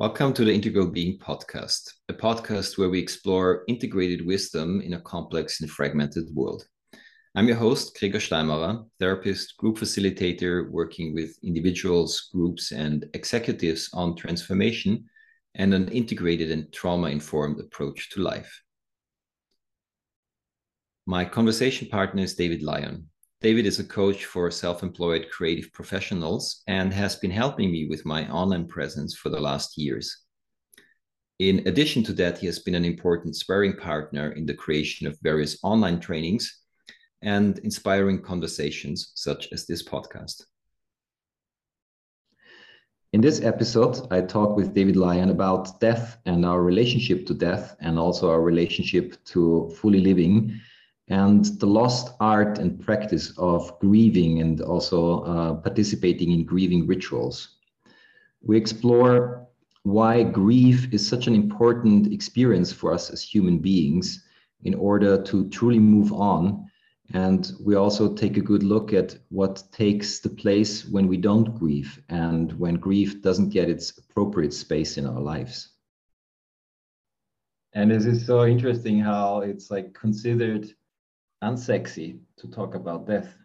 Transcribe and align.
Welcome 0.00 0.32
to 0.32 0.46
the 0.46 0.54
Integral 0.54 0.86
Being 0.86 1.18
Podcast, 1.18 1.92
a 2.08 2.14
podcast 2.14 2.78
where 2.78 2.88
we 2.88 2.98
explore 2.98 3.64
integrated 3.68 4.24
wisdom 4.24 4.80
in 4.80 4.94
a 4.94 5.00
complex 5.02 5.60
and 5.60 5.70
fragmented 5.70 6.34
world. 6.34 6.64
I'm 7.34 7.46
your 7.46 7.58
host, 7.58 7.98
Gregor 8.00 8.16
Steinmauer, 8.16 8.86
therapist, 8.98 9.58
group 9.58 9.76
facilitator 9.76 10.70
working 10.70 11.12
with 11.12 11.38
individuals, 11.42 12.30
groups, 12.32 12.72
and 12.72 13.04
executives 13.12 13.90
on 13.92 14.16
transformation 14.16 15.04
and 15.56 15.74
an 15.74 15.88
integrated 15.88 16.50
and 16.50 16.72
trauma 16.72 17.08
informed 17.08 17.60
approach 17.60 18.08
to 18.12 18.22
life. 18.22 18.62
My 21.04 21.26
conversation 21.26 21.88
partner 21.88 22.22
is 22.22 22.34
David 22.34 22.62
Lion. 22.62 23.10
David 23.42 23.64
is 23.64 23.78
a 23.78 23.84
coach 23.84 24.26
for 24.26 24.50
self 24.50 24.82
employed 24.82 25.28
creative 25.30 25.72
professionals 25.72 26.62
and 26.66 26.92
has 26.92 27.16
been 27.16 27.30
helping 27.30 27.72
me 27.72 27.86
with 27.88 28.04
my 28.04 28.30
online 28.30 28.66
presence 28.68 29.16
for 29.16 29.30
the 29.30 29.40
last 29.40 29.78
years. 29.78 30.14
In 31.38 31.66
addition 31.66 32.02
to 32.04 32.12
that, 32.14 32.36
he 32.36 32.46
has 32.46 32.58
been 32.58 32.74
an 32.74 32.84
important 32.84 33.34
sparring 33.34 33.78
partner 33.78 34.32
in 34.32 34.44
the 34.44 34.52
creation 34.52 35.06
of 35.06 35.18
various 35.22 35.58
online 35.62 35.98
trainings 35.98 36.54
and 37.22 37.58
inspiring 37.60 38.20
conversations 38.20 39.12
such 39.14 39.48
as 39.52 39.66
this 39.66 39.82
podcast. 39.82 40.42
In 43.14 43.22
this 43.22 43.40
episode, 43.40 44.06
I 44.12 44.20
talk 44.20 44.54
with 44.54 44.74
David 44.74 44.96
Lion 44.96 45.30
about 45.30 45.80
death 45.80 46.18
and 46.26 46.44
our 46.44 46.62
relationship 46.62 47.26
to 47.26 47.34
death, 47.34 47.74
and 47.80 47.98
also 47.98 48.30
our 48.30 48.42
relationship 48.42 49.16
to 49.24 49.72
fully 49.80 50.00
living 50.00 50.60
and 51.10 51.44
the 51.58 51.66
lost 51.66 52.14
art 52.20 52.58
and 52.58 52.80
practice 52.80 53.36
of 53.36 53.78
grieving 53.80 54.40
and 54.40 54.60
also 54.60 55.22
uh, 55.24 55.54
participating 55.54 56.30
in 56.30 56.44
grieving 56.44 56.86
rituals. 56.86 57.56
We 58.42 58.56
explore 58.56 59.48
why 59.82 60.22
grief 60.22 60.92
is 60.92 61.06
such 61.06 61.26
an 61.26 61.34
important 61.34 62.12
experience 62.12 62.72
for 62.72 62.94
us 62.94 63.10
as 63.10 63.22
human 63.22 63.58
beings 63.58 64.24
in 64.62 64.74
order 64.74 65.20
to 65.22 65.48
truly 65.48 65.80
move 65.80 66.12
on. 66.12 66.70
And 67.12 67.52
we 67.60 67.74
also 67.74 68.14
take 68.14 68.36
a 68.36 68.42
good 68.42 68.62
look 68.62 68.92
at 68.92 69.18
what 69.30 69.64
takes 69.72 70.20
the 70.20 70.28
place 70.28 70.86
when 70.86 71.08
we 71.08 71.16
don't 71.16 71.58
grieve 71.58 72.00
and 72.08 72.52
when 72.52 72.76
grief 72.76 73.20
doesn't 73.20 73.48
get 73.48 73.68
its 73.68 73.98
appropriate 73.98 74.54
space 74.54 74.96
in 74.96 75.06
our 75.06 75.20
lives. 75.20 75.70
And 77.72 77.90
this 77.90 78.04
is 78.04 78.24
so 78.24 78.46
interesting 78.46 79.00
how 79.00 79.40
it's 79.40 79.72
like 79.72 79.92
considered 79.92 80.72
unsexy 81.42 82.18
to 82.36 82.48
talk 82.48 82.74
about 82.74 83.06
death 83.06 83.36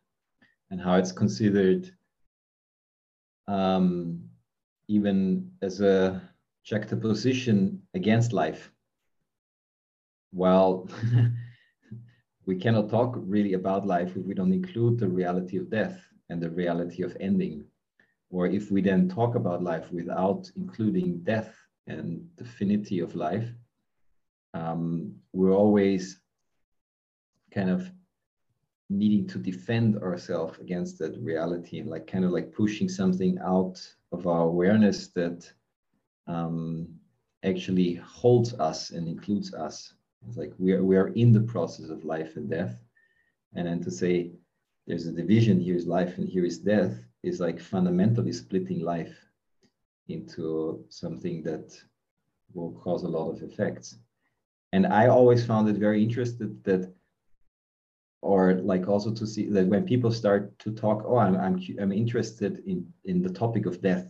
and 0.72 0.82
how 0.82 0.96
it's 0.96 1.12
considered 1.12 1.90
um, 3.48 4.24
even 4.88 5.52
as 5.62 5.82
a 5.82 6.22
juxtaposition 6.64 7.82
against 7.94 8.34
life. 8.34 8.72
Well, 10.34 10.90
we 12.46 12.56
cannot 12.56 12.90
talk 12.90 13.16
really 13.18 13.54
about 13.54 13.88
life 13.88 14.16
if 14.16 14.26
we 14.26 14.34
don't 14.34 14.54
include 14.54 15.00
the 15.00 15.08
reality 15.08 15.58
of 15.58 15.70
death 15.70 16.00
and 16.30 16.42
the 16.42 16.50
reality 16.50 17.04
of 17.04 17.16
ending. 17.20 17.66
Or 18.32 18.48
if 18.48 18.72
we 18.72 18.82
then 18.82 19.08
talk 19.08 19.36
about 19.36 19.64
life 19.64 19.92
without 19.92 20.52
including 20.56 21.20
death 21.20 21.56
and 21.88 22.28
the 22.36 22.46
finity 22.46 23.00
of 23.00 23.16
life, 23.16 23.48
um, 24.54 25.16
we're 25.34 25.54
always 25.54 26.20
kind 27.56 27.70
of 27.70 27.90
needing 28.90 29.26
to 29.28 29.40
defend 29.40 29.98
ourselves 29.98 30.60
against 30.60 31.00
that 31.00 31.18
reality 31.20 31.80
and 31.80 31.90
like 31.90 32.06
kind 32.06 32.26
of 32.26 32.32
like 32.32 32.54
pushing 32.54 32.88
something 32.88 33.40
out 33.40 33.82
of 34.12 34.28
our 34.28 34.42
awareness 34.42 35.08
that 35.08 35.50
um, 36.28 36.88
actually 37.44 37.96
holds 37.96 38.54
us 38.56 38.92
and 38.92 39.08
includes 39.08 39.54
us. 39.54 39.94
It's 40.28 40.38
like 40.38 40.54
we 40.60 40.74
are, 40.74 40.84
we 40.84 40.98
are 40.98 41.10
in 41.10 41.32
the 41.32 41.42
process 41.42 41.90
of 41.90 42.04
life 42.04 42.36
and 42.36 42.50
death. 42.50 42.80
And 43.56 43.68
then 43.68 43.82
to 43.84 43.92
say 43.92 44.32
there's 44.86 45.08
a 45.08 45.12
division, 45.12 45.60
here's 45.60 45.88
life 45.88 46.18
and 46.18 46.28
here 46.28 46.46
is 46.46 46.60
death, 46.60 46.94
is 47.24 47.40
like 47.40 47.60
fundamentally 47.60 48.34
splitting 48.34 48.82
life 48.82 49.16
into 50.10 50.86
something 50.90 51.42
that 51.44 51.76
will 52.54 52.72
cause 52.74 53.04
a 53.04 53.08
lot 53.08 53.32
of 53.32 53.42
effects. 53.42 53.98
And 54.74 54.86
I 54.86 55.08
always 55.08 55.46
found 55.46 55.70
it 55.70 55.78
very 55.78 56.04
interesting 56.04 56.60
that 56.64 56.94
or 58.32 58.56
like 58.72 58.88
also 58.88 59.12
to 59.14 59.26
see 59.28 59.46
that 59.50 59.68
when 59.68 59.86
people 59.86 60.12
start 60.12 60.58
to 60.60 60.72
talk 60.72 61.04
oh 61.06 61.18
i'm 61.18 61.36
i'm, 61.46 61.56
I'm 61.82 61.92
interested 61.92 62.54
in 62.66 62.78
in 63.04 63.22
the 63.22 63.34
topic 63.42 63.66
of 63.66 63.82
death 63.82 64.08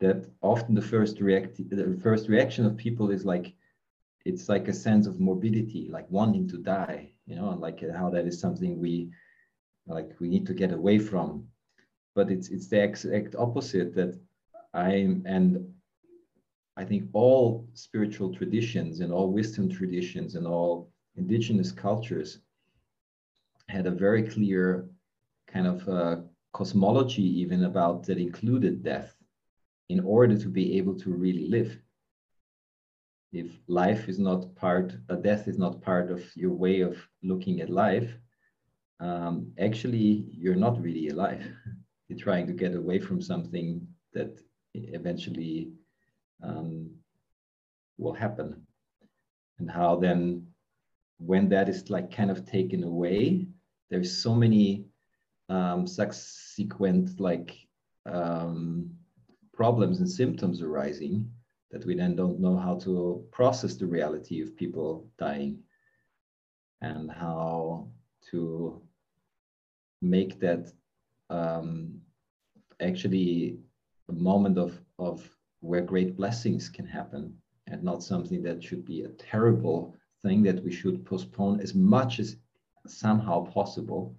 that 0.00 0.20
often 0.42 0.74
the 0.74 0.88
first 0.92 1.20
react 1.20 1.56
the 1.70 1.98
first 2.02 2.28
reaction 2.28 2.66
of 2.66 2.76
people 2.76 3.10
is 3.10 3.24
like 3.24 3.46
it's 4.24 4.48
like 4.48 4.66
a 4.68 4.80
sense 4.86 5.06
of 5.06 5.20
morbidity 5.20 5.88
like 5.96 6.08
wanting 6.10 6.46
to 6.48 6.58
die 6.58 7.12
you 7.26 7.36
know 7.36 7.50
like 7.66 7.78
how 7.98 8.08
that 8.10 8.26
is 8.26 8.38
something 8.40 8.80
we 8.80 9.10
like 9.86 10.10
we 10.20 10.28
need 10.28 10.46
to 10.46 10.54
get 10.54 10.72
away 10.72 10.98
from. 10.98 11.46
But 12.14 12.30
it's 12.30 12.48
it's 12.48 12.68
the 12.68 12.82
exact 12.82 13.34
opposite 13.36 13.94
that 13.94 14.18
i'm 14.72 15.22
and 15.26 15.72
i 16.76 16.84
think 16.84 17.04
all 17.12 17.68
spiritual 17.74 18.34
traditions 18.34 19.00
and 19.00 19.12
all 19.12 19.30
wisdom 19.30 19.68
traditions 19.68 20.34
and 20.34 20.46
all 20.46 20.90
indigenous 21.16 21.72
cultures 21.72 22.40
had 23.68 23.86
a 23.86 23.90
very 23.90 24.22
clear 24.22 24.88
kind 25.48 25.66
of 25.66 25.88
uh, 25.88 26.16
cosmology 26.52 27.22
even 27.22 27.64
about 27.64 28.04
that 28.04 28.18
included 28.18 28.82
death 28.82 29.14
in 29.88 30.00
order 30.00 30.36
to 30.36 30.48
be 30.48 30.78
able 30.78 30.98
to 30.98 31.10
really 31.10 31.48
live. 31.48 31.78
If 33.32 33.48
life 33.66 34.08
is 34.08 34.18
not 34.18 34.54
part 34.54 34.96
a 35.08 35.16
death 35.16 35.48
is 35.48 35.58
not 35.58 35.82
part 35.82 36.10
of 36.10 36.22
your 36.36 36.52
way 36.52 36.80
of 36.80 36.96
looking 37.22 37.60
at 37.60 37.70
life 37.70 38.16
um, 39.00 39.52
actually 39.58 40.26
you're 40.32 40.54
not 40.54 40.80
really 40.80 41.08
alive. 41.08 41.46
You're 42.08 42.18
trying 42.18 42.46
to 42.46 42.52
get 42.52 42.74
away 42.74 43.00
from 43.00 43.20
something 43.20 43.86
that 44.14 44.40
eventually 44.74 45.72
um, 46.40 46.90
will 47.98 48.12
happen. 48.12 48.64
And 49.58 49.68
how 49.68 49.96
then 49.96 50.46
when 51.18 51.48
that 51.48 51.68
is 51.68 51.90
like 51.90 52.14
kind 52.14 52.30
of 52.30 52.46
taken 52.46 52.84
away 52.84 53.48
there's 53.90 54.16
so 54.16 54.34
many 54.34 54.86
um, 55.48 55.86
subsequent 55.86 57.20
like 57.20 57.56
um, 58.06 58.90
problems 59.54 60.00
and 60.00 60.08
symptoms 60.08 60.62
arising 60.62 61.30
that 61.70 61.84
we 61.84 61.94
then 61.94 62.14
don't 62.16 62.40
know 62.40 62.56
how 62.56 62.76
to 62.76 63.24
process 63.32 63.74
the 63.74 63.86
reality 63.86 64.40
of 64.40 64.56
people 64.56 65.08
dying 65.18 65.58
and 66.80 67.10
how 67.10 67.88
to 68.30 68.80
make 70.02 70.38
that 70.40 70.72
um, 71.30 72.00
actually 72.80 73.58
a 74.08 74.12
moment 74.12 74.58
of, 74.58 74.78
of 74.98 75.28
where 75.60 75.80
great 75.80 76.16
blessings 76.16 76.68
can 76.68 76.86
happen 76.86 77.36
and 77.66 77.82
not 77.82 78.02
something 78.02 78.42
that 78.42 78.62
should 78.62 78.84
be 78.84 79.02
a 79.02 79.08
terrible 79.08 79.96
thing 80.22 80.42
that 80.42 80.62
we 80.62 80.70
should 80.70 81.04
postpone 81.04 81.60
as 81.60 81.74
much 81.74 82.20
as 82.20 82.36
somehow 82.90 83.44
possible. 83.46 84.14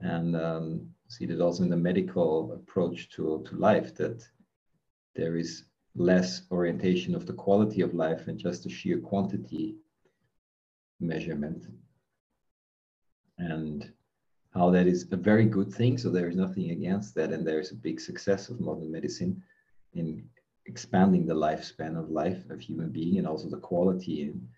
And 0.00 0.36
um, 0.36 0.90
see 1.08 1.26
that 1.26 1.40
also 1.40 1.62
in 1.62 1.70
the 1.70 1.76
medical 1.76 2.52
approach 2.52 3.08
to, 3.10 3.44
to 3.48 3.56
life, 3.56 3.94
that 3.96 4.26
there 5.14 5.36
is 5.36 5.64
less 5.96 6.42
orientation 6.50 7.14
of 7.14 7.26
the 7.26 7.32
quality 7.32 7.80
of 7.80 7.94
life 7.94 8.26
and 8.26 8.38
just 8.38 8.64
the 8.64 8.70
sheer 8.70 8.98
quantity 8.98 9.76
measurement. 11.00 11.66
And 13.38 13.92
how 14.52 14.70
that 14.70 14.86
is 14.86 15.06
a 15.10 15.16
very 15.16 15.44
good 15.44 15.72
thing. 15.72 15.98
So 15.98 16.10
there 16.10 16.28
is 16.28 16.36
nothing 16.36 16.70
against 16.70 17.14
that. 17.16 17.32
And 17.32 17.46
there 17.46 17.60
is 17.60 17.72
a 17.72 17.76
big 17.76 18.00
success 18.00 18.48
of 18.48 18.60
modern 18.60 18.90
medicine 18.90 19.42
in 19.94 20.24
expanding 20.66 21.26
the 21.26 21.34
lifespan 21.34 21.98
of 21.98 22.10
life 22.10 22.48
of 22.50 22.60
human 22.60 22.90
being 22.90 23.18
and 23.18 23.26
also 23.26 23.48
the 23.48 23.58
quality 23.58 24.22
and 24.22 24.48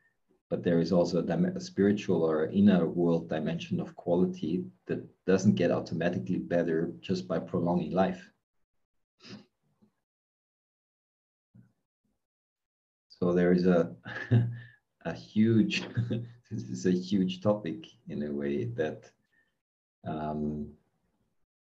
but 0.48 0.62
there 0.62 0.80
is 0.80 0.92
also 0.92 1.24
a, 1.24 1.56
a, 1.56 1.60
spiritual 1.60 2.22
or 2.22 2.46
inner 2.46 2.86
world 2.86 3.28
dimension 3.28 3.80
of 3.80 3.96
quality 3.96 4.64
that 4.86 5.04
doesn't 5.26 5.56
get 5.56 5.70
automatically 5.70 6.38
better 6.38 6.92
just 7.00 7.26
by 7.26 7.38
prolonging 7.38 7.92
life. 7.92 8.30
So 13.08 13.32
there 13.32 13.52
is 13.52 13.66
a 13.66 13.94
a 15.06 15.14
huge 15.14 15.82
this 16.50 16.62
is 16.68 16.86
a 16.86 16.90
huge 16.90 17.40
topic 17.40 17.86
in 18.08 18.22
a 18.24 18.32
way 18.32 18.64
that 18.64 19.10
um, 20.06 20.68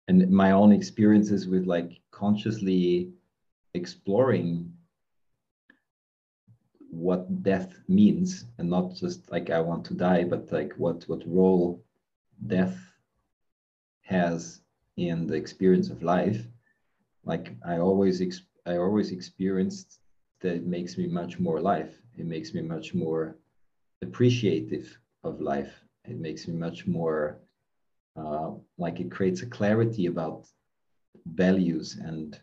and 0.07 0.30
my 0.31 0.51
own 0.51 0.72
experiences 0.72 1.48
with 1.48 1.66
like 1.66 2.01
consciously 2.12 3.12
exploring 3.74 4.70
what 7.07 7.44
death 7.44 7.71
means 7.88 8.45
and 8.57 8.69
not 8.69 8.88
just 9.01 9.19
like 9.31 9.50
i 9.50 9.59
want 9.69 9.83
to 9.86 9.94
die 9.94 10.24
but 10.24 10.51
like 10.51 10.74
what 10.83 11.03
what 11.09 11.24
role 11.27 11.83
death 12.48 12.77
has 14.03 14.62
in 14.98 15.27
the 15.27 15.33
experience 15.44 15.89
of 15.89 16.03
life 16.03 16.39
like 17.31 17.56
i 17.65 17.77
always 17.77 18.21
ex- 18.21 18.51
I 18.65 18.77
always 18.77 19.12
experienced 19.12 20.00
that 20.42 20.56
it 20.56 20.65
makes 20.65 20.98
me 20.98 21.07
much 21.07 21.39
more 21.39 21.57
alive. 21.57 22.00
It 22.18 22.25
makes 22.25 22.53
me 22.53 22.62
much 22.62 22.94
more 22.94 23.38
appreciative 24.01 25.00
of 25.24 25.42
life. 25.42 25.74
It 26.06 26.18
makes 26.19 26.47
me 26.47 26.54
much 26.56 26.86
more 26.88 27.39
uh, 28.15 28.51
like 28.77 29.00
it 29.00 29.12
creates 29.12 29.42
a 29.42 29.47
clarity 29.47 30.06
about 30.07 30.47
values 31.25 31.95
and 31.95 32.39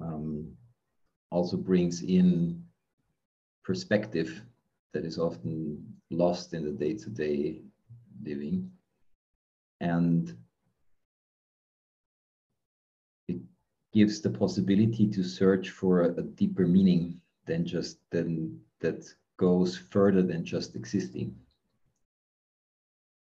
um, 0.00 0.56
also 1.30 1.56
brings 1.56 2.02
in 2.02 2.62
perspective 3.64 4.42
that 4.92 5.04
is 5.04 5.18
often 5.18 5.84
lost 6.10 6.54
in 6.54 6.64
the 6.64 6.70
day-to-day 6.70 7.60
living. 8.24 8.70
And 9.80 10.34
it 13.28 13.40
gives 13.92 14.20
the 14.20 14.30
possibility 14.30 15.06
to 15.08 15.22
search 15.22 15.70
for 15.70 16.02
a, 16.02 16.14
a 16.14 16.22
deeper 16.22 16.66
meaning 16.66 17.20
than 17.46 17.64
just 17.64 17.98
than 18.10 18.60
that 18.80 19.06
goes 19.36 19.76
further 19.76 20.22
than 20.22 20.44
just 20.44 20.74
existing. 20.74 21.34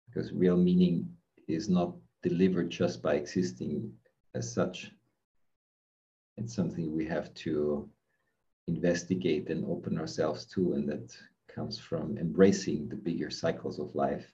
Because 0.08 0.32
real 0.32 0.58
meaning 0.58 1.10
is 1.48 1.68
not 1.68 1.94
delivered 2.24 2.70
just 2.70 3.02
by 3.02 3.16
existing 3.16 3.92
as 4.36 4.52
such 4.52 4.92
it's 6.38 6.56
something 6.56 6.95
we 6.95 7.06
have 7.06 7.34
to 7.34 7.89
investigate 8.68 9.50
and 9.50 9.66
open 9.66 9.98
ourselves 9.98 10.45
to 10.45 10.74
and 10.74 10.88
that 10.89 11.16
comes 11.54 11.80
from 11.80 12.18
embracing 12.18 12.88
the 12.88 12.95
bigger 12.95 13.30
cycles 13.30 13.80
of 13.80 13.95
life 13.95 14.31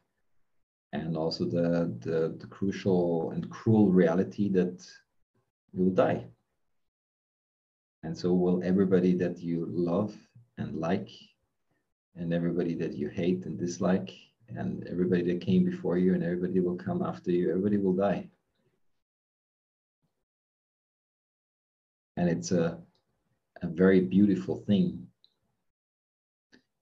and 0.92 1.16
also 1.18 1.46
the, 1.46 1.96
the, 2.02 2.36
the 2.40 2.48
crucial 2.48 3.32
and 3.32 3.50
cruel 3.50 3.90
reality 3.90 4.50
that 4.50 4.86
you'll 5.72 5.90
die. 5.90 6.26
And 8.04 8.16
so 8.16 8.34
will 8.34 8.62
everybody 8.64 9.16
that 9.16 9.40
you 9.40 9.66
love 9.72 10.16
and 10.58 10.76
like 10.76 11.10
and 12.16 12.34
everybody 12.34 12.76
that 12.76 12.94
you 12.94 13.08
hate 13.08 13.46
and 13.46 13.58
dislike 13.58 14.12
and 14.50 14.86
everybody 14.88 15.24
that 15.24 15.42
came 15.42 15.64
before 15.64 15.98
you 15.98 16.14
and 16.14 16.24
everybody 16.24 16.60
will 16.60 16.76
come 16.76 17.02
after 17.02 17.32
you 17.32 17.50
everybody 17.50 17.78
will 17.78 17.94
die 17.94 18.28
and 22.18 22.30
it's 22.30 22.52
a, 22.52 22.78
a 23.62 23.68
very 23.68 24.02
beautiful 24.02 24.58
thing. 24.68 25.08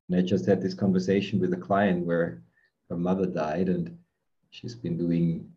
And 0.10 0.20
I 0.20 0.22
just 0.22 0.46
had 0.46 0.62
this 0.62 0.74
conversation 0.74 1.40
with 1.40 1.54
a 1.54 1.58
client 1.58 2.06
where 2.06 2.42
her 2.90 2.98
mother 2.98 3.26
died, 3.26 3.70
and 3.70 3.98
she's 4.50 4.76
been 4.76 4.98
doing 4.98 5.50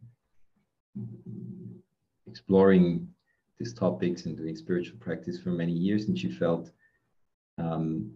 exploring 2.26 3.09
these 3.59 3.75
topics 3.75 4.26
and 4.26 4.37
doing 4.37 4.56
spiritual 4.56 4.99
practice 4.99 5.41
for 5.41 5.50
many 5.50 5.73
years, 5.73 6.05
and 6.09 6.19
she 6.19 6.31
felt 6.31 6.70
um, 7.59 8.12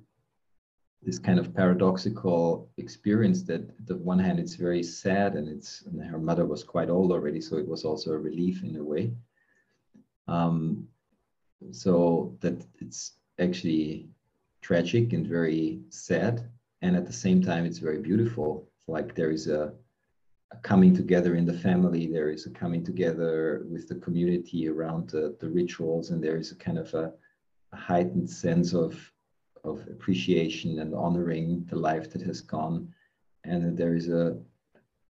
this 1.02 1.18
kind 1.18 1.38
of 1.38 1.54
paradoxical 1.54 2.68
experience 2.76 3.42
that 3.44 3.86
the 3.86 3.96
one 3.96 4.18
hand 4.18 4.38
it's 4.38 4.56
very 4.56 4.82
sad 4.82 5.34
and 5.34 5.48
it's 5.48 5.82
and 5.86 6.02
her 6.02 6.18
mother 6.18 6.44
was 6.44 6.64
quite 6.64 6.90
old 6.90 7.12
already 7.12 7.40
so 7.40 7.56
it 7.56 7.68
was 7.68 7.84
also 7.84 8.10
a 8.12 8.18
relief 8.18 8.64
in 8.64 8.76
a 8.76 8.82
way 8.82 9.12
um, 10.26 10.86
so 11.70 12.36
that 12.40 12.64
it's 12.78 13.12
actually 13.38 14.08
tragic 14.62 15.12
and 15.12 15.26
very 15.26 15.80
sad 15.90 16.50
and 16.82 16.96
at 16.96 17.06
the 17.06 17.12
same 17.12 17.42
time 17.42 17.64
it's 17.64 17.78
very 17.78 18.00
beautiful. 18.00 18.68
Like 18.86 19.14
there 19.14 19.30
is 19.30 19.48
a, 19.48 19.72
a 20.52 20.56
coming 20.58 20.94
together 20.94 21.34
in 21.34 21.44
the 21.44 21.58
family 21.58 22.06
there 22.06 22.30
is 22.30 22.46
a 22.46 22.50
coming 22.50 22.84
together 22.84 23.64
with 23.68 23.88
the 23.88 23.96
community 23.96 24.68
around 24.68 25.10
the, 25.10 25.36
the 25.40 25.48
rituals 25.48 26.10
and 26.10 26.22
there 26.22 26.36
is 26.36 26.52
a 26.52 26.56
kind 26.56 26.78
of 26.78 26.92
a, 26.94 27.12
a 27.72 27.76
heightened 27.76 28.30
sense 28.30 28.72
of 28.72 29.12
of 29.64 29.80
appreciation 29.88 30.78
and 30.78 30.94
honoring 30.94 31.64
the 31.68 31.76
life 31.76 32.10
that 32.12 32.22
has 32.22 32.40
gone. 32.40 32.88
And 33.44 33.76
there 33.76 33.94
is 33.94 34.08
a 34.08 34.38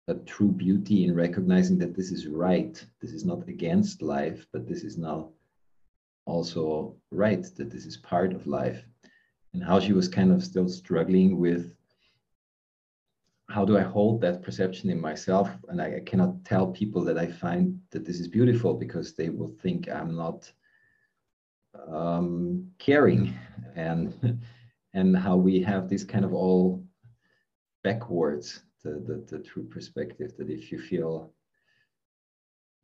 a 0.08 0.14
true 0.14 0.50
beauty 0.50 1.04
in 1.04 1.14
recognizing 1.14 1.76
that 1.78 1.94
this 1.94 2.10
is 2.10 2.26
right. 2.26 2.82
This 3.02 3.12
is 3.12 3.26
not 3.26 3.46
against 3.46 4.00
life 4.00 4.46
but 4.52 4.66
this 4.66 4.82
is 4.82 4.96
now 4.96 5.30
also 6.28 6.94
right 7.10 7.44
that 7.56 7.70
this 7.70 7.86
is 7.86 7.96
part 7.96 8.32
of 8.32 8.46
life 8.46 8.84
and 9.54 9.64
how 9.64 9.80
she 9.80 9.92
was 9.92 10.08
kind 10.08 10.30
of 10.30 10.44
still 10.44 10.68
struggling 10.68 11.38
with 11.38 11.74
how 13.48 13.64
do 13.64 13.78
I 13.78 13.82
hold 13.82 14.20
that 14.20 14.42
perception 14.42 14.90
in 14.90 15.00
myself? 15.00 15.48
And 15.68 15.80
I, 15.80 15.96
I, 15.96 16.00
cannot 16.00 16.44
tell 16.44 16.66
people 16.66 17.02
that 17.04 17.16
I 17.16 17.26
find 17.26 17.80
that 17.92 18.04
this 18.04 18.20
is 18.20 18.28
beautiful 18.28 18.74
because 18.74 19.14
they 19.14 19.30
will 19.30 19.54
think 19.62 19.88
I'm 19.88 20.14
not 20.14 20.52
um, 21.90 22.70
caring, 22.78 23.34
and 23.74 24.42
and 24.94 25.16
how 25.16 25.36
we 25.36 25.62
have 25.62 25.88
this 25.88 26.04
kind 26.04 26.24
of 26.24 26.34
all 26.34 26.84
backwards 27.84 28.62
the, 28.82 28.90
the 28.90 29.24
the 29.30 29.42
true 29.42 29.64
perspective 29.64 30.36
that 30.36 30.50
if 30.50 30.70
you 30.70 30.78
feel 30.78 31.32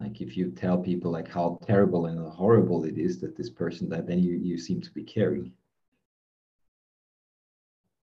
like 0.00 0.20
if 0.20 0.36
you 0.36 0.50
tell 0.50 0.78
people 0.78 1.10
like 1.10 1.28
how 1.28 1.58
terrible 1.66 2.06
and 2.06 2.18
horrible 2.32 2.84
it 2.84 2.98
is 2.98 3.20
that 3.20 3.36
this 3.36 3.50
person 3.50 3.88
that 3.88 4.06
then 4.06 4.18
you 4.18 4.34
you 4.36 4.58
seem 4.58 4.80
to 4.80 4.90
be 4.90 5.02
caring. 5.02 5.52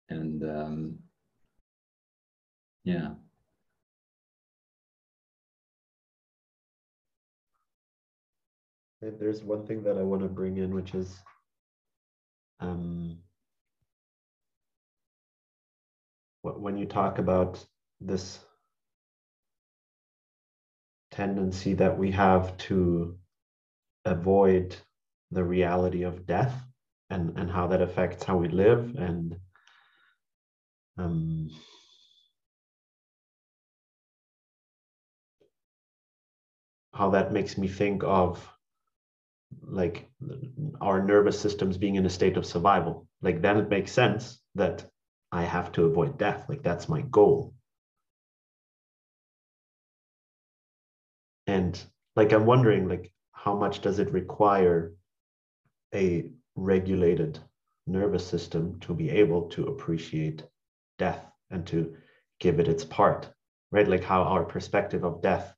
And 0.10 0.44
um, 0.44 1.00
yeah. 2.84 3.12
There's 9.02 9.44
one 9.44 9.68
thing 9.68 9.84
that 9.84 9.98
i 9.98 10.02
want 10.02 10.22
to 10.22 10.30
bring 10.30 10.58
in 10.58 10.74
which 10.74 10.96
is 10.96 11.20
um, 12.62 13.18
when 16.42 16.78
you 16.78 16.86
talk 16.86 17.20
about 17.20 17.66
this 18.00 18.40
tendency 21.14 21.74
that 21.76 21.98
we 21.98 22.12
have 22.12 22.58
to 22.58 23.18
avoid 24.06 24.76
the 25.32 25.44
reality 25.44 26.04
of 26.04 26.26
death 26.26 26.54
and, 27.10 27.38
and 27.38 27.50
how 27.52 27.68
that 27.68 27.82
affects 27.82 28.24
how 28.24 28.38
we 28.38 28.48
live 28.48 28.96
and 28.98 29.36
um, 30.98 31.50
how 36.94 37.10
that 37.12 37.32
makes 37.32 37.58
me 37.58 37.68
think 37.68 38.04
of 38.04 38.48
like 39.62 40.10
our 40.82 41.04
nervous 41.04 41.40
systems 41.40 41.78
being 41.78 41.96
in 41.96 42.06
a 42.06 42.10
state 42.10 42.38
of 42.38 42.46
survival. 42.46 43.08
Like 43.22 43.42
then 43.42 43.58
it 43.58 43.70
makes 43.70 43.92
sense 43.92 44.40
that 44.56 44.86
i 45.32 45.44
have 45.44 45.72
to 45.74 45.86
avoid 45.86 46.18
death. 46.18 46.46
Like 46.50 46.64
that's 46.64 46.90
my 46.90 47.02
goal 47.02 47.54
and 51.48 51.84
like 52.16 52.32
i'm 52.32 52.46
wondering 52.46 52.88
like 52.88 53.12
how 53.32 53.56
much 53.56 53.82
does 53.82 54.00
it 54.00 54.12
require 54.12 54.94
a 55.94 56.30
regulated 56.56 57.40
nervous 57.88 58.26
system 58.26 58.80
to 58.80 58.94
be 58.94 59.10
able 59.10 59.50
to 59.50 59.68
appreciate 59.68 60.44
death 60.98 61.26
and 61.52 61.68
to 61.68 61.96
give 62.40 62.60
it 62.60 62.68
its 62.68 62.86
part 62.86 63.30
right? 63.74 63.88
Like 63.88 64.04
how 64.04 64.22
our 64.22 64.46
perspective 64.46 65.04
of 65.04 65.22
death 65.22 65.54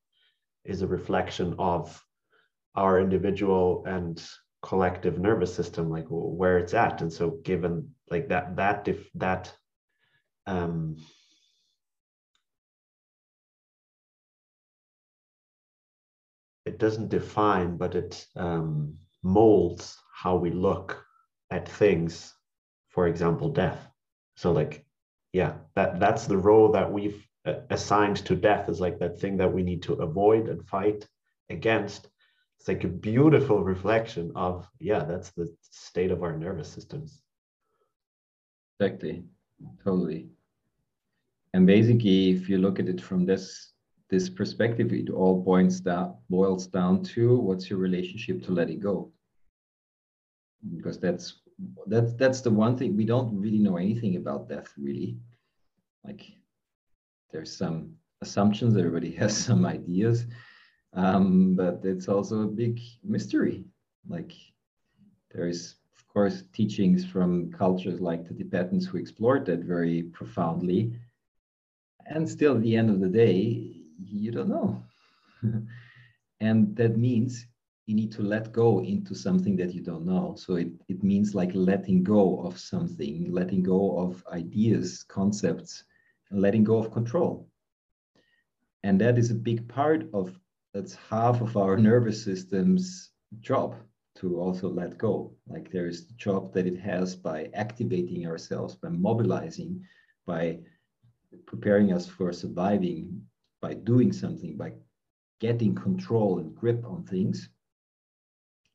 is 0.64 0.82
a 0.82 0.88
reflection 0.88 1.54
of 1.60 2.02
our 2.74 3.00
individual 3.00 3.84
and 3.86 4.26
collective 4.64 5.20
nervous 5.20 5.54
system 5.54 5.92
like 5.92 6.06
where 6.10 6.58
it's 6.58 6.74
at. 6.74 7.02
And 7.02 7.12
so 7.12 7.32
given 7.44 7.90
like 8.10 8.30
that 8.30 8.56
that 8.56 8.88
if 8.88 9.12
that 9.16 9.54
um 10.48 10.96
it 16.66 16.80
doesn't 16.80 17.10
define, 17.10 17.78
but 17.78 17.96
it 17.96 18.26
um, 18.36 18.96
molds 19.24 19.98
how 20.14 20.36
we 20.36 20.52
look 20.52 21.04
at 21.52 21.70
things. 21.70 22.34
For 22.90 23.08
example, 23.08 23.50
death. 23.50 23.88
So, 24.36 24.52
like, 24.52 24.86
yeah, 25.34 25.56
that 25.76 26.00
that's 26.00 26.28
the 26.28 26.38
role 26.38 26.72
that 26.72 26.92
we've 26.92 27.26
uh, 27.46 27.56
assigned 27.70 28.18
to 28.26 28.36
death 28.36 28.70
is 28.70 28.80
like 28.80 29.00
that 29.00 29.20
thing 29.20 29.38
that 29.38 29.54
we 29.54 29.64
need 29.64 29.84
to 29.84 29.94
avoid 29.96 30.48
and 30.48 30.66
fight 30.68 31.08
against. 31.50 32.08
It's 32.60 32.68
like 32.68 32.84
a 32.84 32.88
beautiful 32.88 33.64
reflection 33.64 34.32
of 34.36 34.68
yeah, 34.80 35.04
that's 35.04 35.32
the 35.32 35.54
state 35.62 36.12
of 36.12 36.24
our 36.24 36.38
nervous 36.38 36.70
systems. 36.70 37.22
Exactly, 38.80 39.24
totally. 39.84 40.30
And 41.54 41.66
basically, 41.68 42.32
if 42.32 42.50
you 42.50 42.58
look 42.58 42.80
at 42.80 42.90
it 42.90 43.02
from 43.02 43.26
this 43.26 43.74
this 44.10 44.30
perspective, 44.30 44.94
it 44.94 45.10
all 45.10 45.42
boils 45.42 45.80
down, 45.80 46.16
boils 46.30 46.68
down 46.68 47.04
to 47.04 47.38
what's 47.38 47.70
your 47.70 47.80
relationship 47.80 48.44
to 48.44 48.52
letting 48.52 48.80
go. 48.80 49.12
Because 50.76 51.00
that's 51.00 51.42
that's 51.88 52.14
that's 52.14 52.42
the 52.42 52.52
one 52.52 52.78
thing 52.78 52.96
we 52.96 53.06
don't 53.06 53.40
really 53.40 53.60
know 53.60 53.78
anything 53.78 54.16
about 54.18 54.50
death, 54.50 54.74
really. 54.78 55.18
Like 56.04 56.24
there's 57.32 57.56
some 57.56 57.96
assumptions, 58.22 58.78
everybody 58.78 59.12
has 59.22 59.36
some 59.36 59.66
ideas, 59.66 60.26
um, 60.94 61.56
but 61.56 61.82
it's 61.84 62.08
also 62.08 62.42
a 62.42 62.48
big 62.48 62.80
mystery. 63.04 63.66
Like 64.08 64.34
there 65.32 65.48
is, 65.48 65.76
of 65.98 66.08
course, 66.08 66.44
teachings 66.54 67.06
from 67.06 67.52
cultures 67.52 68.00
like 68.00 68.28
the 68.28 68.36
Tibetans 68.36 68.86
who 68.86 68.98
explored 68.98 69.46
that 69.48 69.62
very 69.62 70.04
profoundly. 70.04 70.94
And 72.08 72.30
still, 72.30 72.56
at 72.56 72.62
the 72.62 72.76
end 72.76 72.92
of 72.92 73.00
the 73.00 73.10
day, 73.10 73.75
you 74.04 74.32
don't 74.32 74.50
know. 74.50 74.84
and 76.40 76.76
that 76.76 76.98
means 76.98 77.46
you 77.86 77.96
need 77.96 78.12
to 78.14 78.24
let 78.24 78.52
go 78.52 78.82
into 78.82 79.14
something 79.14 79.56
that 79.58 79.74
you 79.74 79.82
don't 79.82 80.06
know. 80.06 80.34
So 80.38 80.56
it, 80.56 80.70
it 80.88 81.04
means 81.04 81.36
like 81.36 81.52
letting 81.54 82.04
go 82.04 82.42
of 82.42 82.58
something, 82.58 83.32
letting 83.32 83.64
go 83.64 84.00
of 84.00 84.24
ideas, 84.32 85.04
concepts, 85.04 85.84
and 86.32 86.42
letting 86.42 86.64
go 86.64 86.78
of 86.78 86.92
control. 86.92 87.48
And 88.84 89.00
that 89.02 89.18
is 89.18 89.32
a 89.32 89.36
big 89.36 89.68
part 89.68 90.08
of 90.14 90.40
that's 90.74 90.96
half 90.96 91.42
of 91.42 91.58
our 91.58 91.78
nervous 91.90 92.24
system's 92.24 93.12
job 93.40 93.76
to 94.16 94.40
also 94.40 94.70
let 94.70 94.98
go. 94.98 95.34
Like 95.48 95.72
there 95.72 95.88
is 95.88 96.08
the 96.08 96.14
job 96.14 96.54
that 96.54 96.66
it 96.66 96.80
has 96.80 97.16
by 97.16 97.50
activating 97.54 98.26
ourselves, 98.26 98.76
by 98.76 98.90
mobilizing, 98.90 99.84
by 100.26 100.60
preparing 101.46 101.94
us 101.94 102.08
for 102.08 102.32
surviving, 102.32 103.25
by 103.62 103.74
doing 103.74 104.12
something, 104.12 104.58
by 104.58 104.74
getting 105.40 105.76
control 105.76 106.40
and 106.40 106.56
grip 106.56 106.84
on 106.86 107.04
things, 107.04 107.50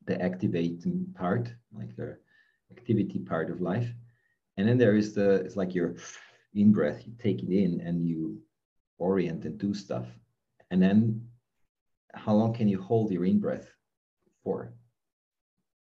the 0.05 0.21
activating 0.21 1.05
part, 1.15 1.51
like 1.73 1.95
the 1.95 2.17
activity 2.71 3.19
part 3.19 3.49
of 3.49 3.61
life. 3.61 3.89
And 4.57 4.67
then 4.67 4.77
there 4.77 4.95
is 4.95 5.13
the, 5.13 5.35
it's 5.45 5.55
like 5.55 5.73
your 5.73 5.95
in 6.53 6.71
breath, 6.71 7.03
you 7.05 7.13
take 7.21 7.43
it 7.43 7.49
in 7.49 7.81
and 7.81 8.05
you 8.07 8.41
orient 8.97 9.45
and 9.45 9.57
do 9.57 9.73
stuff. 9.73 10.07
And 10.69 10.81
then 10.81 11.27
how 12.13 12.33
long 12.33 12.53
can 12.53 12.67
you 12.67 12.81
hold 12.81 13.11
your 13.11 13.25
in 13.25 13.39
breath 13.39 13.67
for? 14.43 14.73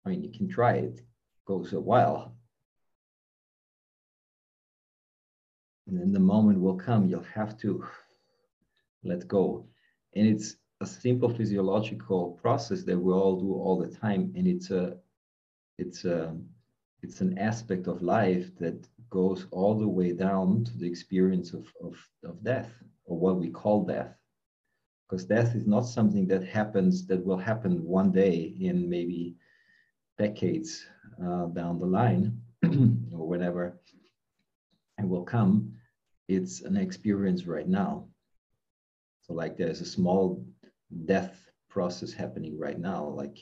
I 0.06 0.10
mean, 0.10 0.24
you 0.24 0.32
can 0.32 0.48
try 0.50 0.74
it, 0.74 1.00
it 1.00 1.46
goes 1.46 1.74
a 1.74 1.80
while. 1.80 2.36
And 5.88 6.00
then 6.00 6.12
the 6.12 6.20
moment 6.20 6.60
will 6.60 6.78
come, 6.78 7.08
you'll 7.08 7.24
have 7.24 7.58
to 7.60 7.86
let 9.04 9.28
go. 9.28 9.66
And 10.16 10.28
it's 10.28 10.56
a 10.82 10.86
simple 10.86 11.30
physiological 11.30 12.40
process 12.42 12.84
that 12.84 12.98
we 12.98 13.14
all 13.14 13.40
do 13.40 13.54
all 13.54 13.78
the 13.78 13.96
time. 13.96 14.34
And 14.36 14.48
it's 14.48 14.72
a, 14.72 14.98
it's 15.78 16.06
a, 16.06 16.36
it's 17.02 17.22
an 17.22 17.38
aspect 17.38 17.88
of 17.88 18.02
life 18.02 18.56
that 18.60 18.88
goes 19.10 19.48
all 19.52 19.78
the 19.78 19.88
way 19.88 20.14
down 20.14 20.64
to 20.66 20.78
the 20.78 20.88
experience 20.88 21.54
of, 21.54 21.68
of, 21.84 21.96
of 22.24 22.44
death 22.44 22.72
or 23.06 23.18
what 23.18 23.38
we 23.38 23.50
call 23.50 23.86
death 23.86 24.16
because 25.12 25.26
death 25.26 25.56
is 25.56 25.68
not 25.68 25.82
something 25.82 26.26
that 26.26 26.42
happens 26.42 27.06
that 27.06 27.24
will 27.26 27.38
happen 27.38 27.84
one 27.84 28.12
day 28.14 28.56
in 28.62 28.90
maybe 28.90 29.36
decades 30.18 30.86
uh, 31.22 31.48
down 31.48 31.78
the 31.80 31.86
line 31.86 32.40
or 32.64 33.28
whenever 33.28 33.78
it 34.98 35.06
will 35.06 35.24
come 35.24 35.74
it's 36.30 36.62
an 36.62 36.78
experience 36.78 37.46
right 37.46 37.68
now 37.68 38.06
like 39.34 39.58
there's 39.58 39.82
a 39.82 39.86
small 39.86 40.46
death 41.06 41.50
process 41.70 42.12
happening 42.12 42.58
right 42.60 42.80
now 42.80 43.06
like 43.06 43.38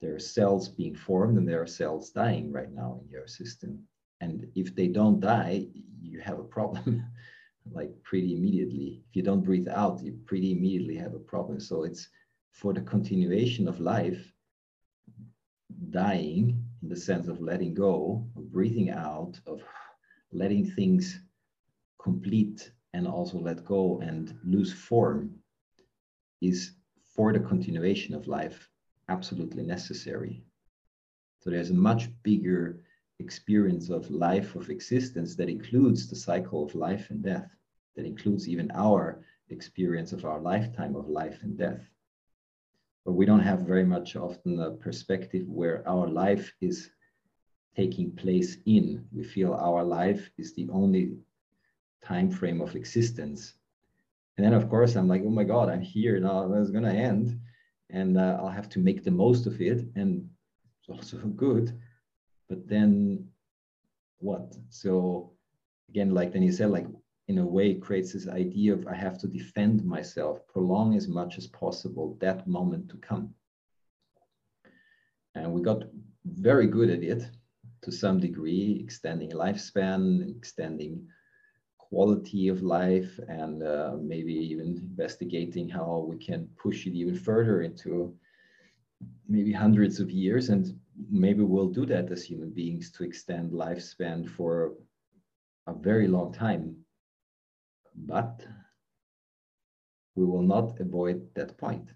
there 0.00 0.14
are 0.14 0.20
cells 0.20 0.68
being 0.68 0.94
formed 0.94 1.38
and 1.38 1.48
there 1.48 1.62
are 1.62 1.66
cells 1.66 2.10
dying 2.10 2.52
right 2.52 2.72
now 2.72 3.00
in 3.02 3.10
your 3.10 3.26
system 3.26 3.82
and 4.20 4.46
if 4.54 4.74
they 4.74 4.88
don't 4.88 5.20
die 5.20 5.66
you 6.00 6.20
have 6.20 6.38
a 6.38 6.44
problem 6.44 7.04
like 7.72 7.90
pretty 8.02 8.34
immediately. 8.34 9.02
If 9.08 9.16
you 9.16 9.22
don't 9.22 9.44
breathe 9.44 9.68
out, 9.68 10.02
you 10.02 10.18
pretty 10.26 10.52
immediately 10.52 10.96
have 10.96 11.14
a 11.14 11.18
problem. 11.18 11.60
So 11.60 11.84
it's 11.84 12.08
for 12.52 12.72
the 12.72 12.82
continuation 12.82 13.66
of 13.68 13.80
life, 13.80 14.32
dying 15.90 16.62
in 16.82 16.88
the 16.88 16.96
sense 16.96 17.28
of 17.28 17.40
letting 17.40 17.74
go, 17.74 18.26
of 18.36 18.52
breathing 18.52 18.90
out, 18.90 19.40
of 19.46 19.62
letting 20.32 20.66
things 20.70 21.20
complete 22.00 22.70
and 22.94 23.08
also 23.08 23.38
let 23.38 23.64
go 23.64 24.00
and 24.00 24.38
lose 24.44 24.72
form 24.72 25.34
is 26.40 26.72
for 27.14 27.32
the 27.32 27.40
continuation 27.40 28.14
of 28.14 28.28
life 28.28 28.70
absolutely 29.08 29.64
necessary. 29.64 30.42
So 31.40 31.50
there's 31.50 31.70
a 31.70 31.74
much 31.90 32.08
bigger 32.22 32.80
experience 33.18 33.90
of 33.90 34.10
life, 34.10 34.54
of 34.54 34.70
existence 34.70 35.34
that 35.36 35.48
includes 35.48 36.08
the 36.08 36.16
cycle 36.16 36.64
of 36.64 36.74
life 36.74 37.10
and 37.10 37.22
death, 37.22 37.50
that 37.96 38.06
includes 38.06 38.48
even 38.48 38.70
our 38.74 39.24
experience 39.50 40.12
of 40.12 40.24
our 40.24 40.40
lifetime 40.40 40.96
of 40.96 41.08
life 41.08 41.40
and 41.42 41.58
death. 41.58 41.82
But 43.04 43.12
we 43.12 43.26
don't 43.26 43.48
have 43.50 43.60
very 43.60 43.84
much 43.84 44.16
often 44.16 44.60
a 44.60 44.70
perspective 44.70 45.46
where 45.48 45.86
our 45.86 46.08
life 46.08 46.52
is 46.60 46.90
taking 47.76 48.12
place 48.12 48.56
in. 48.66 49.04
We 49.12 49.24
feel 49.24 49.52
our 49.52 49.84
life 49.84 50.30
is 50.38 50.54
the 50.54 50.68
only 50.70 51.16
time 52.04 52.30
frame 52.30 52.60
of 52.60 52.76
existence. 52.76 53.54
And 54.36 54.44
then, 54.44 54.52
of 54.52 54.68
course, 54.68 54.96
I'm 54.96 55.08
like, 55.08 55.22
oh 55.24 55.30
my 55.30 55.44
God, 55.44 55.68
I'm 55.68 55.80
here 55.80 56.18
now. 56.20 56.52
It's 56.54 56.70
going 56.70 56.84
to 56.84 56.90
end. 56.90 57.40
And 57.90 58.18
uh, 58.18 58.38
I'll 58.40 58.48
have 58.48 58.68
to 58.70 58.78
make 58.78 59.04
the 59.04 59.10
most 59.10 59.46
of 59.46 59.60
it. 59.60 59.86
And 59.94 60.28
it's 60.80 60.88
also 60.88 61.18
good 61.36 61.78
but 62.48 62.68
then 62.68 63.26
what? 64.18 64.54
So 64.70 65.32
again, 65.88 66.14
like 66.14 66.32
then 66.32 66.42
you 66.42 66.52
said, 66.52 66.70
like 66.70 66.86
in 67.28 67.38
a 67.38 67.46
way 67.46 67.74
creates 67.74 68.12
this 68.12 68.28
idea 68.28 68.72
of 68.74 68.86
I 68.86 68.94
have 68.94 69.18
to 69.18 69.26
defend 69.26 69.84
myself, 69.84 70.46
prolong 70.46 70.94
as 70.94 71.08
much 71.08 71.38
as 71.38 71.46
possible 71.46 72.16
that 72.20 72.46
moment 72.46 72.88
to 72.90 72.96
come. 72.98 73.34
And 75.34 75.52
we 75.52 75.62
got 75.62 75.84
very 76.24 76.66
good 76.66 76.90
at 76.90 77.02
it 77.02 77.28
to 77.82 77.90
some 77.90 78.20
degree, 78.20 78.80
extending 78.82 79.30
lifespan, 79.32 80.36
extending 80.36 81.08
quality 81.94 82.48
of 82.48 82.60
life, 82.62 83.20
and 83.28 83.62
uh, 83.62 83.92
maybe 84.02 84.32
even 84.32 84.68
investigating 84.90 85.68
how 85.68 86.04
we 86.10 86.16
can 86.16 86.48
push 86.64 86.86
it 86.88 86.94
even 86.94 87.14
further 87.14 87.62
into 87.62 88.12
maybe 89.28 89.52
hundreds 89.52 90.00
of 90.00 90.10
years. 90.10 90.48
And 90.48 90.62
maybe 91.08 91.42
we'll 91.42 91.68
do 91.80 91.86
that 91.86 92.10
as 92.10 92.24
human 92.24 92.50
beings 92.50 92.90
to 92.92 93.04
extend 93.04 93.52
lifespan 93.52 94.28
for 94.28 94.72
a 95.68 95.72
very 95.72 96.08
long 96.08 96.32
time. 96.32 96.76
But 97.94 98.44
we 100.16 100.24
will 100.24 100.46
not 100.54 100.80
avoid 100.80 101.18
that 101.34 101.56
point. 101.58 101.86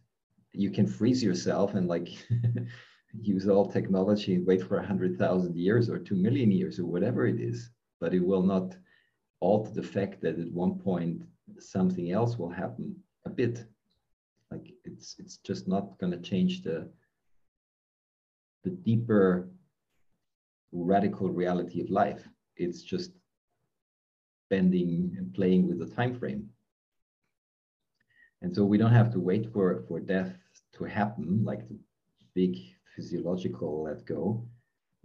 You 0.52 0.70
can 0.70 0.86
freeze 0.86 1.22
yourself 1.24 1.74
and 1.74 1.88
like 1.88 2.08
use 3.20 3.48
all 3.48 3.66
technology 3.66 4.36
and 4.36 4.46
wait 4.46 4.62
for 4.62 4.78
a 4.78 4.86
hundred 4.86 5.18
thousand 5.18 5.56
years 5.56 5.90
or 5.90 5.98
two 5.98 6.14
million 6.14 6.52
years 6.52 6.78
or 6.78 6.86
whatever 6.86 7.26
it 7.26 7.40
is, 7.40 7.70
but 8.00 8.14
it 8.14 8.24
will 8.24 8.44
not 8.44 8.76
alter 9.40 9.72
the 9.72 9.82
fact 9.82 10.20
that 10.22 10.38
at 10.38 10.52
one 10.52 10.78
point 10.78 11.22
something 11.58 12.12
else 12.12 12.38
will 12.38 12.50
happen 12.50 12.96
a 13.24 13.30
bit. 13.30 13.64
Like 14.50 14.72
it's 14.84 15.16
it's 15.18 15.36
just 15.38 15.68
not 15.68 15.98
going 15.98 16.12
to 16.12 16.30
change 16.30 16.62
the 16.62 16.88
the 18.64 18.70
deeper 18.70 19.48
radical 20.72 21.28
reality 21.30 21.80
of 21.80 21.90
life. 21.90 22.28
It's 22.56 22.82
just 22.82 23.12
bending 24.50 25.14
and 25.16 25.32
playing 25.32 25.68
with 25.68 25.78
the 25.78 25.94
time 25.94 26.18
frame. 26.18 26.48
And 28.42 28.54
so 28.54 28.64
we 28.64 28.78
don't 28.78 28.92
have 28.92 29.12
to 29.12 29.20
wait 29.20 29.52
for, 29.52 29.84
for 29.88 30.00
death 30.00 30.36
to 30.74 30.84
happen, 30.84 31.44
like 31.44 31.68
the 31.68 31.78
big 32.34 32.56
physiological 32.94 33.84
let 33.84 34.04
go. 34.04 34.46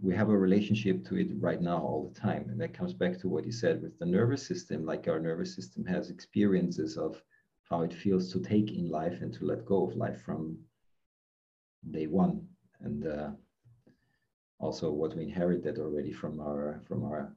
We 0.00 0.14
have 0.14 0.28
a 0.28 0.36
relationship 0.36 1.04
to 1.06 1.16
it 1.16 1.28
right 1.38 1.60
now 1.60 1.78
all 1.78 2.10
the 2.12 2.20
time. 2.20 2.48
And 2.50 2.60
that 2.60 2.74
comes 2.74 2.92
back 2.92 3.18
to 3.20 3.28
what 3.28 3.46
you 3.46 3.52
said 3.52 3.82
with 3.82 3.98
the 3.98 4.06
nervous 4.06 4.46
system, 4.46 4.84
like 4.84 5.08
our 5.08 5.20
nervous 5.20 5.54
system 5.54 5.84
has 5.86 6.10
experiences 6.10 6.96
of 6.96 7.22
how 7.70 7.82
it 7.82 7.94
feels 7.94 8.32
to 8.32 8.40
take 8.40 8.72
in 8.72 8.90
life 8.90 9.22
and 9.22 9.32
to 9.34 9.44
let 9.44 9.64
go 9.64 9.86
of 9.86 9.96
life 9.96 10.20
from 10.22 10.58
day 11.90 12.06
one. 12.06 12.46
And 12.80 13.06
uh, 13.06 13.30
also 14.58 14.90
what 14.90 15.16
we 15.16 15.22
inherited 15.24 15.78
already 15.78 16.12
from 16.12 16.40
our 16.40 16.82
from 16.86 17.04
our 17.04 17.34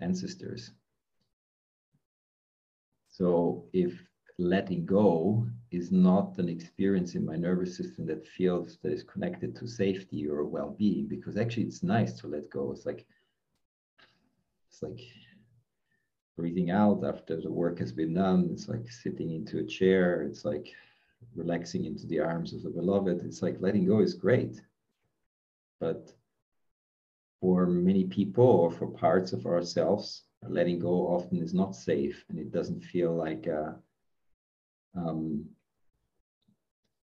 ancestors. 0.00 0.72
So 3.08 3.64
if 3.72 4.07
letting 4.38 4.86
go 4.86 5.46
is 5.70 5.90
not 5.90 6.38
an 6.38 6.48
experience 6.48 7.14
in 7.14 7.26
my 7.26 7.36
nervous 7.36 7.76
system 7.76 8.06
that 8.06 8.26
feels 8.26 8.78
that 8.82 8.92
is 8.92 9.02
connected 9.02 9.54
to 9.56 9.66
safety 9.66 10.28
or 10.28 10.44
well-being, 10.44 11.06
because 11.06 11.36
actually 11.36 11.64
it's 11.64 11.82
nice 11.82 12.12
to 12.20 12.28
let 12.28 12.48
go. 12.48 12.72
It's 12.72 12.86
like 12.86 13.04
it's 14.70 14.82
like 14.82 15.00
breathing 16.36 16.70
out 16.70 17.04
after 17.04 17.40
the 17.40 17.50
work 17.50 17.80
has 17.80 17.92
been 17.92 18.14
done. 18.14 18.48
It's 18.52 18.68
like 18.68 18.88
sitting 18.90 19.32
into 19.32 19.58
a 19.58 19.64
chair. 19.64 20.22
It's 20.22 20.44
like 20.44 20.72
relaxing 21.34 21.84
into 21.84 22.06
the 22.06 22.20
arms 22.20 22.52
of 22.52 22.62
the 22.62 22.70
beloved. 22.70 23.22
It's 23.24 23.42
like 23.42 23.56
letting 23.60 23.86
go 23.86 24.00
is 24.00 24.14
great. 24.14 24.62
But 25.80 26.12
for 27.40 27.66
many 27.66 28.04
people 28.04 28.44
or 28.44 28.70
for 28.70 28.86
parts 28.86 29.32
of 29.32 29.46
ourselves, 29.46 30.22
letting 30.48 30.78
go 30.78 31.08
often 31.08 31.42
is 31.42 31.54
not 31.54 31.74
safe 31.74 32.24
and 32.28 32.38
it 32.38 32.52
doesn't 32.52 32.84
feel 32.84 33.12
like 33.14 33.48
um, 34.96 35.44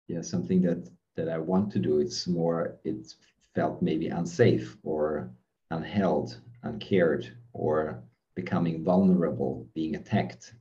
yeah 0.07 0.21
something 0.21 0.61
that 0.61 0.89
that 1.15 1.29
I 1.29 1.37
want 1.37 1.71
to 1.71 1.79
do. 1.79 1.99
It's 1.99 2.27
more, 2.27 2.77
it 2.83 3.13
felt 3.53 3.81
maybe 3.81 4.07
unsafe 4.07 4.77
or 4.83 5.31
unheld, 5.71 6.37
uncared, 6.63 7.35
or 7.53 8.03
becoming 8.35 8.83
vulnerable, 8.83 9.67
being 9.73 9.95
attacked, 9.95 10.53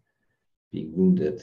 being 0.71 0.92
wounded, 0.97 1.42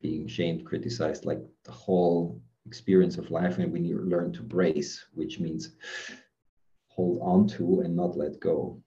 being 0.00 0.26
shamed, 0.28 0.64
criticized, 0.64 1.24
like 1.24 1.42
the 1.64 1.72
whole 1.72 2.40
experience 2.66 3.18
of 3.18 3.30
life. 3.30 3.58
And 3.58 3.72
when 3.72 3.84
you 3.84 3.98
learn 4.00 4.32
to 4.34 4.42
brace, 4.42 5.04
which 5.14 5.40
means 5.40 5.70
hold 6.88 7.18
on 7.20 7.48
to 7.48 7.80
and 7.80 7.96
not 7.96 8.16
let 8.16 8.38
go. 8.38 8.80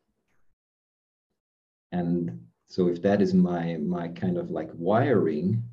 And 1.92 2.46
so 2.68 2.88
if 2.88 3.02
that 3.02 3.22
is 3.22 3.34
my 3.34 3.78
my 3.78 4.10
kind 4.10 4.38
of 4.38 4.52
like 4.52 4.70
wiring 4.74 5.64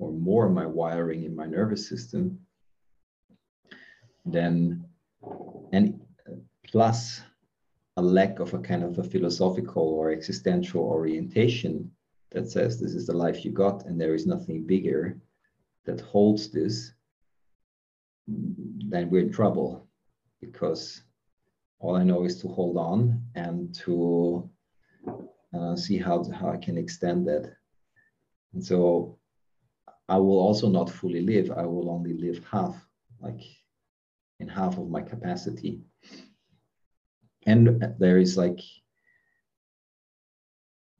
or 0.00 0.10
more 0.10 0.48
my 0.48 0.66
wiring 0.66 1.24
in 1.24 1.36
my 1.36 1.46
nervous 1.46 1.88
system, 1.88 2.40
then 4.24 4.84
and 5.72 6.00
plus 6.66 7.20
a 7.96 8.02
lack 8.02 8.38
of 8.38 8.54
a 8.54 8.58
kind 8.58 8.82
of 8.82 8.98
a 8.98 9.04
philosophical 9.04 9.82
or 9.82 10.10
existential 10.10 10.82
orientation 10.82 11.90
that 12.30 12.48
says 12.48 12.80
this 12.80 12.94
is 12.94 13.06
the 13.06 13.12
life 13.12 13.44
you 13.44 13.50
got 13.50 13.84
and 13.86 14.00
there 14.00 14.14
is 14.14 14.26
nothing 14.26 14.64
bigger 14.64 15.20
that 15.84 16.00
holds 16.00 16.50
this, 16.50 16.92
then 18.26 19.10
we're 19.10 19.22
in 19.22 19.32
trouble 19.32 19.86
because 20.40 21.02
all 21.80 21.96
I 21.96 22.04
know 22.04 22.24
is 22.24 22.40
to 22.40 22.48
hold 22.48 22.76
on 22.76 23.22
and 23.34 23.74
to 23.76 24.48
uh, 25.52 25.74
see 25.74 25.98
how, 25.98 26.22
how 26.32 26.50
I 26.50 26.56
can 26.56 26.78
extend 26.78 27.26
that. 27.26 27.52
And 28.54 28.64
so 28.64 29.18
I 30.10 30.18
will 30.18 30.40
also 30.40 30.68
not 30.68 30.90
fully 30.90 31.22
live. 31.22 31.52
I 31.52 31.64
will 31.64 31.88
only 31.88 32.14
live 32.14 32.44
half, 32.44 32.74
like 33.20 33.42
in 34.40 34.48
half 34.48 34.76
of 34.76 34.90
my 34.90 35.02
capacity. 35.02 35.82
And 37.46 37.94
there 38.00 38.18
is 38.18 38.36
like 38.36 38.60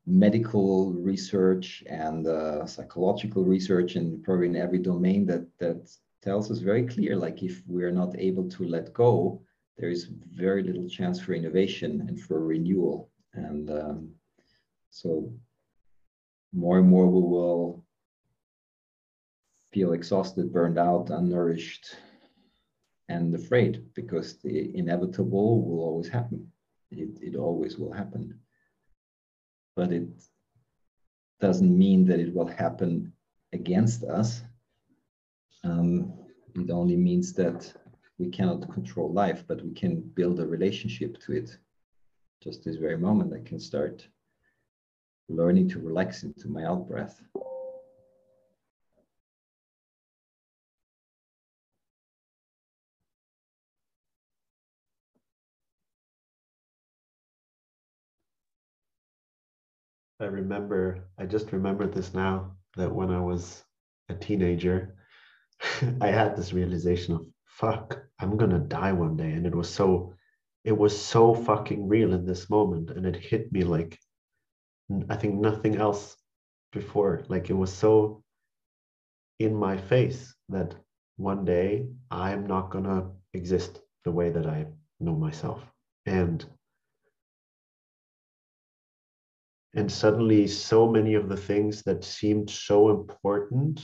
medical 0.07 0.93
research 0.93 1.83
and 1.89 2.29
uh, 2.29 2.65
psychological 2.67 3.45
research 3.45 3.97
and 3.97 4.23
probably 4.23 4.47
in 4.47 4.57
every 4.57 4.79
domain 4.79 5.27
that 5.27 5.47
that 5.59 5.91
tells 6.23 6.51
us 6.51 6.59
very 6.59 6.87
clear 6.87 7.17
like 7.17 7.43
if 7.43 7.63
we're 7.67 7.93
not 7.93 8.19
able 8.19 8.49
to 8.49 8.65
let 8.65 8.93
go 8.93 9.41
there 9.79 9.91
is 9.91 10.09
very 10.45 10.63
little 10.63 10.89
chance 10.89 11.21
for 11.21 11.33
innovation 11.33 12.05
and 12.09 12.21
for 12.21 12.45
renewal 12.45 13.11
and 13.35 13.71
um, 13.71 14.11
so 14.91 15.33
more 16.53 16.79
and 16.79 16.89
more 16.89 17.07
we 17.07 17.21
will 17.21 17.85
feel 19.73 19.93
exhausted 19.93 20.53
burned 20.53 20.79
out 20.79 21.07
unnourished 21.09 21.95
and 23.09 23.35
afraid 23.35 23.85
because 23.95 24.39
the 24.39 24.77
inevitable 24.77 25.63
will 25.63 25.81
always 25.81 26.09
happen 26.09 26.47
it, 26.91 27.19
it 27.23 27.37
always 27.37 27.79
will 27.79 27.93
happen 27.93 28.39
but 29.77 29.93
it 29.93 30.09
doesn't 31.41 31.77
mean 31.77 32.05
that 32.05 32.21
it 32.21 32.35
will 32.35 32.47
happen 32.47 33.13
against 33.53 34.05
us. 34.05 34.43
Um, 35.65 36.13
it 36.55 36.71
only 36.71 36.97
means 36.97 37.33
that 37.35 37.73
we 38.19 38.29
cannot 38.29 38.73
control 38.73 39.13
life, 39.13 39.45
but 39.47 39.63
we 39.65 39.73
can 39.73 40.01
build 40.15 40.41
a 40.41 40.47
relationship 40.47 41.19
to 41.21 41.33
it. 41.33 41.57
Just 42.43 42.65
this 42.65 42.77
very 42.77 42.99
moment, 42.99 43.33
I 43.33 43.47
can 43.47 43.59
start 43.59 44.07
learning 45.29 45.69
to 45.71 45.79
relax 45.79 46.23
into 46.23 46.49
my 46.49 46.65
out 46.65 46.89
breath. 46.89 47.23
I 60.21 60.27
remember, 60.27 61.09
I 61.19 61.27
just 61.27 61.53
remembered 61.53 61.95
this 61.95 62.13
now 62.15 62.57
that 62.77 62.95
when 62.95 63.11
I 63.11 63.21
was 63.21 63.65
a 64.09 64.15
teenager, 64.15 64.95
I 66.01 66.09
had 66.09 66.37
this 66.37 66.53
realization 66.53 67.15
of 67.15 67.27
fuck, 67.47 67.99
I'm 68.21 68.37
gonna 68.37 68.59
die 68.59 68.93
one 68.93 69.17
day. 69.17 69.33
And 69.33 69.47
it 69.47 69.55
was 69.55 69.69
so, 69.69 70.15
it 70.65 70.77
was 70.77 70.99
so 70.99 71.35
fucking 71.35 71.89
real 71.89 72.13
in 72.13 72.27
this 72.27 72.51
moment. 72.51 72.91
And 72.91 73.07
it 73.07 73.17
hit 73.17 73.51
me 73.53 73.65
like 73.65 73.99
I 75.09 75.17
think 75.17 75.35
nothing 75.35 75.77
else 75.77 76.17
before. 76.73 77.23
Like 77.29 77.51
it 77.51 77.55
was 77.55 77.73
so 77.73 78.23
in 79.39 79.55
my 79.55 79.77
face 79.77 80.35
that 80.49 80.75
one 81.17 81.45
day 81.45 81.87
I'm 82.11 82.47
not 82.47 82.71
gonna 82.71 83.11
exist 83.33 83.81
the 84.05 84.11
way 84.11 84.31
that 84.31 84.47
I 84.47 84.67
know 84.99 85.15
myself. 85.15 85.63
And 86.07 86.45
and 89.75 89.91
suddenly 89.91 90.47
so 90.47 90.89
many 90.89 91.15
of 91.15 91.29
the 91.29 91.37
things 91.37 91.83
that 91.83 92.05
seemed 92.05 92.51
so 92.51 92.91
important 92.91 93.81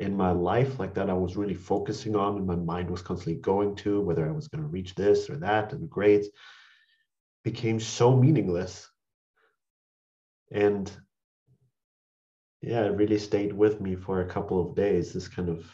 in 0.00 0.16
my 0.16 0.30
life 0.30 0.78
like 0.78 0.94
that 0.94 1.10
i 1.10 1.12
was 1.12 1.36
really 1.36 1.54
focusing 1.54 2.16
on 2.16 2.36
and 2.36 2.46
my 2.46 2.56
mind 2.56 2.90
was 2.90 3.02
constantly 3.02 3.40
going 3.40 3.76
to 3.76 4.00
whether 4.00 4.28
i 4.28 4.32
was 4.32 4.48
going 4.48 4.62
to 4.62 4.68
reach 4.68 4.94
this 4.94 5.30
or 5.30 5.36
that 5.36 5.72
and 5.72 5.88
grades 5.88 6.28
became 7.44 7.78
so 7.78 8.16
meaningless. 8.16 8.90
And 10.50 10.90
yeah 12.62 12.84
it 12.84 12.96
really 12.96 13.18
stayed 13.18 13.52
with 13.52 13.80
me 13.80 13.94
for 13.94 14.22
a 14.22 14.28
couple 14.28 14.58
of 14.58 14.74
days 14.74 15.12
this 15.12 15.28
kind 15.28 15.50
of 15.50 15.70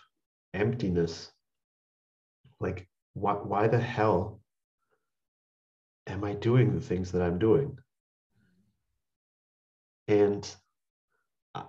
emptiness. 0.52 1.30
Like 2.58 2.88
why, 3.14 3.34
why 3.34 3.68
the 3.68 3.78
hell 3.78 4.40
am 6.06 6.24
i 6.24 6.32
doing 6.32 6.74
the 6.74 6.80
things 6.80 7.12
that 7.12 7.22
i'm 7.22 7.38
doing 7.38 7.78
and 10.10 10.56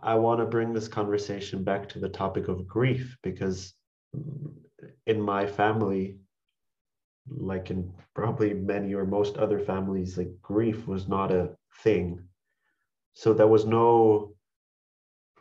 I 0.03 0.15
want 0.15 0.39
to 0.39 0.45
bring 0.45 0.73
this 0.73 0.87
conversation 0.87 1.63
back 1.63 1.87
to 1.89 1.99
the 1.99 2.09
topic 2.09 2.47
of 2.47 2.67
grief 2.67 3.17
because 3.21 3.73
in 5.05 5.21
my 5.21 5.45
family, 5.45 6.17
like 7.27 7.69
in 7.69 7.93
probably 8.15 8.53
many 8.53 8.95
or 8.95 9.05
most 9.05 9.37
other 9.37 9.59
families, 9.59 10.17
like 10.17 10.31
grief 10.41 10.87
was 10.87 11.07
not 11.07 11.31
a 11.31 11.55
thing. 11.83 12.19
So 13.13 13.33
there 13.33 13.47
was 13.47 13.65
no, 13.65 14.33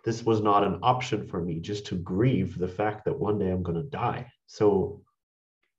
this 0.05 0.23
was 0.23 0.43
not 0.43 0.65
an 0.65 0.79
option 0.83 1.27
for 1.27 1.41
me 1.43 1.61
just 1.61 1.87
to 1.87 1.97
grieve 1.97 2.59
the 2.59 2.69
fact 2.69 3.07
that 3.07 3.19
one 3.19 3.39
day 3.39 3.51
I'm 3.51 3.63
going 3.63 3.83
to 3.83 3.91
die. 3.91 4.31
So, 4.47 5.03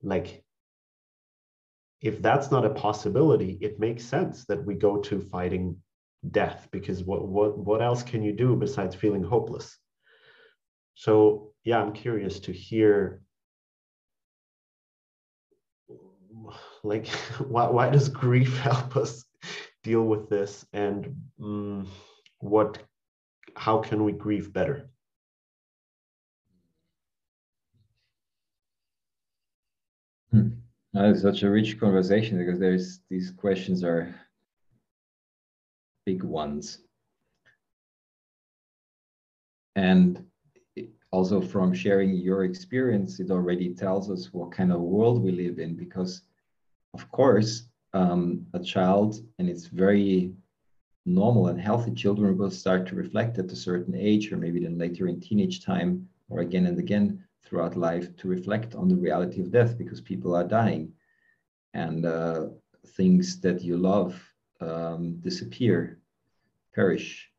like, 0.01 0.43
if 2.01 2.19
that's 2.21 2.49
not 2.49 2.65
a 2.65 2.71
possibility, 2.71 3.59
it 3.61 3.79
makes 3.79 4.03
sense 4.03 4.45
that 4.45 4.65
we 4.65 4.73
go 4.73 4.97
to 4.97 5.19
fighting 5.19 5.77
death 6.29 6.67
because 6.71 7.03
what 7.03 7.27
what 7.27 7.57
what 7.57 7.81
else 7.81 8.03
can 8.03 8.21
you 8.21 8.31
do 8.33 8.55
besides 8.55 8.95
feeling 8.95 9.23
hopeless? 9.23 9.77
So 10.95 11.51
yeah 11.63 11.79
i'm 11.79 11.93
curious 11.93 12.39
to 12.39 12.51
hear 12.51 13.21
like 16.83 17.07
why, 17.47 17.67
why 17.67 17.89
does 17.89 18.09
grief 18.09 18.57
help 18.69 18.95
us 18.97 19.25
deal 19.83 20.03
with 20.03 20.29
this? 20.29 20.65
And 20.73 21.15
um, 21.41 21.87
what 22.39 22.79
how 23.55 23.79
can 23.79 24.03
we 24.03 24.11
grieve 24.13 24.53
better? 24.53 24.89
Hmm. 30.31 30.49
that 30.93 31.09
is 31.09 31.21
such 31.21 31.43
a 31.43 31.49
rich 31.49 31.77
conversation 31.77 32.37
because 32.37 32.57
there's 32.57 33.01
these 33.09 33.31
questions 33.31 33.83
are 33.83 34.15
big 36.05 36.23
ones. 36.23 36.79
And 39.75 40.25
also 41.11 41.41
from 41.41 41.73
sharing 41.73 42.15
your 42.15 42.43
experience, 42.43 43.19
it 43.19 43.31
already 43.31 43.73
tells 43.73 44.09
us 44.09 44.33
what 44.33 44.51
kind 44.51 44.71
of 44.71 44.81
world 44.81 45.21
we 45.21 45.31
live 45.31 45.59
in 45.59 45.75
because 45.75 46.21
of 46.93 47.09
course, 47.11 47.63
um, 47.93 48.45
a 48.53 48.59
child, 48.59 49.15
and 49.39 49.49
it's 49.49 49.67
very 49.67 50.33
normal 51.05 51.47
and 51.47 51.59
healthy 51.59 51.91
children 51.91 52.37
will 52.37 52.51
start 52.51 52.85
to 52.87 52.95
reflect 52.95 53.39
at 53.39 53.51
a 53.51 53.55
certain 53.55 53.95
age 53.95 54.31
or 54.31 54.37
maybe 54.37 54.59
then 54.59 54.77
later 54.77 55.07
in 55.07 55.19
teenage 55.19 55.63
time 55.63 56.07
or 56.29 56.41
again 56.41 56.67
and 56.67 56.77
again 56.77 57.23
throughout 57.43 57.75
life 57.75 58.15
to 58.17 58.27
reflect 58.27 58.75
on 58.75 58.87
the 58.87 58.95
reality 58.95 59.41
of 59.41 59.51
death 59.51 59.77
because 59.77 59.99
people 59.99 60.35
are 60.35 60.43
dying 60.43 60.91
and 61.73 62.05
uh, 62.05 62.45
things 62.89 63.41
that 63.41 63.61
you 63.61 63.77
love 63.77 64.30
um, 64.61 65.19
disappear, 65.21 65.99
perish, 66.73 67.29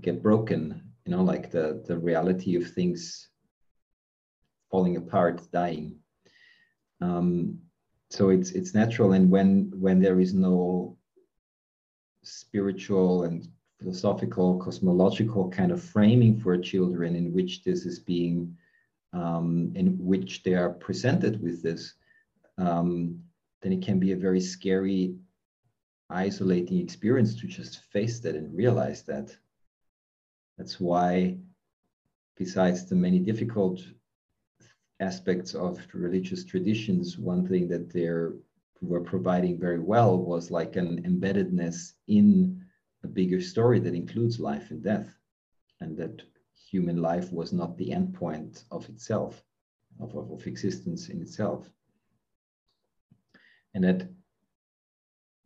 get 0.00 0.22
broken, 0.22 0.82
you 1.04 1.12
know, 1.12 1.22
like 1.22 1.50
the, 1.50 1.82
the 1.86 1.98
reality 1.98 2.56
of 2.56 2.70
things 2.70 3.28
falling 4.70 4.96
apart, 4.96 5.42
dying. 5.52 5.96
Um, 7.00 7.58
so 8.10 8.28
it's 8.28 8.50
it's 8.50 8.74
natural, 8.74 9.12
and 9.12 9.30
when 9.30 9.72
when 9.74 9.98
there 10.00 10.20
is 10.20 10.34
no 10.34 10.98
spiritual 12.22 13.24
and 13.24 13.48
philosophical, 13.80 14.58
cosmological 14.58 15.50
kind 15.50 15.72
of 15.72 15.82
framing 15.82 16.38
for 16.38 16.56
children 16.58 17.16
in 17.16 17.32
which 17.32 17.64
this 17.64 17.84
is 17.84 17.98
being 17.98 18.56
um, 19.12 19.72
in 19.74 19.98
which 19.98 20.42
they 20.42 20.54
are 20.54 20.70
presented 20.70 21.42
with 21.42 21.62
this, 21.62 21.94
um, 22.58 23.18
then 23.60 23.72
it 23.72 23.82
can 23.82 23.98
be 23.98 24.12
a 24.12 24.16
very 24.16 24.40
scary, 24.40 25.14
isolating 26.12 26.78
experience 26.78 27.34
to 27.40 27.46
just 27.46 27.82
face 27.92 28.20
that 28.20 28.36
and 28.36 28.54
realize 28.54 29.02
that. 29.02 29.34
That's 30.58 30.78
why, 30.78 31.38
besides 32.36 32.86
the 32.86 32.94
many 32.94 33.18
difficult 33.18 33.80
aspects 35.00 35.54
of 35.54 35.80
religious 35.92 36.44
traditions, 36.44 37.18
one 37.18 37.46
thing 37.46 37.68
that 37.68 37.92
they're 37.92 38.34
were 38.82 39.00
providing 39.00 39.58
very 39.58 39.78
well 39.78 40.18
was 40.18 40.50
like 40.50 40.74
an 40.76 41.02
embeddedness 41.04 41.92
in 42.08 42.64
a 43.04 43.06
bigger 43.06 43.40
story 43.40 43.78
that 43.78 43.94
includes 43.94 44.40
life 44.40 44.70
and 44.70 44.82
death, 44.82 45.16
and 45.80 45.96
that 45.96 46.22
human 46.70 47.00
life 47.00 47.32
was 47.32 47.52
not 47.52 47.76
the 47.76 47.92
end 47.92 48.12
point 48.12 48.64
of 48.70 48.88
itself, 48.88 49.42
of, 50.00 50.14
of, 50.16 50.30
of 50.32 50.46
existence 50.46 51.08
in 51.08 51.22
itself. 51.22 51.68
And 53.74 53.84
that 53.84 54.08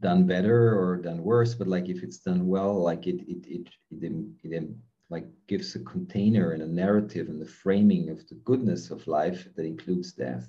done 0.00 0.26
better 0.26 0.78
or 0.78 0.96
done 0.96 1.22
worse, 1.22 1.54
but 1.54 1.68
like 1.68 1.88
if 1.88 2.02
it's 2.02 2.18
done 2.18 2.46
well, 2.46 2.82
like 2.82 3.06
it 3.06 3.20
it 3.28 3.46
it 3.46 3.68
it, 3.90 4.02
it, 4.02 4.50
it 4.52 4.68
like 5.09 5.26
gives 5.46 5.74
a 5.74 5.80
container 5.80 6.52
and 6.52 6.62
a 6.62 6.66
narrative 6.66 7.28
and 7.28 7.40
the 7.40 7.46
framing 7.46 8.11
of 8.11 8.26
the 8.28 8.35
goodness 8.44 8.90
of 8.90 9.06
life 9.06 9.48
that 9.54 9.64
includes 9.64 10.12
death. 10.12 10.48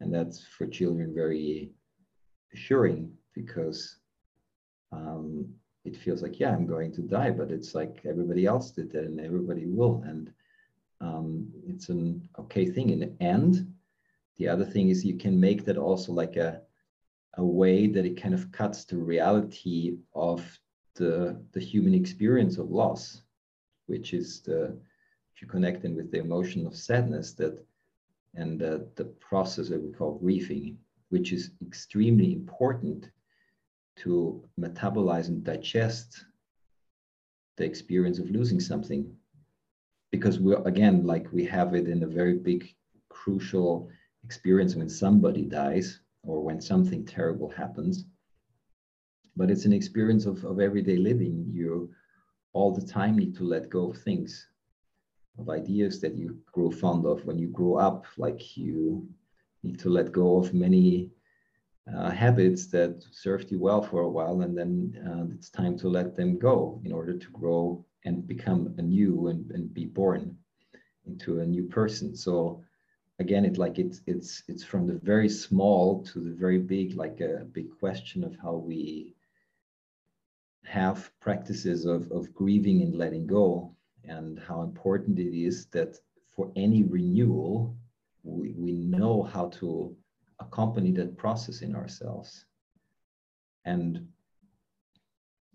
And 0.00 0.12
that's 0.12 0.44
for 0.44 0.66
children 0.66 1.14
very 1.14 1.72
assuring 2.52 3.12
because 3.34 3.96
um, 4.92 5.48
it 5.84 5.96
feels 5.96 6.22
like, 6.22 6.40
yeah, 6.40 6.50
I'm 6.50 6.66
going 6.66 6.92
to 6.94 7.02
die, 7.02 7.30
but 7.30 7.52
it's 7.52 7.74
like 7.74 8.00
everybody 8.04 8.46
else 8.46 8.72
did 8.72 8.90
that 8.92 9.04
and 9.04 9.20
everybody 9.20 9.66
will. 9.66 10.02
And 10.04 10.32
um, 11.00 11.48
it's 11.68 11.88
an 11.88 12.28
okay 12.38 12.66
thing. 12.66 12.90
in 12.90 13.00
the 13.00 13.12
end 13.20 13.74
the 14.36 14.48
other 14.48 14.64
thing 14.64 14.88
is 14.88 15.04
you 15.04 15.16
can 15.16 15.38
make 15.38 15.64
that 15.64 15.76
also 15.76 16.12
like 16.12 16.36
a, 16.36 16.60
a 17.36 17.44
way 17.44 17.86
that 17.86 18.04
it 18.04 18.20
kind 18.20 18.34
of 18.34 18.50
cuts 18.52 18.84
the 18.84 18.96
reality 18.96 19.96
of 20.14 20.58
the, 20.94 21.40
the 21.52 21.60
human 21.60 21.94
experience 21.94 22.58
of 22.58 22.70
loss, 22.70 23.22
which 23.86 24.14
is 24.14 24.40
the, 24.40 24.76
if 25.34 25.42
you 25.42 25.48
connect 25.48 25.84
in 25.84 25.96
with 25.96 26.10
the 26.10 26.18
emotion 26.18 26.66
of 26.66 26.76
sadness 26.76 27.32
that, 27.34 27.64
and 28.34 28.60
the, 28.60 28.86
the 28.96 29.04
process 29.04 29.68
that 29.68 29.82
we 29.82 29.92
call 29.92 30.18
grieving, 30.18 30.78
which 31.10 31.32
is 31.32 31.50
extremely 31.64 32.32
important 32.32 33.10
to 33.96 34.44
metabolize 34.58 35.28
and 35.28 35.44
digest 35.44 36.24
the 37.56 37.64
experience 37.64 38.18
of 38.18 38.30
losing 38.30 38.58
something. 38.60 39.12
Because 40.10 40.38
we're 40.38 40.62
again 40.62 41.04
like 41.04 41.32
we 41.32 41.44
have 41.44 41.74
it 41.74 41.88
in 41.88 42.02
a 42.02 42.06
very 42.06 42.34
big 42.34 42.72
crucial 43.08 43.88
experience 44.24 44.74
when 44.74 44.88
somebody 44.88 45.42
dies 45.42 46.00
or 46.26 46.42
when 46.42 46.60
something 46.60 47.04
terrible 47.04 47.50
happens. 47.50 48.04
But 49.36 49.50
it's 49.50 49.64
an 49.64 49.72
experience 49.72 50.26
of, 50.26 50.44
of 50.44 50.60
everyday 50.60 50.96
living. 50.96 51.46
You 51.50 51.90
all 52.52 52.72
the 52.72 52.86
time 52.86 53.16
need 53.16 53.36
to 53.36 53.44
let 53.44 53.68
go 53.68 53.90
of 53.90 53.98
things 53.98 54.46
of 55.38 55.50
ideas 55.50 56.00
that 56.00 56.14
you 56.14 56.38
grow 56.52 56.70
fond 56.70 57.04
of 57.04 57.24
when 57.24 57.38
you 57.38 57.48
grow 57.48 57.76
up. 57.76 58.06
Like 58.16 58.56
you 58.56 59.06
need 59.62 59.78
to 59.80 59.88
let 59.88 60.12
go 60.12 60.38
of 60.38 60.54
many 60.54 61.10
uh, 61.92 62.10
habits 62.10 62.66
that 62.68 63.04
served 63.10 63.50
you 63.50 63.58
well 63.58 63.82
for 63.82 64.02
a 64.02 64.08
while, 64.08 64.40
and 64.40 64.56
then 64.56 64.72
uh, 65.06 65.34
it's 65.34 65.50
time 65.50 65.76
to 65.78 65.88
let 65.88 66.16
them 66.16 66.38
go 66.38 66.80
in 66.84 66.92
order 66.92 67.18
to 67.18 67.30
grow 67.30 67.84
and 68.04 68.26
become 68.26 68.74
anew 68.78 69.28
and, 69.28 69.50
and 69.50 69.74
be 69.74 69.86
born 69.86 70.36
into 71.06 71.40
a 71.40 71.46
new 71.46 71.64
person. 71.64 72.14
So 72.16 72.62
again, 73.18 73.44
it 73.44 73.58
like 73.58 73.78
it's 73.78 74.00
it's 74.06 74.42
it's 74.48 74.64
from 74.64 74.86
the 74.86 74.98
very 74.98 75.28
small 75.28 76.02
to 76.04 76.20
the 76.20 76.34
very 76.34 76.58
big, 76.58 76.94
like 76.94 77.20
a 77.20 77.44
big 77.52 77.70
question 77.78 78.24
of 78.24 78.36
how 78.42 78.54
we 78.54 79.14
have 80.64 81.10
practices 81.20 81.84
of, 81.84 82.10
of 82.10 82.34
grieving 82.34 82.82
and 82.82 82.96
letting 82.96 83.26
go, 83.26 83.74
and 84.04 84.38
how 84.38 84.62
important 84.62 85.18
it 85.18 85.36
is 85.38 85.66
that 85.66 85.96
for 86.34 86.50
any 86.56 86.82
renewal, 86.82 87.76
we, 88.22 88.52
we 88.56 88.72
know 88.72 89.22
how 89.22 89.48
to 89.48 89.94
accompany 90.40 90.90
that 90.90 91.16
process 91.16 91.62
in 91.62 91.76
ourselves. 91.76 92.46
And 93.64 94.08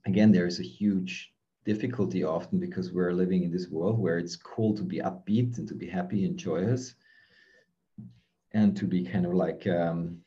again, 0.06 0.32
there 0.32 0.46
is 0.46 0.60
a 0.60 0.64
huge 0.64 1.34
difficulty 1.66 2.24
often 2.24 2.60
because 2.60 2.94
we're 2.94 3.12
living 3.12 3.44
in 3.44 3.52
this 3.52 3.68
world 3.68 4.00
where 4.00 4.18
it's 4.18 4.36
cool 4.36 4.74
to 4.76 4.84
be 4.84 5.00
upbeat 5.00 5.58
and 5.58 5.68
to 5.68 5.76
be 5.76 5.88
happy 5.88 6.24
and 6.26 6.38
joyous 6.38 6.96
and 8.54 8.76
to 8.78 8.86
be 8.86 9.04
kind 9.04 9.26
of 9.26 9.34
like 9.34 9.68
um, 9.68 10.18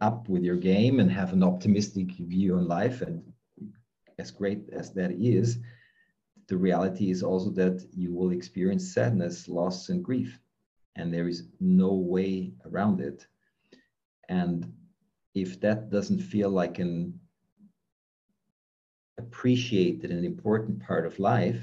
up 0.00 0.28
with 0.28 0.42
your 0.42 0.56
game 0.56 1.00
and 1.00 1.10
have 1.10 1.32
an 1.32 1.42
optimistic 1.42 2.12
view 2.12 2.56
on 2.56 2.68
life. 2.68 3.02
And 3.02 3.22
as 4.18 4.30
great 4.30 4.68
as 4.72 4.92
that 4.92 5.12
is, 5.12 5.58
the 6.48 6.56
reality 6.56 7.10
is 7.10 7.22
also 7.22 7.50
that 7.50 7.86
you 7.94 8.12
will 8.12 8.32
experience 8.32 8.92
sadness, 8.92 9.48
loss, 9.48 9.88
and 9.88 10.04
grief. 10.04 10.38
And 10.96 11.14
there 11.14 11.28
is 11.28 11.44
no 11.60 11.94
way 11.94 12.52
around 12.66 13.00
it. 13.00 13.26
And 14.28 14.72
if 15.34 15.60
that 15.60 15.90
doesn't 15.90 16.20
feel 16.20 16.50
like 16.50 16.78
an 16.78 17.18
appreciated 19.18 20.10
and 20.10 20.24
important 20.24 20.82
part 20.82 21.06
of 21.06 21.18
life, 21.18 21.62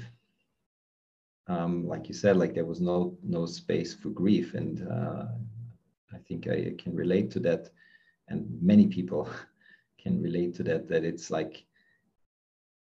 um, 1.48 1.86
like 1.86 2.08
you 2.08 2.14
said, 2.14 2.36
like 2.36 2.54
there 2.54 2.66
was 2.66 2.80
no 2.80 3.16
no 3.22 3.46
space 3.46 3.94
for 3.94 4.10
grief, 4.10 4.54
and 4.54 4.86
uh, 4.86 5.26
I 6.12 6.18
think 6.18 6.48
I 6.48 6.74
can 6.78 6.94
relate 6.94 7.30
to 7.32 7.40
that, 7.40 7.70
and 8.28 8.46
many 8.62 8.86
people 8.86 9.28
can 10.02 10.22
relate 10.22 10.54
to 10.56 10.62
that. 10.64 10.88
That 10.88 11.04
it's 11.04 11.30
like 11.30 11.64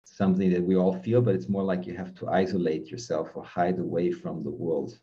something 0.05 0.51
that 0.51 0.63
we 0.63 0.77
all 0.77 0.95
feel, 0.95 1.23
but 1.23 1.35
it's 1.35 1.49
more 1.49 1.65
like 1.65 1.87
you 1.87 1.95
have 1.97 2.15
to 2.17 2.29
isolate 2.29 2.91
yourself 2.91 3.31
or 3.35 3.45
hide 3.45 3.79
away 3.79 4.13
from 4.13 4.43
the 4.43 4.51
world 4.51 4.99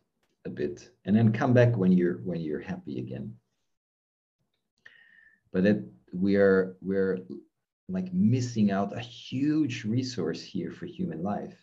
a 0.45 0.49
bit, 0.49 0.89
and 1.05 1.15
then 1.15 1.31
come 1.31 1.53
back 1.53 1.75
when 1.77 1.91
you're 1.91 2.17
when 2.23 2.41
you're 2.41 2.61
happy 2.61 2.99
again 2.99 3.35
but 5.53 5.63
that 5.63 5.81
we're 6.11 6.75
we're 6.81 7.19
like 7.87 8.11
missing 8.13 8.71
out 8.71 8.97
a 8.97 8.99
huge 8.99 9.85
resource 9.85 10.41
here 10.41 10.71
for 10.71 10.87
human 10.87 11.21
life 11.21 11.55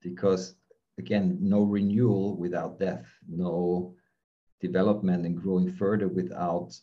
because 0.00 0.54
again 0.98 1.38
no 1.40 1.62
renewal 1.62 2.36
without 2.36 2.78
death 2.78 3.06
no 3.28 3.94
development 4.60 5.26
and 5.26 5.40
growing 5.40 5.70
further 5.72 6.08
without 6.08 6.78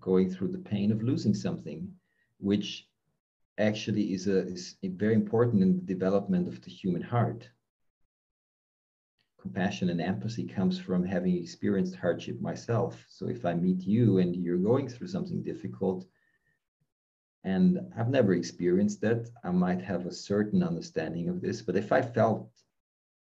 going 0.00 0.30
through 0.30 0.52
the 0.52 0.66
pain 0.72 0.92
of 0.92 1.02
losing 1.02 1.34
something 1.34 1.90
which 2.38 2.88
actually 3.58 4.12
is 4.12 4.26
a 4.26 4.46
is 4.48 4.76
very 4.82 5.14
important 5.14 5.62
in 5.62 5.76
the 5.76 5.94
development 5.94 6.46
of 6.46 6.60
the 6.62 6.70
human 6.70 7.02
heart 7.02 7.48
compassion 9.46 9.90
and 9.90 10.00
empathy 10.00 10.44
comes 10.44 10.76
from 10.76 11.04
having 11.04 11.36
experienced 11.36 11.94
hardship 11.94 12.40
myself. 12.40 13.04
So 13.08 13.28
if 13.28 13.46
I 13.46 13.54
meet 13.54 13.82
you 13.82 14.18
and 14.18 14.34
you're 14.34 14.66
going 14.72 14.88
through 14.88 15.06
something 15.06 15.40
difficult, 15.42 16.04
and 17.44 17.78
I've 17.96 18.08
never 18.08 18.34
experienced 18.34 19.00
that, 19.02 19.30
I 19.44 19.52
might 19.52 19.80
have 19.82 20.04
a 20.06 20.12
certain 20.12 20.64
understanding 20.64 21.28
of 21.28 21.40
this. 21.40 21.62
But 21.62 21.76
if 21.76 21.92
I 21.92 22.02
felt 22.02 22.50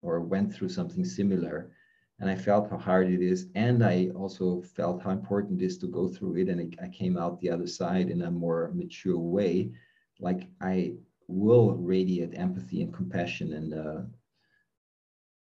or 0.03 0.21
went 0.21 0.53
through 0.53 0.69
something 0.69 1.05
similar, 1.05 1.71
and 2.19 2.31
I 2.31 2.37
felt 2.37 2.71
how 2.71 2.79
hard 2.79 3.11
it 3.11 3.23
is, 3.23 3.49
and 3.55 3.83
I 3.85 4.09
also 4.15 4.63
felt 4.63 5.03
how 5.03 5.11
important 5.11 5.63
it 5.63 5.65
is 5.65 5.79
to 5.79 5.87
go 5.87 6.09
through 6.09 6.37
it, 6.37 6.49
and 6.49 6.79
I 6.83 6.89
came 6.89 7.17
out 7.17 7.41
the 7.41 7.51
other 7.51 7.67
side 7.67 8.11
in 8.11 8.23
a 8.23 8.31
more 8.31 8.71
mature 8.75 9.19
way, 9.19 9.73
like 10.19 10.49
I 10.61 10.95
will 11.29 11.73
radiate 11.77 12.35
empathy 12.35 12.83
and 12.83 12.93
compassion 12.93 13.53
and 13.55 13.75
uh, 13.75 14.03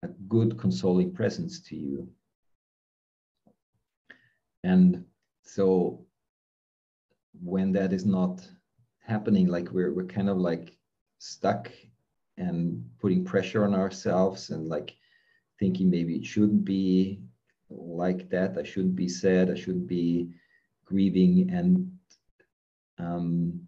a 0.03 0.07
good 0.27 0.57
consoling 0.57 1.13
presence 1.13 1.59
to 1.61 1.75
you. 1.75 2.09
And 4.63 5.05
so 5.43 6.05
when 7.43 7.71
that 7.73 7.93
is 7.93 8.05
not 8.05 8.47
happening, 8.99 9.47
like 9.47 9.69
we're 9.71 9.93
we're 9.93 10.05
kind 10.05 10.29
of 10.29 10.37
like 10.37 10.75
stuck 11.19 11.71
and 12.37 12.83
putting 12.99 13.23
pressure 13.23 13.63
on 13.65 13.73
ourselves 13.73 14.49
and 14.49 14.67
like 14.67 14.95
thinking 15.59 15.89
maybe 15.89 16.15
it 16.15 16.25
shouldn't 16.25 16.65
be 16.65 17.19
like 17.69 18.29
that. 18.29 18.57
I 18.57 18.63
shouldn't 18.63 18.95
be 18.95 19.07
sad. 19.07 19.49
I 19.49 19.55
shouldn't 19.55 19.87
be 19.87 20.29
grieving 20.85 21.49
and 21.51 21.91
um, 22.97 23.61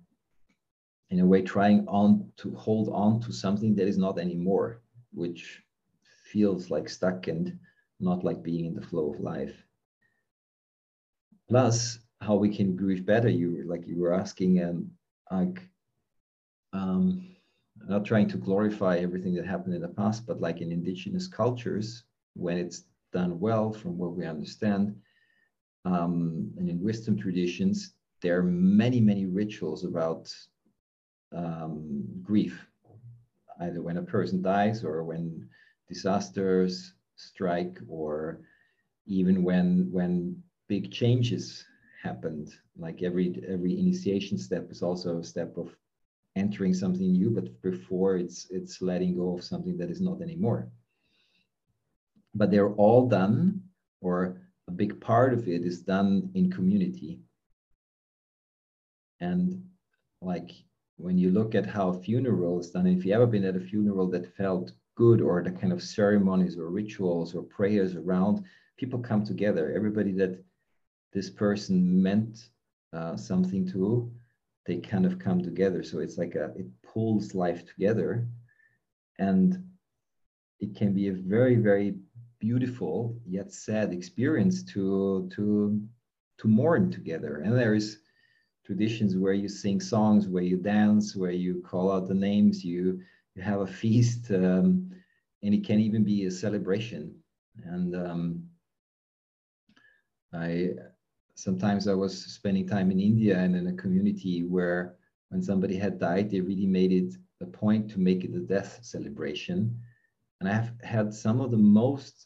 in 1.10 1.20
a 1.20 1.26
way 1.26 1.42
trying 1.42 1.88
on 1.88 2.32
to 2.38 2.54
hold 2.56 2.90
on 2.90 3.20
to 3.22 3.32
something 3.32 3.76
that 3.76 3.88
is 3.88 3.98
not 3.98 4.20
anymore, 4.20 4.82
which 5.14 5.64
feels 6.26 6.70
like 6.70 6.90
stuck 6.90 7.28
and 7.28 7.58
not 8.00 8.24
like 8.24 8.44
being 8.44 8.66
in 8.66 8.76
the 8.76 8.82
flow 8.82 9.14
of 9.14 9.20
life. 9.20 9.56
Plus, 11.50 12.00
how 12.20 12.36
we 12.36 12.54
can 12.54 12.76
grieve 12.76 13.06
better. 13.06 13.30
You 13.30 13.64
like 13.66 13.88
you 13.88 14.00
were 14.00 14.14
asking, 14.14 14.60
and 14.60 14.92
like, 15.32 15.62
um, 16.74 17.37
not 17.88 18.06
trying 18.06 18.28
to 18.30 18.38
glorify 18.38 18.98
everything 18.98 19.34
that 19.36 19.46
happened 19.46 19.76
in 19.76 19.82
the 19.82 19.88
past, 19.88 20.26
but 20.26 20.42
like 20.42 20.62
in 20.62 20.72
indigenous 20.72 21.28
cultures, 21.28 22.04
when 22.34 22.58
it's 22.58 22.84
done 23.14 23.40
well, 23.40 23.72
from 23.72 23.98
what 23.98 24.14
we 24.16 24.26
understand, 24.26 24.96
um, 25.86 26.52
and 26.58 26.70
in 26.70 26.82
wisdom 26.82 27.18
traditions, 27.18 27.94
there 28.22 28.40
are 28.40 28.44
many, 28.44 29.00
many 29.00 29.26
rituals 29.26 29.86
about 29.86 30.34
um, 31.36 32.04
grief, 32.24 32.68
either 33.62 33.82
when 33.82 33.98
a 33.98 34.04
person 34.04 34.42
dies 34.42 34.84
or 34.84 35.04
when 35.04 35.48
disasters 35.88 36.94
strike, 37.16 37.80
or 37.88 38.42
even 39.06 39.44
when 39.44 39.90
when 39.92 40.42
big 40.68 40.92
changes 40.92 41.66
happened. 42.04 42.54
Like 42.78 43.02
every 43.02 43.42
every 43.48 43.80
initiation 43.80 44.38
step 44.38 44.70
is 44.72 44.82
also 44.84 45.20
a 45.20 45.24
step 45.24 45.58
of 45.58 45.76
entering 46.38 46.74
something 46.74 47.12
new, 47.12 47.30
but 47.30 47.62
before 47.62 48.18
it's 48.18 48.48
it's 48.50 48.82
letting 48.82 49.16
go 49.16 49.36
of 49.36 49.44
something 49.44 49.78
that 49.78 49.90
is 49.90 50.02
not 50.02 50.22
anymore. 50.22 50.70
But 52.34 52.52
they're 52.52 52.74
all 52.74 53.08
done, 53.08 53.64
or 54.02 54.38
a 54.68 54.72
big 54.72 55.00
part 55.02 55.34
of 55.34 55.48
it 55.48 55.62
is 55.64 55.82
done 55.82 56.32
in 56.36 56.52
community. 56.52 57.20
And 59.20 59.64
like 60.22 60.52
when 60.98 61.18
you 61.18 61.32
look 61.32 61.56
at 61.56 61.66
how 61.66 61.90
a 61.90 62.00
funeral 62.00 62.60
is 62.60 62.72
done, 62.72 62.88
if 62.88 63.06
you 63.06 63.14
ever 63.14 63.28
been 63.28 63.46
at 63.46 63.56
a 63.56 63.60
funeral 63.60 64.08
that 64.12 64.36
felt 64.36 64.72
good 64.96 65.22
or 65.22 65.44
the 65.44 65.52
kind 65.52 65.72
of 65.72 65.82
ceremonies 65.82 66.58
or 66.58 66.70
rituals 66.70 67.36
or 67.36 67.44
prayers 67.44 67.96
around, 67.96 68.44
people 68.78 69.00
come 69.00 69.24
together. 69.24 69.72
Everybody 69.76 70.12
that 70.14 70.44
this 71.14 71.30
person 71.30 72.02
meant 72.02 72.50
uh, 72.94 73.16
something 73.16 73.68
to, 73.72 74.12
they 74.68 74.78
kind 74.78 75.06
of 75.06 75.18
come 75.18 75.42
together. 75.42 75.82
So 75.82 76.00
it's 76.00 76.18
like 76.18 76.36
a, 76.36 76.52
it 76.56 76.68
pulls 76.84 77.34
life 77.34 77.66
together. 77.66 78.28
And 79.18 79.64
it 80.60 80.76
can 80.76 80.94
be 80.94 81.08
a 81.08 81.14
very, 81.14 81.56
very 81.56 81.96
beautiful 82.40 83.20
yet 83.26 83.52
sad 83.52 83.92
experience 83.92 84.64
to 84.64 85.28
to 85.34 85.82
to 86.38 86.48
mourn 86.48 86.92
together. 86.92 87.38
And 87.44 87.56
there 87.56 87.74
is 87.74 88.00
traditions 88.66 89.16
where 89.16 89.34
you 89.34 89.48
sing 89.48 89.80
songs, 89.80 90.28
where 90.28 90.44
you 90.44 90.58
dance, 90.58 91.16
where 91.16 91.32
you 91.32 91.62
call 91.62 91.92
out 91.92 92.08
the 92.08 92.14
names, 92.14 92.64
you 92.64 93.00
you 93.36 93.42
have 93.42 93.62
a 93.62 93.68
feast, 93.68 94.30
um, 94.32 94.92
and 95.42 95.54
it 95.54 95.66
can 95.66 95.80
even 95.80 96.04
be 96.04 96.26
a 96.26 96.32
celebration. 96.32 97.16
And 97.64 97.96
um, 97.96 98.44
I 100.34 100.74
sometimes 101.38 101.88
I 101.88 101.94
was 101.94 102.20
spending 102.26 102.68
time 102.68 102.90
in 102.90 103.00
India 103.00 103.38
and 103.38 103.56
in 103.56 103.68
a 103.68 103.74
community 103.74 104.44
where 104.44 104.96
when 105.30 105.42
somebody 105.42 105.78
had 105.78 106.00
died, 106.00 106.32
they 106.32 106.42
really 106.42 106.66
made 106.66 106.92
it 106.92 107.14
a 107.42 107.46
point 107.46 107.92
to 107.92 108.00
make 108.00 108.24
it 108.24 108.34
a 108.34 108.40
death 108.40 108.80
celebration. 108.82 109.80
And 110.40 110.50
I've 110.50 110.72
had 110.82 111.14
some 111.14 111.40
of 111.40 111.52
the 111.52 111.58
most 111.58 112.26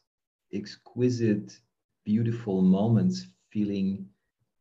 exquisite, 0.53 1.59
beautiful 2.05 2.61
moments 2.61 3.27
feeling 3.49 4.07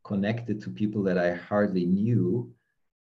connected 0.05 0.61
to 0.63 0.71
people 0.71 1.05
that 1.05 1.17
I 1.17 1.35
hardly 1.35 1.87
knew 1.87 2.53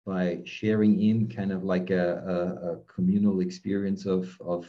by 0.05 0.41
sharing 0.45 1.01
in 1.01 1.29
kind 1.29 1.53
of 1.53 1.63
like 1.63 1.91
a, 1.91 2.23
a, 2.27 2.73
a 2.73 2.77
communal 2.87 3.41
experience 3.41 4.05
of, 4.05 4.37
of 4.41 4.69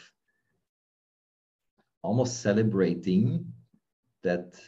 almost 2.03 2.41
celebrating 2.41 3.51
that 4.21 4.59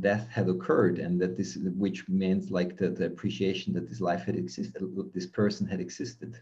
death 0.00 0.28
had 0.28 0.48
occurred 0.48 0.98
and 0.98 1.20
that 1.20 1.36
this 1.36 1.56
which 1.76 2.08
meant 2.08 2.50
like 2.50 2.76
the, 2.76 2.88
the 2.88 3.06
appreciation 3.06 3.72
that 3.72 3.88
this 3.88 4.00
life 4.00 4.24
had 4.24 4.36
existed 4.36 4.82
this 5.14 5.26
person 5.26 5.66
had 5.66 5.80
existed 5.80 6.40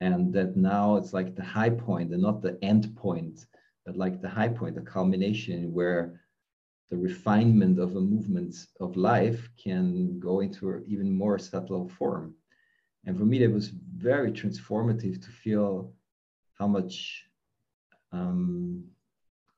and 0.00 0.32
that 0.32 0.56
now 0.56 0.96
it's 0.96 1.12
like 1.12 1.36
the 1.36 1.44
high 1.44 1.70
point 1.70 2.12
and 2.12 2.22
not 2.22 2.42
the 2.42 2.58
end 2.62 2.94
point 2.96 3.46
but 3.84 3.96
like 3.96 4.20
the 4.20 4.28
high 4.28 4.48
point, 4.48 4.74
the 4.74 4.80
culmination 4.80 5.72
where 5.72 6.20
the 6.90 6.96
refinement 6.96 7.78
of 7.78 7.96
a 7.96 8.00
movement 8.00 8.54
of 8.80 8.96
life 8.96 9.48
can 9.62 10.18
go 10.20 10.40
into 10.40 10.70
an 10.70 10.84
even 10.86 11.10
more 11.10 11.38
subtle 11.38 11.88
form. 11.88 12.34
And 13.04 13.18
for 13.18 13.24
me, 13.24 13.38
that 13.38 13.50
was 13.50 13.68
very 13.96 14.30
transformative 14.30 15.22
to 15.24 15.30
feel 15.30 15.92
how 16.58 16.68
much 16.68 17.24
um, 18.12 18.84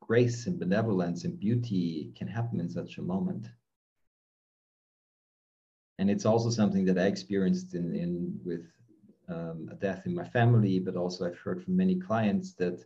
grace 0.07 0.47
and 0.47 0.59
benevolence 0.59 1.25
and 1.25 1.39
beauty 1.39 2.13
can 2.17 2.29
happen 2.29 2.61
in 2.61 2.69
such 2.69 2.99
a 2.99 3.03
moment. 3.03 3.47
And 5.99 6.11
it's 6.11 6.27
also 6.27 6.51
something 6.51 6.85
that 6.87 6.99
I 6.99 7.07
experienced 7.07 7.75
in, 7.75 7.95
in 7.95 8.41
with 8.45 8.67
um, 9.29 9.69
a 9.73 9.75
death 9.75 10.07
in 10.07 10.15
my 10.15 10.29
family, 10.29 10.79
but 10.79 10.97
also 10.97 11.27
I've 11.27 11.39
heard 11.39 11.63
from 11.63 11.77
many 11.77 11.97
clients 11.99 12.53
that 12.55 12.85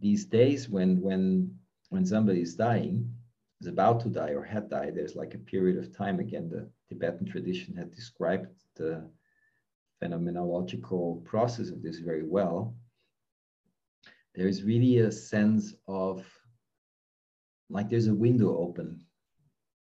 these 0.00 0.24
days 0.24 0.68
when 0.68 1.00
when 1.00 1.54
when 1.90 2.06
somebody 2.06 2.40
is 2.40 2.54
dying 2.54 3.12
is 3.60 3.66
about 3.66 4.00
to 4.00 4.08
die 4.08 4.30
or 4.30 4.42
had 4.42 4.70
died 4.70 4.94
there's 4.94 5.14
like 5.14 5.34
a 5.34 5.46
period 5.52 5.76
of 5.76 5.94
time 5.94 6.18
again 6.18 6.48
the 6.48 6.68
tibetan 6.88 7.26
tradition 7.26 7.76
had 7.76 7.94
described 7.94 8.48
the 8.76 9.06
phenomenological 10.02 11.22
process 11.24 11.68
of 11.68 11.82
this 11.82 11.98
very 11.98 12.26
well 12.26 12.74
there 14.34 14.48
is 14.48 14.62
really 14.62 14.98
a 14.98 15.10
sense 15.12 15.74
of 15.88 16.24
like 17.68 17.88
there's 17.88 18.08
a 18.08 18.14
window 18.14 18.56
open 18.58 19.04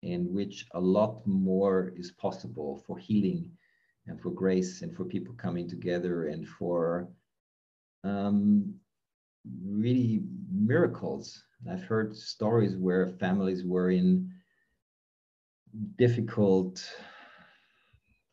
in 0.03 0.33
which 0.35 0.67
a 0.75 0.81
lot 0.81 1.27
more 1.27 1.93
is 1.97 2.13
possible 2.13 2.83
for 2.87 2.99
healing 2.99 3.51
and 4.07 4.21
for 4.21 4.31
grace 4.31 4.83
and 4.83 4.95
for 4.95 5.05
people 5.05 5.35
coming 5.35 5.69
together 5.69 6.29
and 6.29 6.47
for 6.47 7.09
um, 8.05 8.75
really 9.65 10.23
miracles. 10.53 11.43
I've 11.71 11.85
heard 11.85 12.15
stories 12.15 12.77
where 12.77 13.09
families 13.09 13.65
were 13.65 13.91
in 13.91 14.31
difficult 15.97 16.87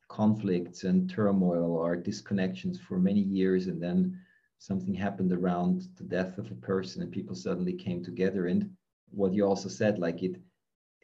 conflicts 0.09 0.83
and 0.83 1.09
turmoil 1.09 1.71
or 1.71 1.95
disconnections 1.95 2.77
for 2.77 2.99
many 2.99 3.21
years 3.21 3.67
and 3.67 3.81
then 3.81 4.19
something 4.61 4.93
happened 4.93 5.33
around 5.33 5.87
the 5.97 6.03
death 6.03 6.37
of 6.37 6.51
a 6.51 6.55
person 6.55 7.01
and 7.01 7.11
people 7.11 7.33
suddenly 7.33 7.73
came 7.73 8.03
together. 8.03 8.45
And 8.45 8.69
what 9.09 9.33
you 9.33 9.43
also 9.43 9.67
said 9.67 9.97
like 9.97 10.21
it 10.21 10.35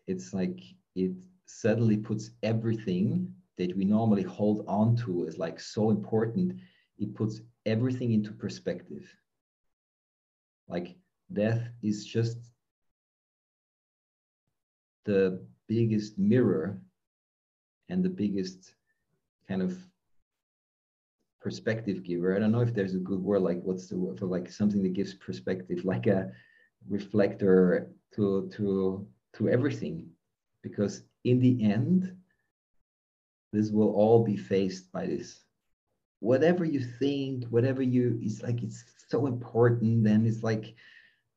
it's 0.05 0.31
like 0.31 0.59
it 0.95 1.11
suddenly 1.45 1.97
puts 1.97 2.29
everything 2.43 3.33
that 3.57 3.75
we 3.75 3.83
normally 3.83 4.21
hold 4.21 4.63
on 4.67 4.95
to 4.97 5.27
as 5.27 5.39
like 5.39 5.59
so 5.59 5.89
important 5.89 6.53
it 6.99 7.15
puts 7.15 7.41
everything 7.65 8.11
into 8.13 8.31
perspective. 8.31 9.11
Like 10.67 10.95
death 11.33 11.67
is 11.81 12.05
just 12.05 12.37
the 15.05 15.43
biggest 15.67 16.19
mirror 16.19 16.79
and 17.89 18.03
the 18.03 18.09
biggest 18.09 18.75
kind 19.47 19.63
of 19.63 19.75
perspective 21.47 22.03
giver. 22.03 22.35
I 22.35 22.39
don't 22.39 22.51
know 22.51 22.67
if 22.67 22.73
there's 22.73 22.95
a 22.95 23.07
good 23.09 23.21
word 23.21 23.41
like 23.41 23.61
what's 23.63 23.87
the 23.87 23.97
word 23.97 24.19
for 24.19 24.25
like 24.25 24.51
something 24.51 24.83
that 24.83 24.97
gives 24.99 25.13
perspective, 25.13 25.79
like 25.85 26.05
a 26.05 26.29
reflector 26.89 27.89
to 28.15 28.49
to 28.55 29.07
to 29.35 29.47
everything. 29.47 29.95
Because 30.61 31.03
in 31.23 31.39
the 31.39 31.55
end, 31.63 32.13
this 33.53 33.71
will 33.71 33.91
all 34.01 34.25
be 34.25 34.35
faced 34.35 34.91
by 34.91 35.05
this. 35.05 35.29
Whatever 36.19 36.65
you 36.65 36.81
think, 36.99 37.45
whatever 37.45 37.81
you 37.81 38.19
is 38.21 38.43
like 38.43 38.61
it's 38.61 38.83
so 39.07 39.19
important 39.27 40.05
and 40.05 40.27
it's 40.27 40.43
like 40.43 40.75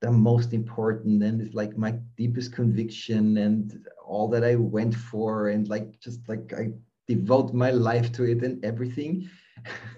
the 0.00 0.10
most 0.10 0.52
important 0.52 1.22
and 1.22 1.40
it's 1.40 1.54
like 1.54 1.78
my 1.78 1.92
deepest 2.16 2.52
conviction 2.52 3.36
and 3.36 3.86
all 4.04 4.26
that 4.32 4.42
I 4.42 4.56
went 4.56 4.94
for 5.10 5.50
and 5.50 5.68
like 5.68 6.00
just 6.00 6.28
like 6.28 6.52
I 6.62 6.72
devote 7.06 7.54
my 7.54 7.70
life 7.70 8.10
to 8.16 8.24
it 8.24 8.42
and 8.42 8.64
everything. 8.64 9.30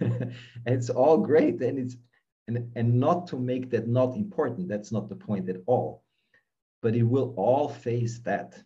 it's 0.67 0.91
all 0.91 1.19
great 1.19 1.61
and 1.61 1.79
it's 1.79 1.97
and, 2.49 2.71
and 2.75 2.99
not 2.99 3.29
to 3.29 3.37
make 3.37 3.71
that 3.71 3.87
not 3.87 4.17
important. 4.17 4.69
That's 4.69 4.91
not 4.91 5.09
the 5.09 5.17
point 5.17 5.49
at 5.49 5.63
all. 5.67 6.03
But 6.83 6.97
it 6.97 7.05
will 7.05 7.35
all 7.37 7.69
face 7.69 8.19
that. 8.21 8.61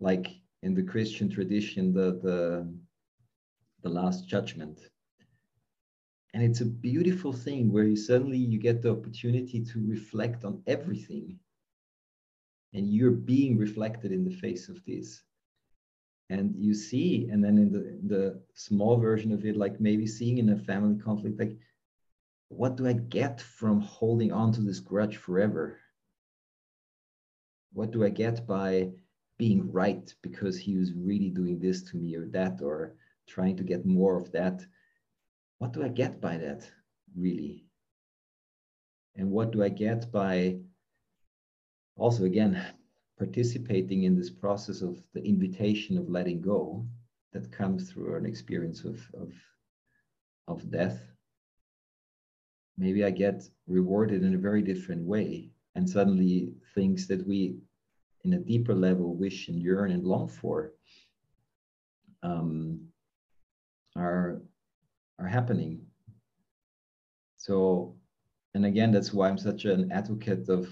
Like 0.00 0.28
in 0.62 0.74
the 0.74 0.82
Christian 0.82 1.28
tradition, 1.28 1.92
the 1.92 2.18
the 2.22 2.72
the 3.82 3.88
last 3.88 4.26
judgment 4.28 4.78
and 6.34 6.42
it's 6.42 6.60
a 6.60 6.66
beautiful 6.66 7.32
thing 7.32 7.70
where 7.70 7.84
you 7.84 7.96
suddenly 7.96 8.38
you 8.38 8.58
get 8.58 8.82
the 8.82 8.90
opportunity 8.90 9.60
to 9.60 9.86
reflect 9.86 10.44
on 10.44 10.62
everything 10.66 11.38
and 12.72 12.88
you're 12.88 13.10
being 13.10 13.58
reflected 13.58 14.12
in 14.12 14.24
the 14.24 14.36
face 14.36 14.68
of 14.68 14.82
this 14.86 15.22
and 16.30 16.54
you 16.56 16.74
see 16.74 17.28
and 17.30 17.42
then 17.44 17.58
in 17.58 17.72
the, 17.72 17.88
in 17.88 18.08
the 18.08 18.40
small 18.54 18.96
version 18.96 19.32
of 19.32 19.44
it 19.44 19.56
like 19.56 19.80
maybe 19.80 20.06
seeing 20.06 20.38
in 20.38 20.50
a 20.50 20.56
family 20.56 20.98
conflict 20.98 21.38
like 21.38 21.56
what 22.48 22.76
do 22.76 22.86
i 22.86 22.92
get 22.92 23.40
from 23.40 23.80
holding 23.80 24.32
on 24.32 24.52
to 24.52 24.60
this 24.60 24.80
grudge 24.80 25.16
forever 25.16 25.78
what 27.72 27.90
do 27.90 28.04
i 28.04 28.08
get 28.08 28.46
by 28.46 28.90
being 29.38 29.70
right 29.72 30.14
because 30.22 30.56
he 30.58 30.76
was 30.76 30.92
really 30.92 31.30
doing 31.30 31.58
this 31.58 31.82
to 31.82 31.96
me 31.96 32.14
or 32.14 32.26
that 32.26 32.60
or 32.62 32.94
trying 33.26 33.56
to 33.56 33.64
get 33.64 33.84
more 33.86 34.16
of 34.16 34.30
that 34.32 34.64
what 35.62 35.72
do 35.72 35.84
I 35.84 35.90
get 35.90 36.20
by 36.20 36.38
that, 36.38 36.68
really? 37.16 37.66
and 39.16 39.30
what 39.30 39.50
do 39.50 39.62
i 39.62 39.68
get 39.68 40.10
by 40.10 40.56
also 41.96 42.24
again 42.24 42.60
participating 43.22 44.00
in 44.04 44.14
this 44.16 44.30
process 44.30 44.82
of 44.82 44.94
the 45.14 45.22
invitation 45.32 45.96
of 45.98 46.10
letting 46.16 46.40
go 46.40 46.84
that 47.32 47.52
comes 47.60 47.90
through 47.90 48.16
an 48.16 48.26
experience 48.26 48.80
of 48.84 48.96
of, 49.22 49.32
of 50.48 50.58
death 50.70 50.98
maybe 52.78 53.04
i 53.04 53.10
get 53.10 53.38
rewarded 53.66 54.22
in 54.22 54.34
a 54.34 54.38
very 54.48 54.62
different 54.62 55.02
way. 55.02 55.50
And 55.74 55.88
suddenly 55.88 56.52
things 56.74 57.06
that 57.08 57.26
we 57.26 57.56
in 58.24 58.34
a 58.34 58.38
deeper 58.38 58.74
level 58.74 59.14
wish 59.14 59.48
and 59.48 59.60
yearn 59.60 59.90
and 59.90 60.04
long 60.04 60.28
for 60.28 60.72
um, 62.22 62.80
are 63.96 64.42
are 65.18 65.26
happening. 65.26 65.80
So 67.36 67.96
and 68.54 68.66
again 68.66 68.92
that's 68.92 69.14
why 69.14 69.28
i'm 69.28 69.38
such 69.38 69.64
an 69.64 69.90
advocate 69.90 70.48
of 70.48 70.68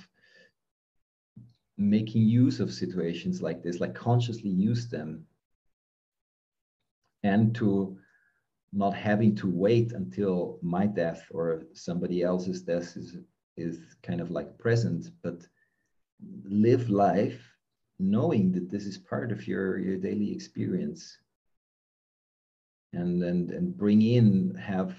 making 1.81 2.23
use 2.23 2.61
of 2.61 2.73
situations 2.73 3.41
like 3.43 3.63
this 3.63 3.81
like 3.81 3.95
consciously 3.95 4.51
use 4.51 4.89
them 4.89 5.25
and 7.23 7.55
to 7.55 7.97
not 8.73 8.95
having 8.95 9.35
to 9.35 9.51
wait 9.51 9.93
until 9.93 10.59
my 10.63 10.87
death 10.87 11.27
or 11.31 11.65
somebody 11.73 12.23
else's 12.23 12.63
death 12.63 12.97
is 12.97 13.17
is 13.57 13.79
kind 14.03 14.21
of 14.21 14.31
like 14.31 14.57
present 14.59 15.11
but 15.23 15.47
live 16.45 16.89
life 16.89 17.51
knowing 18.01 18.51
that 18.53 18.71
this 18.71 18.87
is 18.87 18.97
part 18.97 19.31
of 19.31 19.47
your 19.47 19.79
your 19.79 19.97
daily 19.97 20.33
experience. 20.33 21.19
And 22.93 23.23
and 23.23 23.51
and 23.51 23.77
bring 23.77 24.03
in 24.03 24.55
have 24.55 24.97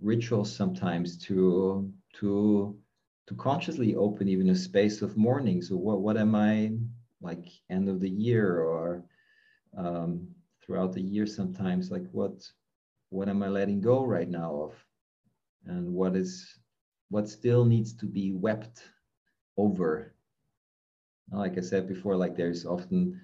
rituals 0.00 0.54
sometimes 0.54 1.16
to 1.26 1.92
to 2.14 2.76
to 3.26 3.34
consciously 3.34 3.94
open 3.94 4.28
even 4.28 4.50
a 4.50 4.54
space 4.54 5.02
of 5.02 5.16
mourning. 5.16 5.60
So 5.62 5.76
what 5.76 6.00
what 6.00 6.16
am 6.16 6.34
i 6.34 6.72
like 7.20 7.46
end 7.70 7.88
of 7.88 8.00
the 8.00 8.10
year 8.10 8.60
or 8.60 9.04
um, 9.76 10.28
throughout 10.62 10.92
the 10.92 11.00
year 11.00 11.26
sometimes 11.26 11.90
like 11.90 12.06
what 12.12 12.44
what 13.10 13.28
am 13.28 13.42
i 13.42 13.48
letting 13.48 13.80
go 13.80 14.04
right 14.04 14.28
now 14.28 14.54
of? 14.54 14.84
And 15.66 15.92
what 15.92 16.16
is 16.16 16.58
what 17.08 17.28
still 17.28 17.64
needs 17.64 17.92
to 17.94 18.06
be 18.06 18.32
wept 18.32 18.82
over? 19.56 20.12
Like 21.32 21.58
i 21.58 21.60
said 21.60 21.88
before 21.88 22.16
like 22.16 22.36
there's 22.36 22.64
often 22.64 23.20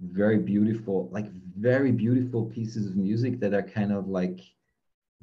very 0.00 0.38
beautiful 0.38 1.08
like 1.10 1.28
very 1.58 1.90
beautiful 1.90 2.44
pieces 2.44 2.86
of 2.86 2.96
music 2.96 3.40
that 3.40 3.54
are 3.54 3.62
kind 3.62 3.92
of 3.92 4.06
like 4.06 4.40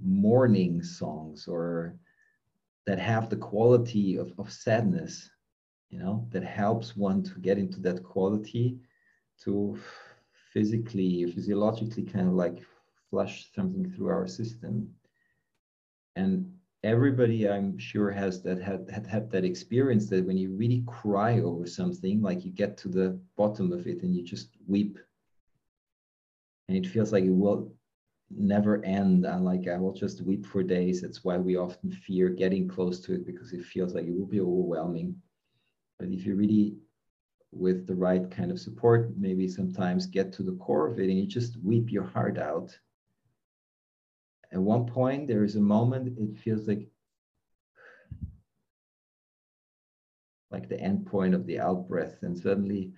mourning 0.02 0.84
songs 0.84 1.48
or 1.48 1.96
that 2.86 3.00
have 3.00 3.30
the 3.30 3.36
quality 3.36 4.17
of, 4.17 4.32
of 4.38 4.52
sadness 4.52 5.30
you 5.89 6.00
know 6.00 6.28
that 6.32 6.43
helps 6.43 6.95
one 6.95 7.24
to 7.24 7.39
get 7.39 7.58
into 7.58 7.80
that 7.80 8.04
quality 8.04 8.78
to 9.43 9.78
physically 10.54 11.32
physiologically 11.32 12.04
kind 12.04 12.28
of 12.28 12.34
like 12.34 12.63
flush 13.10 13.50
something 13.54 13.89
through 13.91 14.08
our 14.08 14.28
system. 14.28 14.89
And 16.15 16.52
everybody 16.84 17.50
i'm 17.50 17.78
sure 17.80 18.12
has 18.12 18.43
that 18.43 18.62
had, 18.62 18.88
had 18.91 19.08
had 19.08 19.32
that 19.32 19.43
experience 19.43 20.08
that 20.08 20.24
when 20.24 20.38
you 20.38 20.52
really 20.52 20.84
cry 20.86 21.39
over 21.39 21.65
something 21.65 22.21
like 22.21 22.45
you 22.45 22.52
get 22.52 22.78
to 22.78 22.88
the 22.88 23.19
bottom 23.36 23.71
of 23.71 23.88
it 23.88 24.04
and 24.04 24.15
you 24.15 24.21
just 24.21 24.50
weep. 24.67 25.00
And 26.67 26.78
it 26.78 26.88
feels 26.88 27.12
like 27.12 27.24
it 27.24 27.32
will 27.32 27.71
never 28.30 28.84
end. 28.86 29.26
And 29.26 29.46
like 29.46 29.68
i 29.68 29.78
will 29.78 29.94
just 29.94 30.22
weep 30.22 30.46
for 30.46 30.64
days. 30.64 31.02
That's 31.02 31.24
why 31.24 31.38
we 31.38 31.56
often 31.58 31.92
fear 31.92 32.30
getting 32.30 32.68
close 32.68 33.00
to 33.02 33.14
it 33.14 33.26
because 33.26 33.54
it 33.54 33.66
feels 33.66 33.94
like 33.94 34.06
it 34.06 34.18
will 34.18 34.26
be 34.28 34.42
overwhelming. 34.42 35.16
But 36.00 36.10
if 36.10 36.26
you 36.26 36.36
really 36.36 36.76
with 37.52 37.88
the 37.88 37.96
right 37.96 38.30
kind 38.30 38.52
of 38.52 38.60
support 38.60 39.12
maybe 39.18 39.48
sometimes 39.48 40.06
get 40.06 40.34
to 40.34 40.44
the 40.44 40.58
core 40.58 40.88
of 40.92 41.00
it 41.00 41.10
and 41.10 41.18
you 41.18 41.26
just 41.26 41.58
weep 41.64 41.90
your 41.90 42.04
heart 42.04 42.38
out. 42.38 42.78
At 44.52 44.60
one 44.60 44.86
point 44.86 45.28
there 45.28 45.44
is 45.44 45.56
a 45.56 45.62
moment 45.62 46.18
it 46.18 46.38
feels 46.38 46.68
like 46.68 46.90
like 50.52 50.68
the 50.70 50.80
end 50.80 51.06
point 51.06 51.34
of 51.34 51.46
the 51.46 51.60
out 51.60 51.88
breath 51.88 52.24
and 52.24 52.38
suddenly 52.38 52.92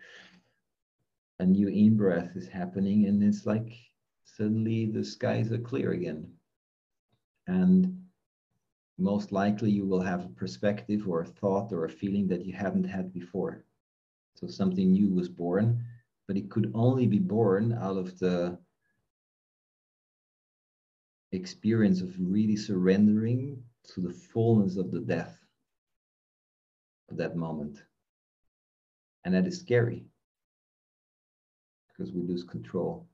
a 1.40 1.46
new 1.46 1.68
in 1.68 1.96
breath 1.96 2.36
is 2.36 2.48
happening 2.48 3.06
and 3.06 3.24
it's 3.24 3.46
like 3.46 3.72
suddenly 4.38 4.86
the 4.86 5.04
skies 5.04 5.52
are 5.52 5.58
clear 5.58 5.91
again 5.91 6.28
and 7.47 8.04
most 8.97 9.32
likely 9.32 9.69
you 9.71 9.86
will 9.86 10.02
have 10.02 10.26
a 10.26 10.30
perspective 10.30 11.08
or 11.08 11.21
a 11.21 11.26
thought 11.26 11.71
or 11.71 11.86
a 11.86 11.89
feeling 11.89 12.28
that 12.28 12.45
you 12.45 12.54
haven't 12.54 12.84
had 12.84 13.13
before 13.13 13.63
so 14.36 14.47
something 14.47 14.91
new 14.91 15.10
was 15.13 15.30
born 15.30 15.84
but 16.28 16.38
it 16.38 16.50
could 16.50 16.71
only 16.73 17.08
be 17.08 17.19
born 17.19 17.73
out 17.73 17.97
of 17.97 18.17
the 18.19 18.58
experience 21.32 22.02
of 22.02 22.13
really 22.19 22.56
surrendering 22.56 23.62
to 23.84 24.02
the 24.02 24.13
fullness 24.13 24.78
of 24.78 24.91
the 24.91 25.00
death 25.00 25.38
of 27.10 27.17
that 27.17 27.36
moment. 27.36 27.84
And 29.26 29.34
that 29.34 29.47
is 29.47 29.60
scary 29.60 30.06
because 31.89 32.12
we 32.12 32.21
lose 32.21 32.43
control. 32.43 33.08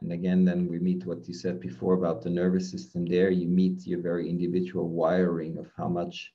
And 0.00 0.12
again, 0.12 0.44
then 0.44 0.68
we 0.68 0.78
meet 0.78 1.06
what 1.06 1.26
you 1.26 1.34
said 1.34 1.60
before 1.60 1.94
about 1.94 2.22
the 2.22 2.30
nervous 2.30 2.70
system 2.70 3.06
there. 3.06 3.30
You 3.30 3.48
meet 3.48 3.86
your 3.86 4.00
very 4.00 4.28
individual 4.28 4.88
wiring 4.88 5.56
of 5.56 5.70
how 5.76 5.88
much 5.88 6.34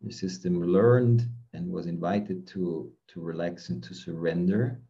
your 0.00 0.12
system 0.12 0.62
learned 0.62 1.28
and 1.54 1.70
was 1.70 1.86
invited 1.86 2.46
to, 2.48 2.92
to 3.08 3.20
relax 3.20 3.70
and 3.70 3.82
to 3.84 3.94
surrender. 3.94 4.80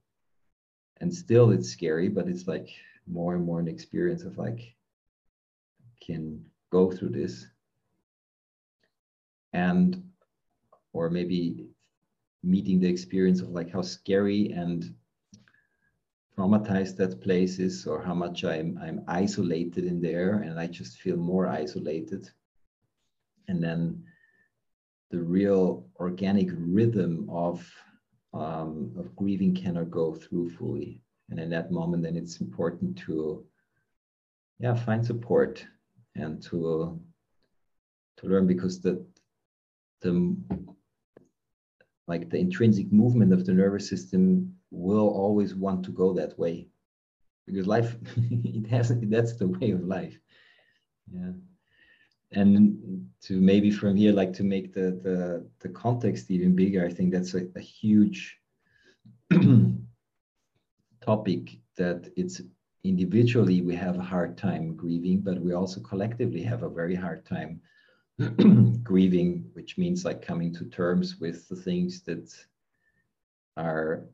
And 1.01 1.15
still 1.15 1.51
it's 1.51 1.69
scary, 1.69 2.09
but 2.09 2.29
it's 2.29 2.49
like 2.49 2.71
more 3.07 3.35
and 3.35 3.45
more 3.45 3.61
an 3.61 3.69
experience 3.69 4.25
of 4.25 4.37
like 4.39 4.75
can 6.05 6.45
go 6.71 6.91
through 6.91 7.11
this 7.11 7.47
and 9.53 10.03
or 10.93 11.09
maybe 11.11 11.67
meeting 12.43 12.81
the 12.81 12.89
experience 12.89 13.41
of 13.41 13.51
like 13.51 13.71
how 13.71 13.83
scary 13.83 14.53
and 14.53 14.95
traumatized 16.39 16.97
that 16.97 17.23
place 17.23 17.59
is 17.59 17.87
or 17.87 18.03
how 18.03 18.15
much 18.15 18.45
I'm 18.45 18.79
I'm 18.83 19.03
isolated 19.09 19.85
in 19.85 20.01
there 20.01 20.43
and 20.43 20.61
I 20.61 20.67
just 20.67 20.99
feel 20.99 21.17
more 21.17 21.47
isolated. 21.47 22.29
And 23.49 23.63
then 23.63 24.05
the 25.11 25.23
real 25.23 25.87
organic 25.99 26.49
rhythm 26.53 27.29
of 27.31 27.67
um, 28.35 28.93
of 28.99 29.17
grieving 29.17 29.55
cannot 29.55 29.91
go 29.91 30.15
through 30.15 30.51
fully. 30.51 31.01
And 31.31 31.41
in 31.41 31.49
that 31.51 31.73
moment 31.73 32.03
then 32.03 32.17
it's 32.17 32.41
important 32.41 32.99
to 33.07 33.45
yeah 34.59 34.75
find 34.75 35.05
support 35.05 35.65
and 36.15 36.43
to 36.43 37.01
to 38.19 38.27
learn 38.27 38.47
because 38.47 38.81
the 38.81 39.05
the 40.03 40.37
like 42.09 42.29
the 42.31 42.39
intrinsic 42.39 42.93
movement 42.93 43.33
of 43.33 43.45
the 43.47 43.53
nervous 43.53 43.89
system 43.89 44.56
will 44.71 45.09
always 45.09 45.55
want 45.55 45.85
to 45.85 45.91
go 45.91 46.13
that 46.15 46.39
way. 46.39 46.69
Because 47.47 47.67
life 47.67 47.97
it 48.17 48.67
has 48.69 48.93
that's 49.03 49.37
the 49.37 49.49
way 49.49 49.71
of 49.71 49.85
life. 49.85 50.19
Yeah. 51.13 51.33
And 52.33 53.09
to 53.23 53.41
maybe 53.41 53.71
from 53.71 53.97
here 53.97 54.13
like 54.13 54.33
to 54.35 54.45
make 54.45 54.75
the 54.75 54.99
the, 55.03 55.49
the 55.61 55.69
context 55.69 56.31
even 56.31 56.57
bigger 56.57 56.85
i 56.85 56.93
think 56.93 57.13
that's 57.13 57.35
a, 57.35 57.47
a 57.55 57.61
huge 57.61 58.37
topic 61.01 61.59
that 61.77 62.13
it's 62.17 62.43
individually 62.85 63.63
we 63.63 63.75
have 63.75 63.99
a 63.99 64.03
hard 64.03 64.37
time 64.37 64.77
grieving, 64.77 65.21
but 65.21 65.41
we 65.41 65.53
also 65.53 65.81
collectively 65.81 66.43
have 66.43 66.63
a 66.63 66.69
very 66.69 66.95
hard 66.95 67.25
time 67.27 67.61
grieving, 68.83 69.45
which 69.53 69.77
means 69.77 70.05
like 70.05 70.23
coming 70.23 70.55
to 70.55 70.65
terms 70.67 71.17
with 71.21 71.49
the 71.49 71.57
things 71.57 72.03
that 72.03 72.35
are 73.57 74.05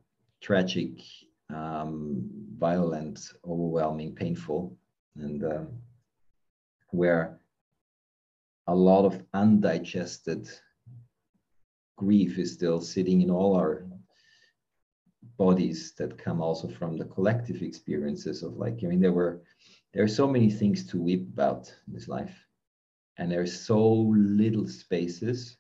tragic, 0.43 1.01
um, 1.55 2.28
violent, 2.59 3.32
overwhelming, 3.47 4.14
painful, 4.14 4.76
and 5.16 5.45
uh, 5.45 5.62
where 6.90 7.38
a 8.66 8.74
lot 8.74 9.05
of 9.05 9.22
undigested 9.32 10.49
grief 11.97 12.38
is 12.38 12.53
still 12.53 12.80
sitting 12.80 13.22
in 13.22 13.30
all 13.30 13.55
our 13.57 13.86
bodies 15.38 15.93
that 15.97 16.18
come 16.18 16.40
also 16.40 16.68
from 16.68 16.97
the 16.97 17.05
collective 17.05 17.62
experiences 17.62 18.43
of 18.43 18.57
like 18.57 18.78
i 18.82 18.86
mean 18.86 19.01
there 19.01 19.12
were 19.12 19.43
there 19.93 20.03
are 20.03 20.18
so 20.20 20.26
many 20.26 20.51
things 20.51 20.86
to 20.86 21.01
weep 21.01 21.28
about 21.32 21.72
in 21.86 21.95
this 21.95 22.09
life 22.09 22.36
and 23.18 23.30
there's 23.30 23.59
so 23.59 23.80
little 24.40 24.66
spaces 24.66 25.57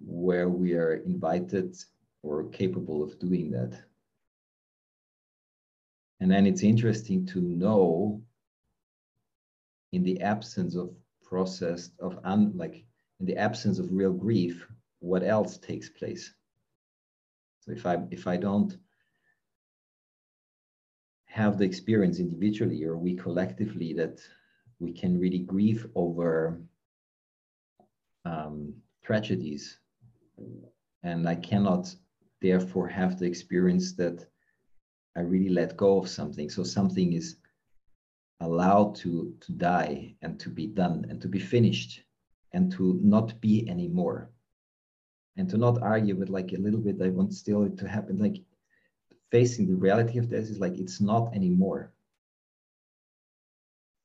where 0.00 0.48
we 0.48 0.74
are 0.74 0.94
invited 0.94 1.76
or 2.22 2.44
capable 2.50 3.02
of 3.02 3.18
doing 3.18 3.50
that 3.50 3.72
and 6.20 6.30
then 6.30 6.46
it's 6.46 6.62
interesting 6.62 7.26
to 7.26 7.40
know 7.40 8.22
in 9.90 10.04
the 10.04 10.20
absence 10.20 10.76
of 10.76 10.94
processed 11.22 11.92
of 11.98 12.18
un 12.24 12.52
like 12.54 12.84
in 13.18 13.26
the 13.26 13.36
absence 13.36 13.78
of 13.78 13.92
real 13.92 14.12
grief, 14.12 14.66
what 14.98 15.22
else 15.22 15.58
takes 15.58 15.88
place? 15.88 16.34
So 17.60 17.72
if 17.72 17.86
I 17.86 17.98
if 18.10 18.26
I 18.26 18.36
don't 18.36 18.76
have 21.26 21.56
the 21.56 21.64
experience 21.64 22.18
individually 22.18 22.84
or 22.84 22.96
we 22.96 23.14
collectively 23.14 23.92
that 23.94 24.20
we 24.78 24.92
can 24.92 25.18
really 25.18 25.38
grieve 25.38 25.86
over 25.94 26.60
um, 28.24 28.74
tragedies 29.02 29.78
and 31.02 31.26
i 31.26 31.34
cannot 31.34 31.94
therefore 32.42 32.88
have 32.88 33.18
the 33.18 33.26
experience 33.26 33.94
that 33.94 34.26
i 35.16 35.20
really 35.20 35.48
let 35.48 35.76
go 35.76 35.98
of 35.98 36.08
something. 36.08 36.50
So 36.50 36.64
something 36.64 37.12
is 37.12 37.36
allowed 38.40 38.96
to 38.96 39.34
to 39.40 39.52
die 39.52 40.16
and 40.22 40.38
to 40.40 40.48
be 40.50 40.66
done 40.66 41.06
and 41.08 41.20
to 41.22 41.28
be 41.28 41.38
finished 41.38 42.02
and 42.52 42.72
to 42.72 42.98
not 43.02 43.40
be 43.40 43.68
anymore. 43.68 44.30
And 45.36 45.48
to 45.50 45.56
not 45.56 45.82
argue 45.82 46.16
with 46.16 46.28
like 46.28 46.52
a 46.52 46.60
little 46.60 46.80
bit 46.80 47.00
i 47.00 47.08
want 47.08 47.32
still 47.32 47.62
it 47.64 47.78
to 47.78 47.88
happen. 47.88 48.18
Like 48.18 48.42
facing 49.30 49.66
the 49.66 49.76
reality 49.76 50.18
of 50.18 50.28
this 50.28 50.50
is 50.50 50.58
like 50.58 50.76
it's 50.78 51.00
not 51.00 51.34
anymore. 51.34 51.92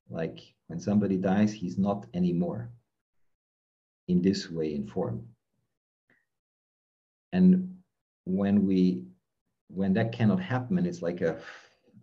Like 0.08 0.38
when 0.68 0.80
somebody 0.80 1.16
dies 1.16 1.52
he's 1.52 1.78
not 1.78 2.06
anymore 2.14 2.70
in 4.06 4.22
this 4.22 4.50
way 4.50 4.74
in 4.74 4.86
form. 4.86 5.28
And 7.32 7.77
when 8.28 8.66
we 8.66 9.02
when 9.68 9.92
that 9.92 10.12
cannot 10.12 10.40
happen 10.40 10.86
it's 10.86 11.02
like 11.02 11.20
a 11.20 11.36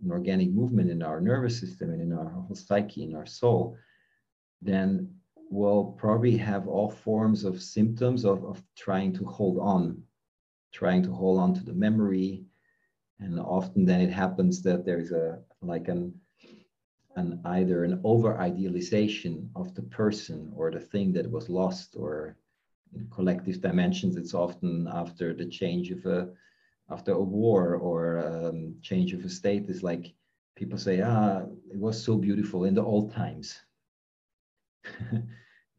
an 0.03 0.11
organic 0.11 0.49
movement 0.49 0.89
in 0.89 1.01
our 1.01 1.21
nervous 1.21 1.59
system 1.59 1.89
and 1.91 2.01
in 2.01 2.11
our 2.11 2.29
whole 2.29 2.55
psyche 2.55 3.03
in 3.03 3.15
our 3.15 3.25
soul 3.25 3.77
then 4.61 5.09
we'll 5.49 5.95
probably 5.97 6.35
have 6.35 6.67
all 6.67 6.89
forms 6.89 7.43
of 7.43 7.61
symptoms 7.61 8.25
of, 8.25 8.43
of 8.43 8.61
trying 8.75 9.13
to 9.13 9.23
hold 9.25 9.57
on 9.59 10.03
trying 10.75 11.01
to 11.01 11.11
hold 11.11 11.39
on 11.39 11.53
to 11.53 11.63
the 11.63 11.73
memory. 11.73 12.43
And 13.19 13.39
often 13.39 13.85
then 13.85 14.01
it 14.01 14.11
happens 14.11 14.61
that 14.63 14.85
there's 14.85 15.11
a 15.11 15.39
like 15.61 15.87
an 15.87 16.13
an 17.15 17.39
either 17.45 17.85
an 17.85 18.01
over 18.03 18.37
idealization 18.37 19.49
of 19.55 19.73
the 19.73 19.83
person 19.83 20.51
or 20.53 20.69
the 20.69 20.81
thing 20.81 21.13
that 21.13 21.31
was 21.31 21.49
lost 21.49 21.95
or 21.97 22.35
collective 23.11 23.61
dimensions 23.61 24.15
it's 24.15 24.33
often 24.33 24.87
after 24.91 25.33
the 25.33 25.45
change 25.45 25.91
of 25.91 26.05
a 26.05 26.29
after 26.89 27.13
a 27.13 27.21
war 27.21 27.75
or 27.75 28.19
um, 28.19 28.75
change 28.81 29.13
of 29.13 29.23
a 29.25 29.29
state 29.29 29.69
is 29.69 29.83
like 29.83 30.13
people 30.55 30.77
say 30.77 31.01
ah 31.01 31.41
it 31.71 31.79
was 31.79 32.01
so 32.01 32.15
beautiful 32.17 32.65
in 32.65 32.73
the 32.73 32.83
old 32.83 33.11
times. 33.11 33.59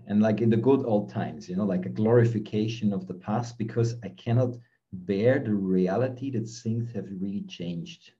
And 0.08 0.20
like 0.20 0.40
in 0.40 0.50
the 0.50 0.56
good 0.56 0.84
old 0.84 1.08
times 1.10 1.48
you 1.48 1.56
know 1.56 1.64
like 1.64 1.86
a 1.86 1.96
glorification 2.00 2.92
of 2.92 3.06
the 3.06 3.14
past 3.14 3.58
because 3.58 3.94
i 4.04 4.08
cannot 4.10 4.56
bear 4.92 5.38
the 5.38 5.54
reality 5.54 6.30
that 6.30 6.46
things 6.48 6.92
have 6.92 7.06
really 7.20 7.42
changed. 7.48 8.12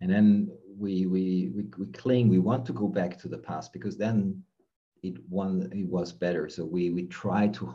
And 0.00 0.10
then 0.10 0.50
we, 0.78 1.06
we 1.06 1.50
we 1.54 1.64
we 1.78 1.86
cling 1.92 2.28
we 2.28 2.38
want 2.38 2.64
to 2.66 2.72
go 2.72 2.86
back 2.86 3.18
to 3.18 3.28
the 3.28 3.38
past 3.38 3.72
because 3.72 3.96
then 3.96 4.42
it 5.02 5.16
one 5.28 5.70
it 5.72 5.86
was 5.86 6.12
better. 6.12 6.48
So 6.48 6.64
we 6.64 6.90
we 6.90 7.04
try 7.06 7.48
to 7.48 7.74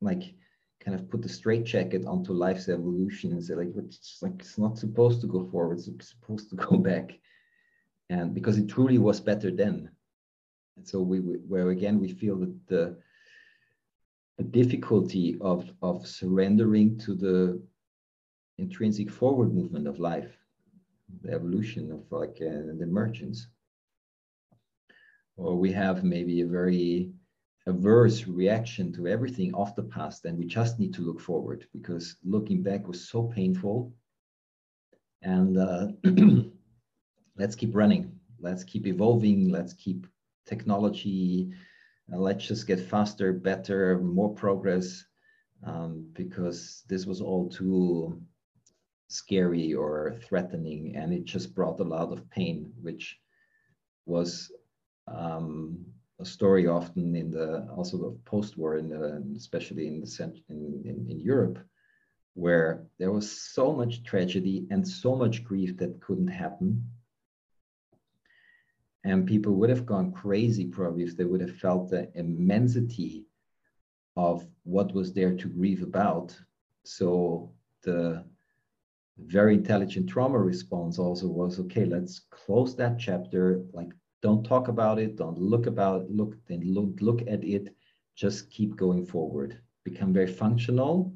like 0.00 0.34
kind 0.80 0.98
of 0.98 1.08
put 1.08 1.22
the 1.22 1.28
straitjacket 1.28 2.04
onto 2.06 2.32
life's 2.32 2.68
evolution 2.68 3.32
and 3.32 3.44
say 3.44 3.54
like 3.54 3.72
it's 3.76 4.18
like 4.22 4.34
it's 4.40 4.58
not 4.58 4.78
supposed 4.78 5.20
to 5.20 5.26
go 5.28 5.48
forward 5.50 5.78
it's 5.78 6.10
supposed 6.10 6.50
to 6.50 6.56
go 6.68 6.76
back. 6.76 7.18
And 8.10 8.34
because 8.34 8.58
it 8.58 8.68
truly 8.68 8.98
was 8.98 9.20
better 9.20 9.50
then. 9.50 9.90
And 10.76 10.86
so 10.86 11.00
we, 11.00 11.20
we 11.20 11.34
where 11.36 11.70
again 11.70 12.00
we 12.00 12.08
feel 12.08 12.36
that 12.38 12.66
the 12.66 12.96
the 14.38 14.44
difficulty 14.44 15.36
of 15.40 15.70
of 15.82 16.06
surrendering 16.06 16.98
to 16.98 17.14
the 17.14 17.62
intrinsic 18.58 19.10
forward 19.10 19.54
movement 19.54 19.86
of 19.86 19.98
life 19.98 20.36
the 21.20 21.32
evolution 21.32 21.92
of 21.92 22.00
like 22.10 22.36
uh, 22.40 22.72
the 22.78 22.82
emergence 22.82 23.48
or 25.36 25.56
we 25.56 25.72
have 25.72 26.04
maybe 26.04 26.40
a 26.40 26.46
very 26.46 27.12
averse 27.66 28.26
reaction 28.26 28.92
to 28.92 29.06
everything 29.06 29.54
of 29.54 29.74
the 29.76 29.82
past 29.82 30.24
and 30.24 30.36
we 30.36 30.44
just 30.44 30.78
need 30.78 30.92
to 30.94 31.02
look 31.02 31.20
forward 31.20 31.66
because 31.72 32.16
looking 32.24 32.62
back 32.62 32.86
was 32.86 33.08
so 33.08 33.24
painful. 33.24 33.92
And 35.22 35.56
uh, 35.56 35.88
let's 37.36 37.54
keep 37.54 37.74
running. 37.74 38.18
Let's 38.40 38.64
keep 38.64 38.86
evolving. 38.86 39.50
Let's 39.50 39.74
keep 39.74 40.06
technology. 40.46 41.52
Uh, 42.12 42.18
let's 42.18 42.44
just 42.44 42.66
get 42.66 42.80
faster 42.80 43.32
better 43.32 44.00
more 44.00 44.34
progress. 44.34 45.04
Um, 45.64 46.08
because 46.14 46.82
this 46.88 47.06
was 47.06 47.20
all 47.20 47.48
too 47.48 48.20
scary 49.06 49.74
or 49.74 50.16
threatening 50.24 50.96
and 50.96 51.12
it 51.12 51.24
just 51.24 51.54
brought 51.54 51.78
a 51.78 51.84
lot 51.84 52.10
of 52.12 52.28
pain 52.30 52.72
which 52.80 53.20
was 54.06 54.50
um, 55.08 55.84
a 56.20 56.24
story 56.24 56.66
often 56.66 57.16
in 57.16 57.30
the 57.30 57.66
also 57.76 57.96
the 57.98 58.18
post-war 58.24 58.76
in 58.78 58.88
the, 58.88 59.22
especially 59.36 59.86
in 59.86 60.00
the 60.00 60.06
cent- 60.06 60.44
in, 60.48 60.82
in, 60.84 61.06
in 61.10 61.20
Europe 61.20 61.58
where 62.34 62.86
there 62.98 63.12
was 63.12 63.30
so 63.30 63.72
much 63.72 64.04
tragedy 64.04 64.66
and 64.70 64.86
so 64.86 65.14
much 65.14 65.44
grief 65.44 65.76
that 65.76 66.00
couldn't 66.00 66.28
happen. 66.28 66.82
And 69.04 69.26
people 69.26 69.52
would 69.54 69.68
have 69.68 69.84
gone 69.84 70.12
crazy 70.12 70.66
probably 70.66 71.02
if 71.02 71.16
they 71.16 71.24
would 71.24 71.40
have 71.42 71.56
felt 71.56 71.90
the 71.90 72.10
immensity 72.14 73.26
of 74.16 74.46
what 74.62 74.94
was 74.94 75.12
there 75.12 75.34
to 75.36 75.48
grieve 75.48 75.82
about. 75.82 76.38
So 76.84 77.52
the 77.82 78.24
very 79.18 79.54
intelligent 79.54 80.08
trauma 80.08 80.38
response 80.38 80.98
also 80.98 81.26
was 81.26 81.58
okay 81.60 81.84
let's 81.84 82.22
close 82.30 82.74
that 82.76 82.98
chapter 82.98 83.62
like 83.72 83.90
don't 84.22 84.44
talk 84.44 84.68
about 84.68 84.98
it. 84.98 85.16
Don't 85.16 85.38
look 85.38 85.66
about 85.66 86.10
look 86.10 86.36
then 86.46 86.62
look 86.62 87.00
look 87.00 87.22
at 87.22 87.44
it. 87.44 87.74
Just 88.14 88.50
keep 88.50 88.76
going 88.76 89.04
forward. 89.04 89.58
Become 89.84 90.12
very 90.12 90.32
functional 90.32 91.14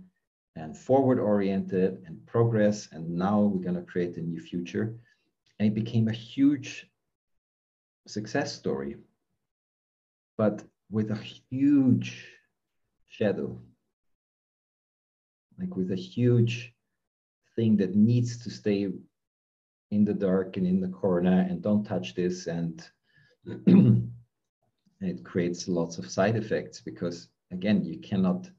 and 0.56 0.76
forward 0.76 1.18
oriented 1.18 2.02
and 2.06 2.26
progress. 2.26 2.88
And 2.92 3.08
now 3.10 3.40
we're 3.40 3.62
going 3.62 3.76
to 3.76 3.92
create 3.92 4.16
a 4.16 4.22
new 4.22 4.40
future. 4.40 4.96
And 5.58 5.68
it 5.68 5.74
became 5.74 6.08
a 6.08 6.12
huge 6.12 6.90
success 8.06 8.52
story 8.52 8.96
but 10.36 10.62
with 10.90 11.10
a 11.10 11.16
huge 11.50 12.26
shadow. 13.08 13.58
Like 15.58 15.74
with 15.74 15.90
a 15.90 15.96
huge 15.96 16.74
thing 17.54 17.76
that 17.78 17.94
needs 17.94 18.42
to 18.44 18.50
stay 18.50 18.88
in 19.90 20.04
the 20.04 20.12
dark 20.12 20.56
and 20.56 20.66
in 20.66 20.80
the 20.80 20.88
corner. 20.88 21.46
And 21.48 21.62
don't 21.62 21.84
touch 21.84 22.14
this. 22.14 22.46
And 22.46 22.86
it 25.00 25.24
creates 25.24 25.68
lots 25.68 25.98
of 25.98 26.10
side 26.10 26.36
effects 26.36 26.80
because 26.80 27.28
again 27.52 27.84
you 27.84 27.98
cannot 27.98 28.50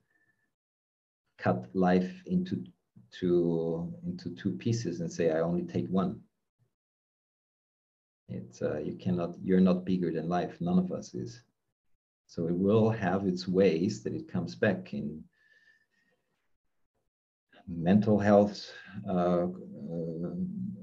cut 1.38 1.68
life 1.74 2.24
into 2.26 2.64
two 3.12 3.94
into 4.06 4.30
two 4.32 4.52
pieces 4.54 5.02
and 5.02 5.12
say 5.12 5.32
i 5.32 5.40
only 5.40 5.64
take 5.64 5.88
one. 5.88 6.20
It's 8.30 8.62
uh, 8.62 8.80
you 8.80 8.96
cannot 8.96 9.36
you're 9.42 9.62
not 9.62 9.86
bigger 9.86 10.12
than 10.12 10.28
life. 10.28 10.60
None 10.60 10.80
of 10.80 10.92
us 10.92 11.14
is. 11.16 11.42
So 12.28 12.48
it 12.48 12.58
will 12.58 12.90
have 12.90 13.26
its 13.26 13.48
ways 13.48 14.04
that 14.04 14.14
it 14.14 14.28
comes 14.28 14.54
back 14.54 14.94
in 14.94 15.24
mental 17.68 18.20
health 18.20 18.70
uh, 19.10 19.48
uh, 19.48 20.36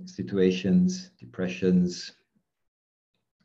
situations 0.07 1.11
depressions 1.18 2.12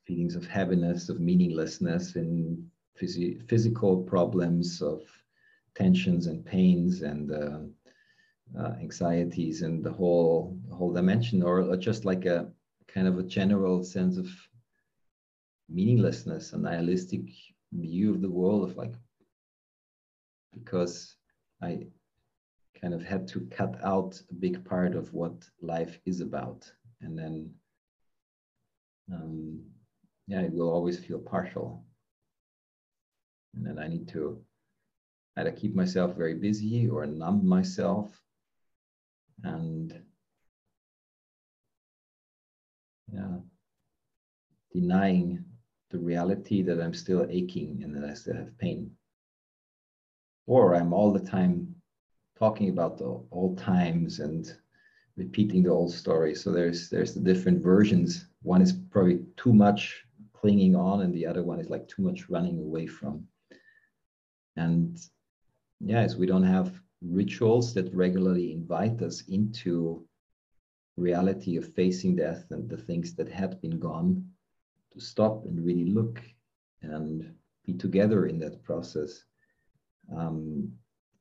feelings 0.10 0.36
of 0.36 0.47
heaviness, 0.47 1.07
of 1.07 1.20
meaninglessness, 1.20 2.16
and 2.16 2.68
phys- 2.99 3.47
physical 3.47 4.01
problems 4.14 4.82
of 4.82 5.01
tensions 5.76 6.26
and 6.26 6.43
pains 6.43 7.03
and 7.03 7.32
uh, 7.32 7.60
uh, 8.60 8.74
anxieties 8.82 9.62
and 9.62 9.84
the 9.84 9.91
whole 9.91 10.57
whole 10.72 10.91
dimension, 10.91 11.43
or 11.43 11.78
just 11.78 12.05
like 12.05 12.26
a 12.26 12.49
kind 12.88 13.07
of 13.07 13.20
a 13.20 13.30
general 13.38 13.84
sense 13.84 14.18
of 14.18 14.28
meaninglessness, 15.70 16.53
a 16.53 16.57
nihilistic 16.57 17.26
view 17.72 18.12
of 18.12 18.22
the 18.22 18.36
world 18.39 18.68
of 18.68 18.76
like 18.76 18.95
because 20.55 21.16
I 21.62 21.86
kind 22.82 22.95
of 22.95 23.03
had 23.03 23.28
to 23.28 23.47
cut 23.51 23.78
out 23.84 24.20
a 24.32 24.34
big 24.34 24.66
part 24.66 24.95
of 24.95 25.14
what 25.14 25.47
life 25.62 25.99
is 26.07 26.20
about, 26.20 26.62
and 27.01 27.16
then 27.16 27.53
um, 29.14 29.62
yeah, 30.30 30.42
it 30.42 30.54
will 30.54 30.72
always 30.72 31.00
feel 31.00 31.18
partial. 31.18 31.84
And 33.56 33.66
then 33.66 33.80
I 33.80 33.88
need 33.88 34.08
to 34.10 34.40
either 35.38 35.52
keep 35.52 35.74
myself 35.74 36.16
very 36.16 36.36
busy 36.36 36.88
or 36.88 37.08
numb 37.08 37.48
myself 37.48 38.22
and 39.44 39.92
yeah, 43.12 43.38
denying 44.72 45.44
the 45.90 45.98
reality 45.98 46.62
that 46.62 46.80
I'm 46.80 46.94
still 46.94 47.26
aching 47.28 47.82
and 47.84 47.96
that 47.96 48.08
I 48.08 48.14
still 48.14 48.36
have 48.36 48.56
pain. 48.60 48.92
Or 50.46 50.76
I'm 50.76 50.94
all 50.94 51.12
the 51.12 51.26
time 51.26 51.74
talking 52.38 52.70
about 52.70 53.00
the 53.00 53.20
old 53.32 53.58
times 53.58 54.20
and 54.20 54.56
repeating 55.18 55.64
the 55.64 55.72
old 55.72 55.92
story. 55.92 56.36
So 56.36 56.52
there's 56.52 56.88
there's 56.88 57.16
the 57.16 57.20
different 57.20 57.64
versions. 57.64 58.28
One 58.44 58.62
is 58.62 58.74
probably 58.74 59.22
too 59.36 59.54
much 59.54 60.06
clinging 60.40 60.76
on, 60.76 61.02
and 61.02 61.14
the 61.14 61.26
other 61.26 61.44
one 61.44 61.60
is 61.60 61.70
like 61.70 61.88
too 61.88 62.02
much 62.02 62.30
running 62.30 62.60
away 62.60 62.88
from. 62.88 63.28
And 64.56 64.98
yes, 65.80 66.16
we 66.16 66.28
don't 66.28 66.44
have 66.44 66.80
rituals 67.02 67.74
that 67.74 67.94
regularly 67.94 68.52
invite 68.52 69.02
us 69.02 69.24
into 69.28 70.06
reality 70.98 71.58
of 71.58 71.74
facing 71.74 72.16
death 72.16 72.46
and 72.52 72.70
the 72.70 72.78
things 72.78 73.16
that 73.16 73.30
had 73.30 73.62
been 73.62 73.80
gone 73.80 74.26
to 74.94 75.00
stop 75.00 75.46
and 75.46 75.66
really 75.66 75.86
look 75.86 76.22
and 76.82 77.34
be 77.66 77.74
together 77.74 78.26
in 78.26 78.40
that 78.40 78.64
process. 78.64 79.24
Um, 80.16 80.72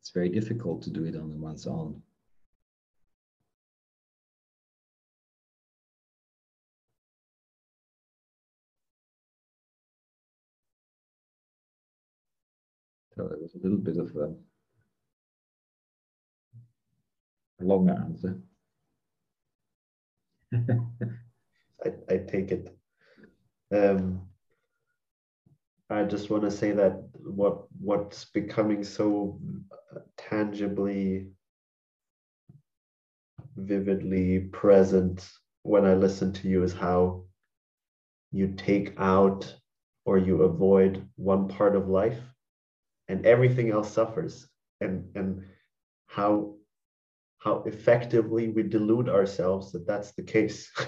it's 0.01 0.11
very 0.11 0.29
difficult 0.29 0.83
to 0.83 0.91
do 0.91 1.05
it 1.05 1.17
on 1.17 1.41
one's 1.41 1.67
own. 1.67 2.03
So 13.19 13.27
there 13.27 13.39
was 13.41 13.53
a 13.57 13.59
little 13.59 13.79
bit 13.79 13.97
of 13.97 14.15
a, 14.15 14.33
a 17.61 17.65
longer 17.65 17.95
answer. 17.95 18.41
I, 21.85 21.93
I 22.09 22.17
take 22.19 22.53
it. 22.53 22.79
Um, 23.75 24.21
I 25.91 26.05
just 26.05 26.31
want 26.31 26.45
to 26.45 26.51
say 26.53 26.71
that 26.71 27.09
what 27.15 27.65
what's 27.81 28.27
becoming 28.27 28.85
so 28.85 29.41
tangibly, 30.17 31.33
vividly 33.57 34.49
present 34.53 35.29
when 35.65 35.85
I 35.85 35.95
listen 35.95 36.33
to 36.35 36.49
you 36.49 36.63
is 36.63 36.73
how 36.73 37.25
you 38.31 38.55
take 38.57 38.95
out 38.97 39.53
or 40.05 40.19
you 40.19 40.43
avoid 40.43 41.05
one 41.17 41.49
part 41.49 41.75
of 41.75 41.89
life 41.89 42.21
and 43.09 43.25
everything 43.27 43.71
else 43.71 43.93
suffers. 43.93 44.49
And 44.81 45.05
and 45.15 45.45
how 46.07 46.55
how 47.39 47.63
effectively 47.67 48.49
we 48.49 48.63
delude 48.63 49.09
ourselves 49.09 49.73
that 49.73 49.87
that's 49.87 50.13
the 50.13 50.23
case. 50.23 50.71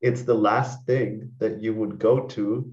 It's 0.00 0.22
the 0.22 0.34
last 0.34 0.86
thing 0.86 1.32
that 1.38 1.60
you 1.60 1.74
would 1.74 1.98
go 1.98 2.26
to 2.28 2.72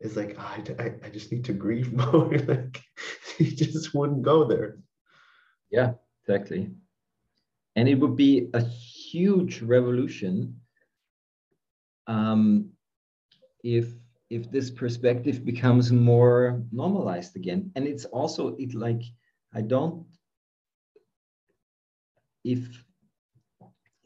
is 0.00 0.16
like 0.16 0.36
oh, 0.38 0.56
I, 0.78 0.92
I 1.02 1.08
just 1.08 1.32
need 1.32 1.44
to 1.46 1.54
grieve 1.54 1.92
more. 2.02 2.30
Like 2.48 2.82
you 3.38 3.50
just 3.50 3.94
wouldn't 3.94 4.22
go 4.22 4.44
there. 4.44 4.78
Yeah 5.70 5.94
exactly. 6.24 6.70
And 7.76 7.88
it 7.88 7.96
would 7.96 8.16
be 8.16 8.50
a 8.54 8.64
huge 8.64 9.60
revolution 9.62 10.60
um, 12.06 12.70
if 13.62 13.86
if 14.30 14.50
this 14.50 14.70
perspective 14.70 15.44
becomes 15.44 15.92
more 15.92 16.62
normalized 16.72 17.36
again. 17.36 17.70
And 17.76 17.86
it's 17.86 18.04
also 18.06 18.56
it 18.56 18.74
like 18.74 19.02
i 19.54 19.60
don't 19.60 20.04
if 22.44 22.84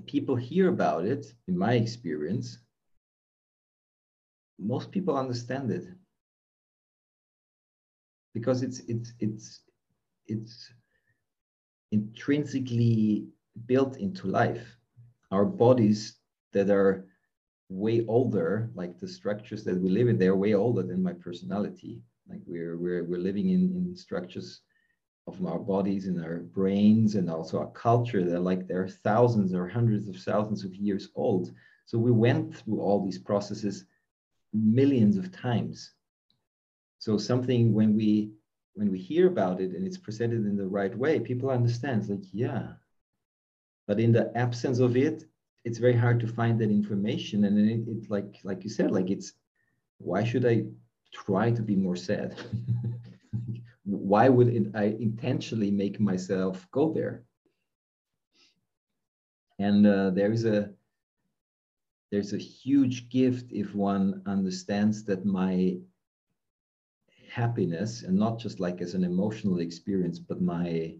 people 0.06 0.36
hear 0.36 0.68
about 0.68 1.04
it 1.04 1.26
in 1.48 1.56
my 1.58 1.74
experience 1.74 2.58
most 4.58 4.90
people 4.90 5.16
understand 5.16 5.70
it. 5.70 5.84
Because 8.34 8.62
it's 8.62 8.80
it's 8.80 9.12
it's 9.20 9.60
it's 10.26 10.72
intrinsically 11.90 13.28
built 13.66 13.96
into 13.96 14.26
life. 14.28 14.76
Our 15.30 15.44
bodies 15.44 16.18
that 16.52 16.70
are 16.70 17.06
way 17.68 18.04
older, 18.06 18.70
like 18.74 18.98
the 18.98 19.08
structures 19.08 19.64
that 19.64 19.78
we 19.78 19.90
live 19.90 20.08
in, 20.08 20.18
they're 20.18 20.36
way 20.36 20.54
older 20.54 20.82
than 20.82 21.02
my 21.02 21.12
personality. 21.12 22.00
Like 22.28 22.40
we're 22.46 22.76
we're 22.76 23.04
we're 23.04 23.18
living 23.18 23.50
in, 23.50 23.72
in 23.76 23.96
structures 23.96 24.60
of 25.26 25.44
our 25.44 25.58
bodies 25.58 26.06
and 26.06 26.24
our 26.24 26.38
brains 26.38 27.14
and 27.14 27.30
also 27.30 27.58
our 27.58 27.70
culture 27.72 28.24
they're 28.24 28.38
like 28.38 28.66
they're 28.66 28.88
thousands 28.88 29.52
or 29.52 29.68
hundreds 29.68 30.08
of 30.08 30.16
thousands 30.16 30.64
of 30.64 30.74
years 30.74 31.08
old. 31.14 31.52
So 31.84 31.98
we 31.98 32.10
went 32.10 32.56
through 32.56 32.80
all 32.80 33.04
these 33.04 33.18
processes 33.18 33.84
millions 34.52 35.16
of 35.16 35.30
times. 35.30 35.92
So 36.98 37.18
something 37.18 37.72
when 37.74 37.94
we 37.94 38.32
when 38.74 38.90
we 38.90 38.98
hear 38.98 39.26
about 39.26 39.60
it 39.60 39.72
and 39.72 39.86
it's 39.86 39.98
presented 39.98 40.46
in 40.46 40.56
the 40.56 40.66
right 40.66 40.96
way, 40.96 41.18
people 41.18 41.50
understand. 41.50 42.00
It's 42.00 42.10
like, 42.10 42.24
yeah. 42.32 42.74
But 43.86 43.98
in 43.98 44.12
the 44.12 44.30
absence 44.36 44.78
of 44.78 44.96
it, 44.96 45.24
it's 45.64 45.78
very 45.78 45.96
hard 45.96 46.20
to 46.20 46.26
find 46.26 46.60
that 46.60 46.70
information. 46.70 47.44
And 47.44 47.58
it, 47.58 47.88
it 47.88 48.10
like 48.10 48.38
like 48.44 48.64
you 48.64 48.70
said 48.70 48.90
like 48.90 49.10
it's 49.10 49.32
why 49.98 50.24
should 50.24 50.46
i 50.46 50.64
try 51.12 51.50
to 51.50 51.62
be 51.62 51.76
more 51.76 51.96
sad? 51.96 52.36
Why 53.84 54.28
would 54.28 54.48
it, 54.48 54.66
i 54.74 54.84
intentionally 55.00 55.70
make 55.70 55.98
myself 55.98 56.68
go 56.70 56.92
there? 56.92 57.22
And 59.58 59.86
uh, 59.86 60.10
there 60.10 60.30
is 60.30 60.44
a 60.44 60.70
there's 62.10 62.32
a 62.32 62.38
huge 62.38 63.08
gift 63.08 63.52
if 63.52 63.74
one 63.74 64.22
understands 64.26 65.04
that 65.04 65.24
my 65.24 65.78
happiness 67.30 68.02
and 68.02 68.16
not 68.16 68.38
just 68.38 68.60
like 68.60 68.80
as 68.80 68.94
an 68.94 69.04
emotional 69.04 69.60
experience 69.60 70.18
but 70.18 70.40
my 70.40 70.94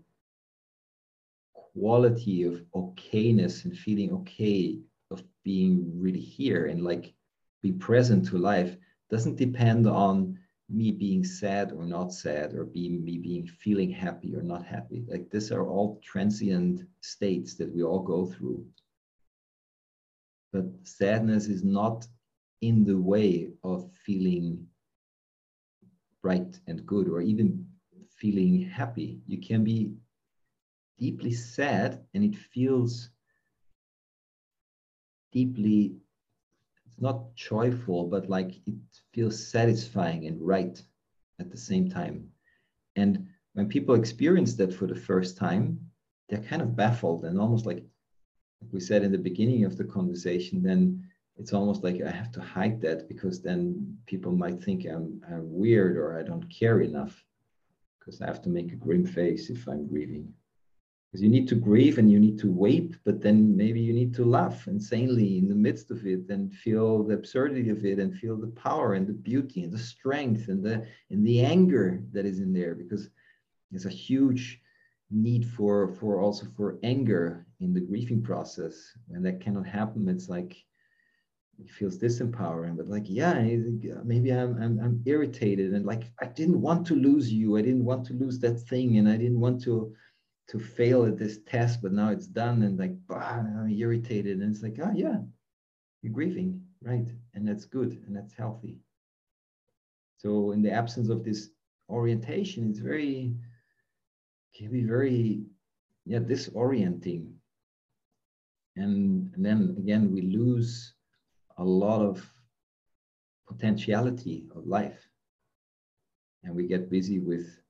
quality 1.72 2.42
of 2.44 2.64
okayness 2.74 3.64
and 3.64 3.76
feeling 3.76 4.12
okay 4.12 4.78
of 5.10 5.22
being 5.44 5.90
really 6.00 6.20
here 6.20 6.66
and 6.66 6.82
like 6.84 7.14
be 7.62 7.72
present 7.72 8.26
to 8.26 8.38
life 8.38 8.76
doesn't 9.10 9.36
depend 9.36 9.86
on 9.86 10.38
me 10.68 10.92
being 10.92 11.24
sad 11.24 11.72
or 11.72 11.84
not 11.84 12.12
sad 12.12 12.54
or 12.54 12.64
being 12.64 13.02
me 13.04 13.18
being 13.18 13.46
feeling 13.46 13.90
happy 13.90 14.34
or 14.36 14.42
not 14.42 14.64
happy. 14.64 15.04
Like 15.08 15.30
these 15.30 15.50
are 15.50 15.66
all 15.66 16.00
transient 16.04 16.82
states 17.00 17.54
that 17.54 17.74
we 17.74 17.82
all 17.82 18.00
go 18.00 18.26
through. 18.26 18.64
But 20.52 20.66
sadness 20.84 21.46
is 21.48 21.64
not 21.64 22.06
in 22.60 22.84
the 22.84 22.98
way 22.98 23.50
of 23.64 23.90
feeling 24.04 24.66
bright 26.22 26.60
and 26.66 26.84
good 26.86 27.08
or 27.08 27.20
even 27.22 27.66
feeling 28.16 28.62
happy. 28.62 29.20
You 29.26 29.38
can 29.38 29.64
be 29.64 29.92
deeply 30.99 31.32
sad 31.32 32.05
and 32.14 32.24
it 32.24 32.36
feels 32.36 33.11
deeply 35.32 35.96
it's 36.86 37.01
not 37.01 37.34
joyful 37.34 38.07
but 38.07 38.28
like 38.28 38.61
it 38.66 38.74
feels 39.12 39.46
satisfying 39.49 40.26
and 40.26 40.40
right 40.40 40.82
at 41.38 41.51
the 41.51 41.57
same 41.57 41.88
time. 41.88 42.28
And 42.96 43.28
when 43.55 43.68
people 43.68 43.94
experience 43.94 44.55
that 44.55 44.74
for 44.74 44.86
the 44.86 44.94
first 44.94 45.36
time 45.36 45.80
they're 46.28 46.42
kind 46.42 46.62
of 46.62 46.76
baffled 46.76 47.24
and 47.24 47.38
almost 47.40 47.64
like, 47.64 47.84
we 48.72 48.80
said 48.80 49.03
in 49.03 49.12
the 49.12 49.18
beginning 49.18 49.64
of 49.64 49.76
the 49.76 49.84
conversation 49.84 50.62
then 50.62 51.09
it's 51.36 51.53
almost 51.53 51.84
like 51.84 52.03
i 52.03 52.11
have 52.11 52.32
to 52.32 52.40
hide 52.40 52.80
that 52.80 53.09
because 53.09 53.40
then 53.40 53.96
people 54.07 54.32
might 54.32 54.61
think 54.61 54.84
i'm, 54.84 55.22
I'm 55.28 55.46
weird 55.57 55.96
or 55.96 56.18
i 56.18 56.24
don't 56.24 56.42
care 56.51 56.80
enough 56.80 57.24
because 57.99 58.20
i 58.20 58.26
have 58.26 58.42
to 58.42 58.49
make 58.49 58.72
a 58.72 58.76
grim 58.76 59.07
face 59.07 59.49
if 59.49 59.68
i'm 59.68 59.86
grieving 59.86 60.34
because 61.11 61.22
you 61.22 61.30
need 61.30 61.48
to 61.48 61.54
grieve 61.54 61.98
and 61.98 62.11
you 62.11 62.20
need 62.20 62.38
to 62.38 62.50
weep 62.50 62.94
but 63.04 63.20
then 63.22 63.56
maybe 63.56 63.80
you 63.80 63.92
need 63.92 64.14
to 64.14 64.24
laugh 64.24 64.68
insanely 64.68 65.38
in 65.38 65.48
the 65.48 65.54
midst 65.54 65.90
of 65.90 66.04
it 66.06 66.28
and 66.28 66.52
feel 66.52 67.02
the 67.02 67.14
absurdity 67.14 67.70
of 67.70 67.84
it 67.84 67.98
and 67.98 68.14
feel 68.14 68.36
the 68.36 68.48
power 68.48 68.94
and 68.94 69.06
the 69.06 69.12
beauty 69.12 69.62
and 69.64 69.72
the 69.72 69.78
strength 69.78 70.48
and 70.48 70.62
the 70.62 70.86
and 71.11 71.26
the 71.26 71.40
anger 71.40 72.02
that 72.12 72.26
is 72.26 72.40
in 72.40 72.52
there 72.52 72.74
because 72.74 73.09
there's 73.70 73.86
a 73.86 73.90
huge 73.90 74.61
need 75.11 75.46
for 75.46 75.88
for 75.88 76.20
also 76.20 76.46
for 76.56 76.78
anger 76.82 77.46
in 77.61 77.72
the 77.72 77.80
grieving 77.80 78.22
process. 78.22 78.92
And 79.11 79.24
that 79.24 79.40
cannot 79.40 79.66
happen 79.66 80.09
it's 80.09 80.28
like 80.28 80.56
it 81.61 81.70
feels 81.70 81.98
disempowering 81.98 82.76
but 82.76 82.86
like 82.86 83.02
yeah 83.06 83.34
maybe 84.04 84.30
I'm, 84.30 84.62
I'm 84.62 84.78
i'm 84.78 85.02
irritated 85.06 85.72
and 85.72 85.84
like 85.84 86.04
i 86.20 86.26
didn't 86.26 86.61
want 86.61 86.86
to 86.86 86.94
lose 86.94 87.32
you. 87.32 87.56
I 87.56 87.62
didn't 87.62 87.84
want 87.84 88.06
to 88.06 88.12
lose 88.12 88.38
that 88.40 88.61
thing 88.61 88.98
and 88.98 89.09
i 89.09 89.16
didn't 89.16 89.40
want 89.40 89.62
to 89.64 89.92
to 90.49 90.59
fail 90.59 91.05
at 91.05 91.18
this 91.18 91.38
test, 91.46 91.82
but 91.82 91.92
now 91.92 92.11
it's 92.11 92.26
done 92.26 92.62
and 92.62 92.78
like, 92.78 92.94
bah, 93.07 93.40
I'm 93.40 93.70
irritated. 93.70 94.40
And 94.40 94.51
it's 94.55 94.62
like, 94.62 94.78
oh 94.82 94.92
yeah, 94.94 95.18
you're 96.03 96.12
grieving, 96.12 96.62
right? 96.82 97.09
And 97.34 97.46
that's 97.46 97.66
good 97.66 98.03
and 98.07 98.16
that's 98.16 98.34
healthy. 98.34 98.78
So 100.16 100.53
in 100.53 100.62
the 100.62 100.72
absence 100.72 101.11
of 101.11 101.22
this 101.22 101.51
orientation, 101.90 102.70
it's 102.70 102.78
very, 102.78 103.34
can 104.55 104.70
be 104.70 104.84
very, 104.84 105.42
yeah, 106.07 106.18
disorienting. 106.18 107.32
And, 108.76 109.30
and 109.34 109.44
then 109.44 109.76
again, 109.78 110.12
we 110.12 110.22
lose 110.22 110.94
a 111.59 111.64
lot 111.64 112.01
of 112.01 112.26
potentiality 113.46 114.46
of 114.57 114.66
life. 114.66 115.09
And 116.42 116.55
we 116.55 116.66
get 116.66 116.90
busy 116.90 117.18
with 117.18 117.61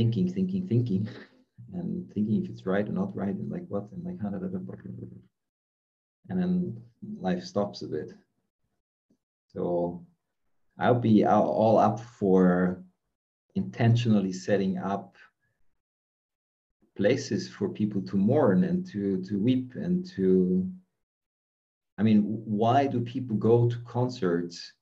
thinking, 0.00 0.32
thinking, 0.32 0.66
thinking, 0.66 1.06
and 1.74 2.10
thinking 2.14 2.42
if 2.42 2.50
it's 2.50 2.64
right 2.64 2.88
or 2.88 2.92
not 2.92 3.14
right, 3.14 3.34
and 3.34 3.50
like 3.50 3.66
what, 3.68 3.86
and 3.92 4.02
like 4.02 4.18
how, 4.22 4.30
and 6.28 6.40
then 6.40 6.82
life 7.20 7.44
stops 7.44 7.82
a 7.82 7.86
bit. 7.86 8.10
So 9.52 10.02
I'll 10.78 10.94
be 11.10 11.26
all 11.26 11.76
up 11.78 12.00
for 12.00 12.82
intentionally 13.56 14.32
setting 14.32 14.78
up 14.78 15.16
places 16.96 17.50
for 17.50 17.68
people 17.68 18.00
to 18.00 18.16
mourn 18.16 18.64
and 18.64 18.86
to 18.92 19.22
to 19.24 19.38
weep 19.38 19.74
and 19.74 20.06
to 20.16 20.66
I 21.98 22.02
mean, 22.02 22.22
why 22.46 22.86
do 22.86 23.00
people 23.00 23.36
go 23.36 23.68
to 23.68 23.76
concerts 23.96 24.72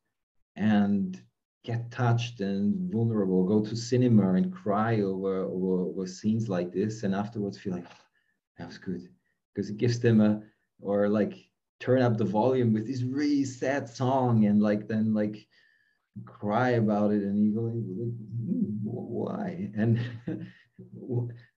and 0.55 1.21
get 1.69 1.91
touched 1.91 2.41
and 2.41 2.91
vulnerable, 2.91 3.45
go 3.45 3.61
to 3.63 3.77
cinema 3.77 4.33
and 4.33 4.51
cry 4.51 5.03
over, 5.03 5.43
over, 5.43 5.83
over 5.83 6.07
scenes 6.07 6.49
like 6.49 6.73
this, 6.73 7.03
and 7.03 7.15
afterwards 7.15 7.59
feel 7.59 7.75
like 7.75 7.85
oh, 7.87 8.05
that 8.57 8.67
was 8.67 8.79
good. 8.79 9.03
Because 9.53 9.69
it 9.69 9.77
gives 9.77 10.01
them 10.01 10.23
a 10.23 10.41
or 10.81 11.11
like 11.11 11.35
turn 11.79 12.01
up 12.01 12.17
the 12.17 12.25
volume 12.25 12.73
with 12.73 12.87
this 12.87 13.03
really 13.03 13.45
sad 13.45 13.87
song 13.87 14.47
and 14.47 14.63
like 14.63 14.89
then 14.89 15.13
like 15.13 15.47
cry 16.25 16.71
about 16.71 17.11
it 17.13 17.23
and 17.23 17.39
you 17.45 17.53
go 17.53 17.67
hmm, 17.69 18.65
why? 18.83 19.71
And 19.77 20.01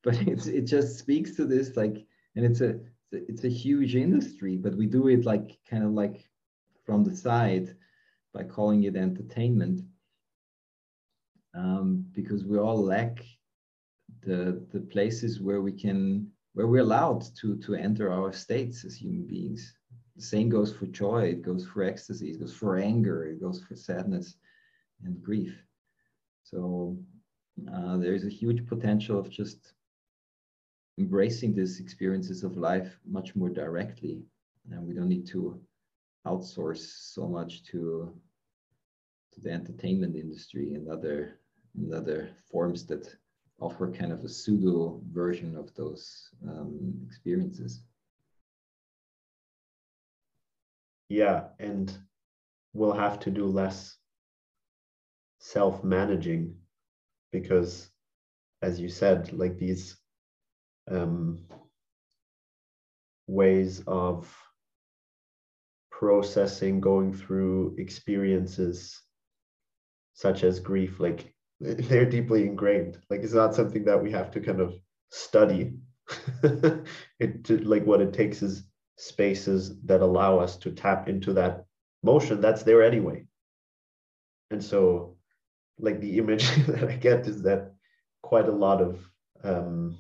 but 0.03 0.16
it's 0.28 0.47
it 0.47 0.64
just 0.64 0.99
speaks 0.99 1.38
to 1.38 1.45
this 1.45 1.78
like 1.78 2.05
and 2.36 2.43
it's 2.45 2.59
a 2.59 2.80
it's 3.14 3.45
a 3.45 3.57
huge 3.64 3.95
industry, 3.95 4.57
but 4.57 4.76
we 4.76 4.88
do 4.88 5.07
it 5.07 5.24
like 5.26 5.57
kind 5.70 5.86
of 5.86 5.91
like 5.91 6.28
from 6.86 7.05
the 7.05 7.16
side 7.16 7.76
by 8.34 8.43
calling 8.43 8.84
it 8.84 8.97
entertainment 8.97 9.82
um, 11.54 12.06
because 12.14 12.43
we 12.45 12.58
all 12.58 12.82
lack 12.82 13.24
the 14.22 14.66
the 14.72 14.80
places 14.80 15.39
where 15.39 15.62
we 15.62 15.72
can 15.72 16.28
where 16.54 16.68
we're 16.68 16.82
allowed 16.82 17.24
to 17.38 17.58
to 17.58 17.76
enter 17.76 18.12
our 18.12 18.32
states 18.34 18.86
as 18.86 18.95
human 18.95 19.26
beings. 19.26 19.74
The 20.16 20.22
same 20.22 20.49
goes 20.49 20.74
for 20.74 20.86
joy, 20.88 21.24
it 21.30 21.41
goes 21.41 21.66
for 21.66 21.84
ecstasy, 21.84 22.32
it 22.32 22.39
goes 22.39 22.54
for 22.54 22.78
anger, 22.78 23.26
it 23.26 23.41
goes 23.41 23.62
for 23.62 23.76
sadness 23.76 24.36
and 25.04 25.22
grief. 25.24 25.56
So 26.43 26.97
uh, 27.74 27.97
there's 27.97 28.26
a 28.26 28.30
huge 28.30 28.68
potential 28.68 29.18
of 29.18 29.30
just 29.30 29.74
embracing 30.97 31.56
these 31.56 31.80
experiences 31.80 32.43
of 32.43 32.58
life 32.58 32.99
much 33.06 33.36
more 33.36 33.49
directly. 33.49 34.24
And 34.70 34.86
we 34.86 34.93
don't 34.93 35.10
need 35.10 35.28
to 35.28 35.60
outsource 36.28 37.14
so 37.14 37.28
much 37.28 37.64
to, 37.66 38.14
to 39.34 39.41
the 39.41 39.52
entertainment 39.52 40.16
industry 40.16 40.74
and 40.74 40.88
other, 40.89 41.39
and 41.76 41.93
other 41.93 42.30
forms 42.51 42.86
that 42.88 43.15
offer 43.59 43.91
kind 43.91 44.11
of 44.11 44.24
a 44.24 44.30
pseudo 44.30 45.01
version 45.11 45.55
of 45.55 45.74
those 45.76 46.30
um, 46.47 46.93
experiences. 47.05 47.84
Yeah, 51.09 51.43
and 51.59 51.95
we'll 52.74 52.93
have 52.93 53.19
to 53.22 53.32
do 53.32 53.45
less 53.45 53.97
self 55.39 55.84
managing 55.84 56.55
because, 57.32 57.89
as 58.61 58.80
you 58.80 58.89
said, 58.89 59.34
like 59.34 59.57
these 59.57 59.97
um, 60.89 61.39
ways 63.28 63.84
of 63.88 64.34
processing, 65.91 66.80
going 66.82 67.13
through 67.13 67.76
experiences 67.78 69.01
such 70.13 70.43
as 70.43 70.59
grief, 70.59 70.99
like 70.99 71.31
they're 71.89 72.09
deeply 72.09 72.47
ingrained. 72.47 72.97
Like 73.09 73.22
it's 73.22 73.34
not 73.34 73.53
something 73.53 73.86
that 73.86 74.01
we 74.01 74.12
have 74.12 74.32
to 74.32 74.39
kind 74.39 74.62
of 74.62 74.74
study. 75.12 75.74
it 77.20 77.66
like 77.66 77.86
what 77.86 78.01
it 78.01 78.14
takes 78.14 78.41
is 78.41 78.64
spaces 78.97 79.80
that 79.84 80.01
allow 80.01 80.39
us 80.39 80.57
to 80.57 80.72
tap 80.72 81.07
into 81.07 81.34
that 81.34 81.66
motion 82.03 82.41
that's 82.41 82.64
there 82.64 82.82
anyway. 82.82 83.28
And 84.49 84.64
so, 84.64 85.18
like 85.78 86.01
the 86.01 86.18
image 86.18 86.49
that 86.66 86.89
I 86.89 86.95
get 86.95 87.28
is 87.28 87.43
that 87.43 87.74
quite 88.24 88.47
a 88.47 88.51
lot 88.51 88.82
of 88.82 88.99
um, 89.43 89.97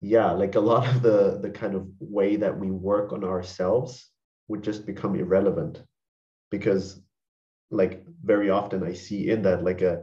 yeah 0.00 0.30
like 0.30 0.54
a 0.54 0.60
lot 0.60 0.86
of 0.86 1.02
the 1.02 1.40
the 1.42 1.50
kind 1.50 1.74
of 1.74 1.88
way 1.98 2.36
that 2.36 2.56
we 2.56 2.70
work 2.70 3.12
on 3.12 3.24
ourselves 3.24 4.08
would 4.46 4.62
just 4.62 4.86
become 4.86 5.16
irrelevant 5.16 5.82
because 6.50 7.00
like 7.70 8.04
very 8.22 8.50
often 8.50 8.82
i 8.84 8.92
see 8.92 9.30
in 9.30 9.42
that 9.42 9.64
like 9.64 9.82
a 9.82 10.02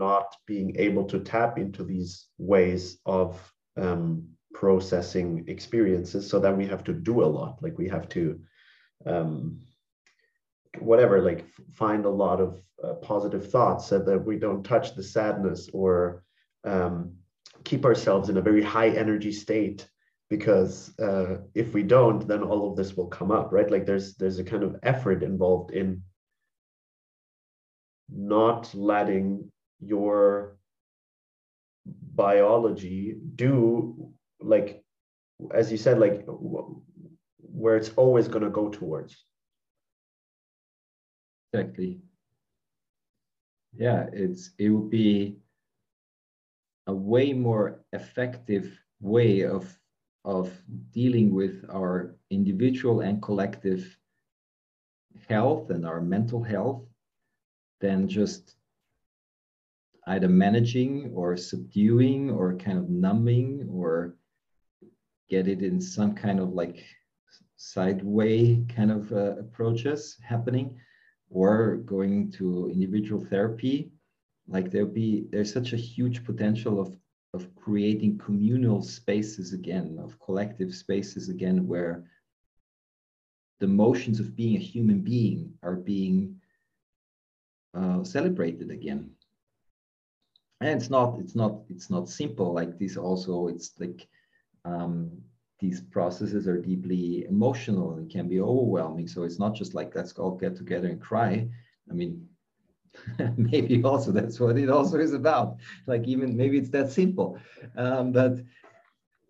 not 0.00 0.34
being 0.46 0.74
able 0.76 1.04
to 1.04 1.20
tap 1.20 1.58
into 1.58 1.84
these 1.84 2.28
ways 2.38 2.98
of 3.06 3.52
um, 3.76 4.26
processing 4.54 5.44
experiences 5.46 6.28
so 6.28 6.40
then 6.40 6.56
we 6.56 6.66
have 6.66 6.82
to 6.84 6.92
do 6.92 7.22
a 7.22 7.26
lot. 7.26 7.62
Like 7.62 7.78
we 7.78 7.88
have 7.88 8.08
to 8.10 8.40
um, 9.06 9.60
whatever 10.78 11.20
like 11.20 11.46
find 11.72 12.04
a 12.04 12.10
lot 12.10 12.40
of 12.40 12.62
uh, 12.82 12.94
positive 12.94 13.50
thoughts 13.50 13.86
so 13.86 13.98
that 13.98 14.18
we 14.18 14.38
don't 14.38 14.64
touch 14.64 14.94
the 14.94 15.02
sadness 15.02 15.68
or 15.72 16.24
um, 16.64 17.12
keep 17.64 17.84
ourselves 17.84 18.28
in 18.28 18.38
a 18.38 18.42
very 18.42 18.62
high 18.62 18.90
energy 18.90 19.32
state 19.32 19.88
because 20.30 20.98
uh, 21.00 21.38
if 21.54 21.74
we 21.74 21.82
don't 21.82 22.26
then 22.26 22.42
all 22.42 22.70
of 22.70 22.76
this 22.76 22.96
will 22.96 23.08
come 23.08 23.30
up 23.30 23.52
right? 23.52 23.70
Like 23.70 23.84
there's 23.86 24.14
there's 24.14 24.38
a 24.38 24.44
kind 24.44 24.62
of 24.62 24.76
effort 24.82 25.22
involved 25.22 25.72
in 25.72 26.02
not 28.08 28.74
letting 28.74 29.50
your 29.80 30.56
biology 32.14 33.16
do 33.36 34.12
like 34.40 34.82
as 35.54 35.70
you 35.72 35.78
said 35.78 35.98
like 35.98 36.24
where 37.38 37.76
it's 37.76 37.90
always 37.96 38.28
going 38.28 38.44
to 38.44 38.50
go 38.50 38.68
towards. 38.68 39.24
Exactly. 41.52 42.00
Yeah 43.76 44.08
it's 44.12 44.50
it 44.58 44.70
would 44.70 44.90
be 44.90 45.38
a 46.86 46.94
way 46.94 47.32
more 47.32 47.80
effective 47.92 48.78
way 49.00 49.42
of 49.42 49.79
of 50.24 50.52
dealing 50.92 51.34
with 51.34 51.64
our 51.72 52.16
individual 52.30 53.00
and 53.00 53.22
collective 53.22 53.96
health 55.28 55.70
and 55.70 55.86
our 55.86 56.00
mental 56.00 56.42
health 56.42 56.82
than 57.80 58.08
just 58.08 58.56
either 60.06 60.28
managing 60.28 61.12
or 61.14 61.36
subduing 61.36 62.30
or 62.30 62.56
kind 62.56 62.78
of 62.78 62.88
numbing 62.88 63.68
or 63.72 64.16
get 65.28 65.46
it 65.46 65.62
in 65.62 65.80
some 65.80 66.14
kind 66.14 66.40
of 66.40 66.50
like 66.50 66.84
sideway 67.56 68.64
kind 68.74 68.90
of 68.90 69.12
uh, 69.12 69.36
approaches 69.38 70.16
happening 70.22 70.76
or 71.30 71.76
going 71.76 72.30
to 72.32 72.68
individual 72.72 73.24
therapy. 73.24 73.92
Like 74.48 74.70
there'll 74.70 74.88
be 74.88 75.26
there's 75.30 75.52
such 75.52 75.72
a 75.72 75.76
huge 75.76 76.24
potential 76.24 76.80
of 76.80 76.96
of 77.32 77.54
creating 77.54 78.18
communal 78.18 78.82
spaces 78.82 79.52
again 79.52 79.98
of 80.02 80.18
collective 80.20 80.74
spaces 80.74 81.28
again 81.28 81.66
where 81.66 82.04
the 83.60 83.66
motions 83.68 84.18
of 84.20 84.34
being 84.34 84.56
a 84.56 84.60
human 84.60 85.00
being 85.00 85.52
are 85.62 85.76
being 85.76 86.34
uh, 87.74 88.02
celebrated 88.02 88.70
again. 88.70 89.10
And 90.60 90.70
it's 90.70 90.90
not 90.90 91.18
it's 91.20 91.36
not 91.36 91.60
it's 91.68 91.90
not 91.90 92.08
simple 92.08 92.52
like 92.52 92.78
this 92.78 92.96
also 92.96 93.48
it's 93.48 93.72
like 93.78 94.08
um, 94.64 95.10
these 95.60 95.80
processes 95.80 96.48
are 96.48 96.60
deeply 96.60 97.26
emotional 97.26 97.94
and 97.94 98.10
can 98.10 98.28
be 98.28 98.40
overwhelming. 98.40 99.06
So 99.08 99.22
it's 99.22 99.38
not 99.38 99.54
just 99.54 99.74
like 99.74 99.94
let's 99.94 100.12
all 100.18 100.36
get 100.36 100.56
together 100.56 100.88
and 100.88 101.00
cry. 101.00 101.48
I 101.90 101.94
mean 101.94 102.26
maybe 103.36 103.82
also 103.82 104.10
that's 104.12 104.40
what 104.40 104.58
it 104.58 104.68
also 104.70 104.98
is 104.98 105.12
about. 105.12 105.56
Like 105.86 106.06
even 106.06 106.36
maybe 106.36 106.58
it's 106.58 106.70
that 106.70 106.90
simple. 106.90 107.38
Um, 107.76 108.12
but 108.12 108.38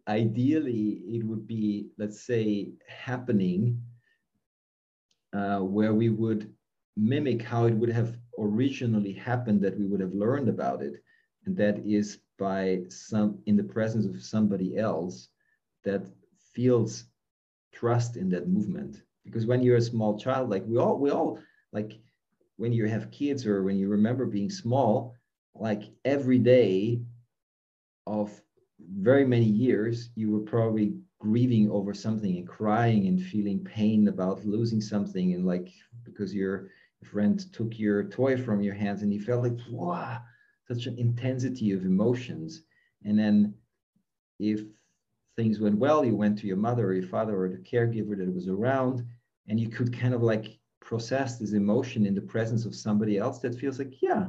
ideally 0.08 1.02
it 1.06 1.24
would 1.24 1.46
be 1.46 1.88
let's 1.98 2.22
say 2.22 2.72
happening 2.88 3.80
uh, 5.32 5.58
where 5.58 5.94
we 5.94 6.08
would 6.08 6.52
mimic 6.96 7.42
how 7.42 7.66
it 7.66 7.74
would 7.74 7.90
have 7.90 8.16
originally 8.38 9.12
happened 9.12 9.61
that 9.62 9.78
we 9.78 9.86
would 9.86 10.00
have 10.00 10.14
learned 10.14 10.48
about 10.48 10.82
it. 10.82 11.02
And 11.46 11.56
that 11.56 11.78
is 11.86 12.18
by 12.38 12.80
some 12.88 13.38
in 13.46 13.56
the 13.56 13.64
presence 13.64 14.06
of 14.06 14.22
somebody 14.22 14.76
else 14.76 15.28
that 15.84 16.02
feels 16.52 17.04
trust 17.72 18.16
in 18.16 18.28
that 18.30 18.48
movement. 18.48 19.02
Because 19.24 19.46
when 19.46 19.62
you're 19.62 19.76
a 19.76 19.82
small 19.82 20.18
child 20.18 20.50
like 20.50 20.64
we 20.66 20.78
all 20.78 20.98
we 20.98 21.11
all 21.11 21.38
like 21.72 22.00
when 22.61 22.74
you 22.74 22.84
have 22.84 23.11
kids 23.11 23.46
or 23.46 23.62
when 23.62 23.78
you 23.78 23.88
remember 23.88 24.26
being 24.26 24.50
small, 24.50 25.14
like 25.54 25.84
every 26.04 26.38
day 26.38 27.00
of 28.06 28.30
very 28.98 29.24
many 29.24 29.46
years, 29.46 30.11
you 30.14 30.30
were 30.30 30.40
probably 30.40 30.92
grieving 31.20 31.70
over 31.70 31.94
something 31.94 32.36
and 32.36 32.46
crying 32.46 33.06
and 33.06 33.22
feeling 33.22 33.64
pain 33.64 34.08
about 34.08 34.44
losing 34.44 34.78
something 34.78 35.32
and 35.32 35.46
like 35.46 35.70
because 36.04 36.34
your 36.34 36.68
friend 37.02 37.50
took 37.54 37.78
your 37.78 38.04
toy 38.04 38.36
from 38.36 38.61
your 38.61 38.74
hands 38.74 39.00
and 39.00 39.14
you 39.14 39.22
felt 39.22 39.42
like 39.42 39.56
wow 39.70 40.18
such 40.68 40.84
an 40.86 40.98
intensity 40.98 41.72
of 41.72 41.86
emotions. 41.86 42.64
And 43.06 43.18
then 43.18 43.54
if 44.38 44.61
things 45.34 45.61
went 45.61 45.78
well 45.78 46.04
you 46.04 46.14
went 46.14 46.38
to 46.40 46.46
your 46.46 46.58
mother 46.58 46.88
or 46.88 46.92
your 46.92 47.08
father 47.08 47.40
or 47.40 47.48
the 47.48 47.56
caregiver 47.56 48.18
that 48.18 48.34
was 48.34 48.48
around 48.48 49.06
and 49.48 49.58
you 49.58 49.70
could 49.70 49.98
kind 49.98 50.12
of 50.12 50.22
like 50.22 50.59
process 50.91 51.38
this 51.38 51.53
emotion 51.53 52.05
in 52.05 52.14
the 52.14 52.28
presence 52.34 52.64
of 52.66 52.74
somebody 52.74 53.16
else 53.16 53.38
that 53.38 53.59
feels 53.61 53.78
like 53.78 53.95
yeah 54.03 54.24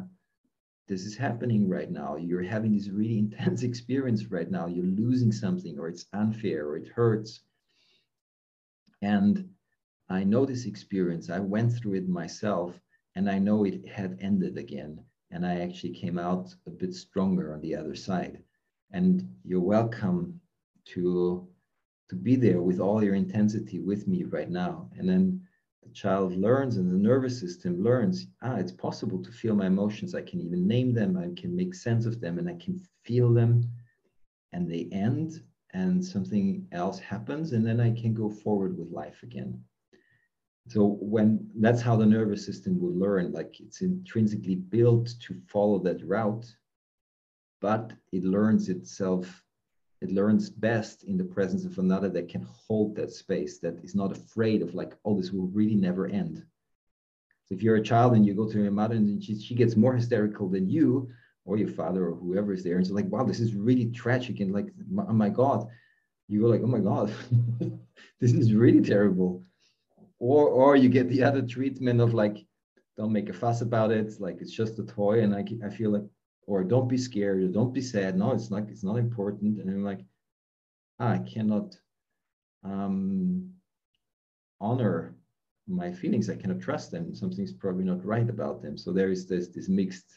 this 0.92 1.06
is 1.06 1.16
happening 1.16 1.70
right 1.70 1.90
now. 1.90 2.18
You're 2.18 2.44
having 2.44 2.74
this 2.76 2.90
really 2.90 3.18
intense 3.26 3.64
experience 3.64 4.26
right 4.26 4.52
now. 4.52 4.68
You're 4.68 4.86
losing 5.04 5.32
something, 5.32 5.80
or 5.80 5.88
it's 5.88 6.06
unfair, 6.12 6.68
or 6.68 6.76
it 6.76 6.90
hurts. 6.90 7.40
And 9.02 9.48
I 10.10 10.26
know 10.26 10.46
this 10.46 10.66
experience. 10.66 11.30
I 11.30 11.40
went 11.40 11.72
through 11.72 11.94
it 11.94 12.10
myself, 12.10 12.78
and 13.16 13.30
I 13.30 13.40
know 13.40 13.64
it 13.64 13.88
had 13.88 14.18
ended 14.20 14.58
again. 14.58 15.00
And 15.32 15.46
I 15.46 15.62
actually 15.62 15.94
came 15.94 16.20
out 16.20 16.54
a 16.68 16.70
bit 16.70 16.94
stronger 16.94 17.54
on 17.54 17.62
the 17.62 17.74
other 17.74 17.96
side. 17.96 18.44
And 18.92 19.26
you're 19.46 19.62
welcome 19.62 20.42
to 20.94 21.48
to 22.10 22.16
be 22.18 22.36
there 22.36 22.62
with 22.62 22.82
all 22.82 23.02
your 23.02 23.16
intensity 23.16 23.80
with 23.80 24.06
me 24.06 24.26
right 24.26 24.50
now. 24.50 24.90
And 24.98 25.08
then 25.08 25.41
child 25.94 26.36
learns 26.36 26.78
and 26.78 26.92
the 26.92 26.98
nervous 26.98 27.40
system 27.40 27.84
learns 27.84 28.28
ah 28.42 28.56
it's 28.56 28.72
possible 28.72 29.22
to 29.24 29.32
feel 29.32 29.56
my 29.56 29.68
emotions. 29.68 30.16
I 30.16 30.22
can 30.22 30.42
even 30.42 30.68
name 30.68 30.94
them. 30.94 31.18
I 31.18 31.30
can 31.40 31.56
make 31.56 31.74
sense 31.76 32.06
of 32.06 32.20
them 32.22 32.40
and 32.40 32.50
i 32.50 32.56
can 32.56 32.80
feel 33.04 33.34
them. 33.34 33.64
And 34.54 34.70
they 34.70 34.90
end 34.92 35.44
and 35.74 36.04
something 36.04 36.68
else 36.72 37.00
happens 37.00 37.54
and 37.54 37.66
then 37.66 37.80
i 37.80 37.92
can 37.92 38.14
go 38.14 38.30
forward 38.30 38.78
with 38.78 38.92
life 38.92 39.24
again. 39.24 39.64
So 40.68 40.98
when 41.02 41.50
that's 41.60 41.82
how 41.82 41.96
the 41.96 42.06
nervous 42.06 42.46
system 42.46 42.80
will 42.80 42.94
learn. 42.94 43.32
Like 43.32 43.60
it's 43.60 43.82
intrinsically 43.82 44.56
built 44.56 45.14
to 45.26 45.42
follow 45.48 45.80
that 45.80 46.06
route 46.06 46.46
but 47.62 47.94
it 48.12 48.24
learns 48.24 48.70
itself 48.70 49.44
it 50.02 50.12
learns 50.12 50.50
best 50.50 51.04
in 51.04 51.16
the 51.16 51.24
presence 51.24 51.64
of 51.64 51.78
another 51.78 52.10
that 52.10 52.28
can 52.28 52.48
hold 52.68 52.96
that 52.96 53.12
space 53.12 53.60
that 53.60 53.80
is 53.84 53.94
not 53.94 54.12
afraid 54.12 54.62
of 54.62 54.74
like 54.74 54.98
oh 55.06 55.16
this 55.16 55.32
will 55.32 55.48
really 55.48 55.76
never 55.76 56.08
end. 56.08 56.44
So 57.46 57.56
if 57.56 57.62
you're 57.62 57.76
a 57.76 57.84
child 57.84 58.16
and 58.16 58.26
you 58.26 58.34
go 58.34 58.50
to 58.50 58.62
your 58.62 58.72
mother 58.72 58.96
and 58.96 59.24
she, 59.24 59.40
she 59.40 59.56
gets 59.56 59.76
more 59.76 59.96
hysterical 59.96 60.50
than 60.50 60.70
you 60.70 61.10
or 61.46 61.58
your 61.58 61.68
father 61.68 62.08
or 62.08 62.16
whoever 62.16 62.54
is 62.54 62.64
there 62.64 62.78
and 62.78 62.86
so 62.86 62.94
like 62.94 63.08
wow 63.08 63.24
this 63.24 63.40
is 63.40 63.56
really 63.56 63.88
tragic 63.92 64.40
and 64.40 64.54
like 64.54 64.68
oh 65.08 65.14
my 65.14 65.30
god 65.30 65.68
you 66.28 66.42
go 66.42 66.48
like 66.48 66.62
oh 66.64 66.68
my 66.68 66.80
god 66.80 67.14
this 68.20 68.34
is 68.34 68.54
really 68.54 68.82
terrible. 68.82 69.44
Or 70.20 70.48
or 70.50 70.76
you 70.76 70.90
get 70.90 71.10
the 71.10 71.24
other 71.24 71.42
treatment 71.42 72.00
of 72.02 72.14
like 72.14 72.46
don't 72.98 73.12
make 73.12 73.30
a 73.30 73.34
fuss 73.34 73.62
about 73.62 73.92
it 73.92 74.20
like 74.20 74.38
it's 74.42 74.52
just 74.52 74.78
a 74.80 74.84
toy 74.84 75.22
and 75.22 75.34
i, 75.34 75.44
I 75.66 75.70
feel 75.70 75.92
like 75.92 76.04
or 76.48 76.64
don't 76.64 76.88
be 76.88 76.98
scared 76.98 77.42
or 77.44 77.48
don't 77.48 77.74
be 77.74 77.82
sad. 77.82 78.18
No 78.18 78.32
it's 78.32 78.52
not 78.52 78.70
it's 78.70 78.84
not 78.84 78.98
important. 78.98 79.60
And 79.60 79.70
i'm 79.70 79.84
like 79.84 80.02
ah, 81.00 81.14
i 81.14 81.20
cannot 81.20 81.78
um, 82.64 83.52
honor 84.60 85.16
my 85.68 85.92
feelings. 85.92 86.30
I 86.30 86.36
cannot 86.36 86.60
trust 86.60 86.92
them. 86.92 87.16
Something's 87.16 87.54
probably 87.54 87.84
not 87.84 88.06
right 88.06 88.30
about 88.30 88.62
them. 88.62 88.78
So 88.78 88.92
there 88.92 89.10
is 89.10 89.28
this 89.28 89.48
this 89.48 89.70
mixed 89.70 90.10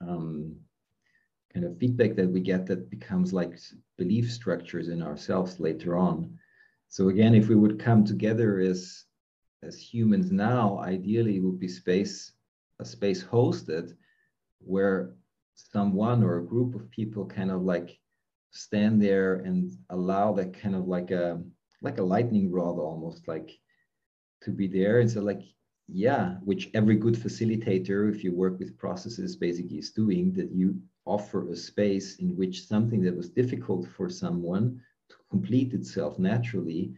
um, 0.00 0.56
kind 1.52 1.64
of 1.64 1.78
feedback 1.78 2.14
that 2.16 2.28
we 2.28 2.40
get 2.40 2.66
that 2.66 2.90
becomes 2.90 3.32
like 3.32 3.58
belief 3.96 4.30
structures 4.32 4.88
in 4.88 5.02
ourselves 5.02 5.60
later 5.60 5.96
on. 5.96 6.38
So 6.88 7.08
again 7.08 7.34
if 7.34 7.48
we 7.48 7.54
would 7.54 7.78
come 7.78 8.04
together 8.04 8.60
as 8.60 9.04
as 9.62 9.76
humans 9.76 10.30
now 10.30 10.78
ideally 10.78 11.36
it 11.36 11.42
would 11.42 11.58
be 11.58 11.68
space 11.68 12.32
a 12.78 12.84
space 12.84 13.24
hosted 13.24 13.92
where 14.60 15.14
someone 15.54 16.22
or 16.22 16.38
a 16.38 16.46
group 16.46 16.74
of 16.74 16.90
people 16.90 17.26
kind 17.26 17.50
of 17.50 17.62
like 17.62 17.98
stand 18.50 19.02
there 19.02 19.36
and 19.36 19.70
allow 19.90 20.32
that 20.32 20.58
kind 20.58 20.74
of 20.74 20.86
like 20.86 21.10
a 21.10 21.40
like 21.82 21.98
a 21.98 22.02
lightning 22.02 22.50
rod 22.50 22.78
almost 22.78 23.28
like 23.28 23.50
to 24.42 24.50
be 24.50 24.66
there. 24.66 25.00
And 25.00 25.10
so 25.10 25.20
like 25.20 25.42
yeah 25.88 26.34
which 26.44 26.68
every 26.74 26.96
good 26.96 27.14
facilitator 27.14 28.14
if 28.14 28.22
you 28.22 28.32
work 28.32 28.58
with 28.58 28.76
processes 28.76 29.36
basically 29.36 29.78
is 29.78 29.90
doing 29.90 30.32
that 30.34 30.52
you 30.52 30.78
offer 31.06 31.50
a 31.50 31.56
space 31.56 32.16
in 32.16 32.36
which 32.36 32.66
something 32.66 33.00
that 33.00 33.16
was 33.16 33.30
difficult 33.30 33.88
for 33.96 34.10
someone 34.10 34.78
to 35.08 35.16
complete 35.30 35.72
itself 35.72 36.18
naturally 36.18 36.92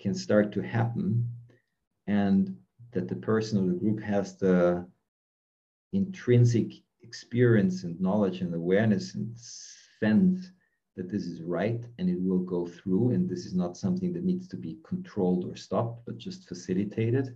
can 0.00 0.12
start 0.12 0.50
to 0.50 0.60
happen 0.60 1.28
and 2.08 2.56
that 2.90 3.06
the 3.06 3.14
person 3.14 3.58
or 3.58 3.72
the 3.72 3.78
group 3.78 4.02
has 4.02 4.36
the 4.36 4.84
intrinsic 5.92 6.72
experience 7.14 7.84
and 7.84 8.00
knowledge 8.00 8.40
and 8.40 8.52
awareness 8.54 9.14
and 9.14 9.28
sense 10.00 10.50
that 10.96 11.08
this 11.08 11.24
is 11.26 11.42
right 11.42 11.82
and 11.98 12.10
it 12.10 12.20
will 12.20 12.44
go 12.54 12.66
through 12.66 13.10
and 13.10 13.28
this 13.28 13.44
is 13.46 13.54
not 13.54 13.76
something 13.76 14.12
that 14.12 14.24
needs 14.24 14.46
to 14.48 14.56
be 14.56 14.78
controlled 14.90 15.44
or 15.48 15.54
stopped 15.54 16.04
but 16.06 16.18
just 16.18 16.48
facilitated. 16.48 17.26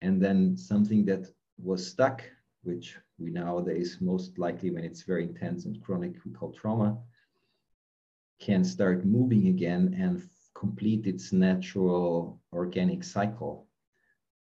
And 0.00 0.22
then 0.24 0.56
something 0.56 1.04
that 1.06 1.24
was 1.68 1.80
stuck 1.92 2.22
which 2.62 2.96
we 3.18 3.30
nowadays 3.30 3.98
most 4.00 4.38
likely 4.38 4.70
when 4.70 4.84
it's 4.84 5.02
very 5.02 5.24
intense 5.24 5.64
and 5.64 5.82
chronic 5.82 6.14
we 6.24 6.30
call 6.30 6.52
trauma 6.52 6.96
can 8.38 8.62
start 8.62 9.04
moving 9.04 9.48
again 9.48 9.82
and 9.98 10.22
complete 10.54 11.04
its 11.12 11.32
natural 11.32 12.40
organic 12.52 13.02
cycle. 13.02 13.66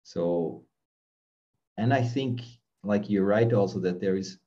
So 0.04 0.66
and 1.78 1.94
i 1.94 2.04
think 2.16 2.42
like 2.86 3.10
you're 3.10 3.26
right 3.26 3.52
also 3.54 3.80
that 3.80 4.00
there 4.00 4.16
is 4.16 4.38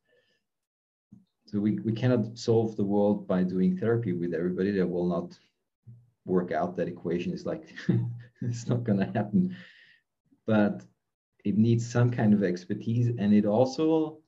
so 1.47 1.59
we, 1.59 1.79
we 1.79 1.93
cannot 1.93 2.37
solve 2.37 2.77
the 2.77 2.85
world 2.85 3.27
by 3.27 3.43
doing 3.43 3.75
therapy 3.75 4.13
with 4.13 4.35
everybody. 4.35 4.71
That 4.71 4.87
will 4.87 5.09
not 5.09 5.39
work 6.27 6.53
out. 6.53 6.77
That 6.77 6.89
equation 6.89 7.33
is 7.33 7.47
like 7.47 7.75
it's 8.43 8.69
not 8.69 8.85
going 8.85 8.99
to 8.99 9.07
happen. 9.07 9.57
But 10.47 10.83
it 11.45 11.57
needs 11.57 11.91
some 11.91 12.11
kind 12.11 12.35
of 12.35 12.43
expertise 12.43 13.09
and 13.19 13.33
it 13.33 13.47
also 13.47 14.19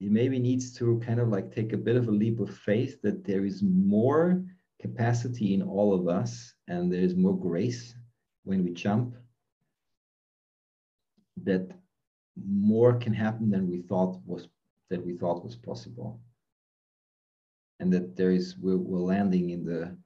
it 0.00 0.10
maybe 0.10 0.40
needs 0.40 0.72
to 0.78 1.00
kind 1.06 1.20
of 1.20 1.28
like 1.28 1.54
take 1.54 1.72
a 1.72 1.76
bit 1.76 1.94
of 1.94 2.08
a 2.08 2.10
leap 2.10 2.40
of 2.40 2.52
faith 2.52 3.00
that 3.02 3.24
there 3.24 3.44
is 3.44 3.62
more 3.62 4.42
capacity 4.80 5.54
in 5.54 5.62
all 5.62 5.94
of 5.94 6.08
us 6.08 6.54
and 6.66 6.92
there 6.92 7.00
is 7.00 7.14
more 7.14 7.38
grace 7.38 7.94
when 8.42 8.64
we 8.64 8.70
jump 8.70 9.14
that 11.44 11.70
more 12.36 12.94
can 12.94 13.12
happen 13.12 13.50
than 13.50 13.68
we 13.68 13.82
thought 13.82 14.18
was 14.26 14.48
that 14.90 15.04
we 15.04 15.14
thought 15.14 15.44
was 15.44 15.56
possible. 15.56 16.20
And 17.80 17.92
that 17.92 18.16
there 18.16 18.30
is 18.30 18.56
we're, 18.58 18.76
we're 18.76 18.98
landing 18.98 19.50
in 19.50 19.64
the 19.64 19.96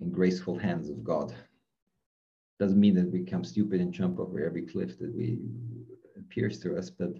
in 0.00 0.10
graceful 0.10 0.58
hands 0.58 0.88
of 0.88 1.04
god. 1.04 1.34
Doesn't 2.58 2.80
mean 2.80 2.94
that 2.96 3.10
we 3.10 3.20
become 3.20 3.44
stupid 3.44 3.80
and 3.80 3.92
jump 3.92 4.18
over 4.18 4.44
every 4.44 4.62
cliff 4.62 4.98
that 4.98 5.14
we 5.14 5.38
appears 6.18 6.58
to 6.60 6.76
us 6.76 6.90
but 6.90 7.12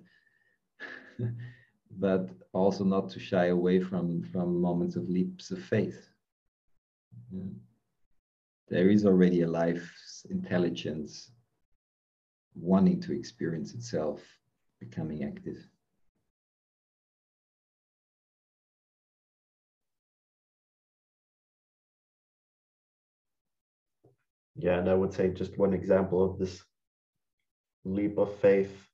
but 1.99 2.31
also 2.53 2.85
not 2.85 3.09
to 3.11 3.21
shy 3.21 3.47
away 3.47 3.81
from 3.81 4.23
from 4.33 4.61
moments 4.61 4.97
of 4.97 5.09
leaps 5.09 5.51
of 5.51 5.63
faith. 5.63 6.09
Yeah. 7.31 7.53
there 8.69 8.91
is 8.91 9.07
already 9.07 9.43
a 9.43 9.49
life's 9.49 10.27
intelligence 10.31 11.31
wanting 12.55 13.01
to 13.01 13.13
experience 13.13 13.75
itself 13.75 14.23
becoming 14.81 15.25
active. 15.25 15.59
Yeah, 24.57 24.79
and 24.79 24.89
I 24.89 24.95
would 24.95 25.13
say 25.13 25.31
just 25.31 25.59
one 25.59 25.75
example 25.75 26.25
of 26.25 26.39
this 26.39 26.63
leap 27.85 28.19
of 28.19 28.35
faith 28.37 28.89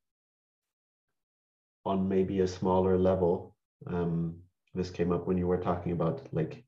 on 1.85 2.09
maybe 2.09 2.41
a 2.41 2.49
smaller 2.49 2.99
level. 2.99 3.55
Um, 3.87 4.37
this 4.75 4.91
came 4.91 5.13
up 5.13 5.27
when 5.27 5.37
you 5.39 5.47
were 5.47 5.59
talking 5.59 5.93
about 5.93 6.27
like 6.33 6.65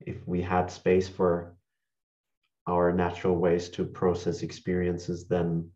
if 0.00 0.26
we 0.26 0.42
had 0.42 0.70
space 0.70 1.08
for 1.08 1.54
our 2.66 2.92
natural 2.92 3.36
ways 3.36 3.68
to 3.70 3.84
process 3.84 4.42
experiences, 4.42 5.26
then 5.26 5.70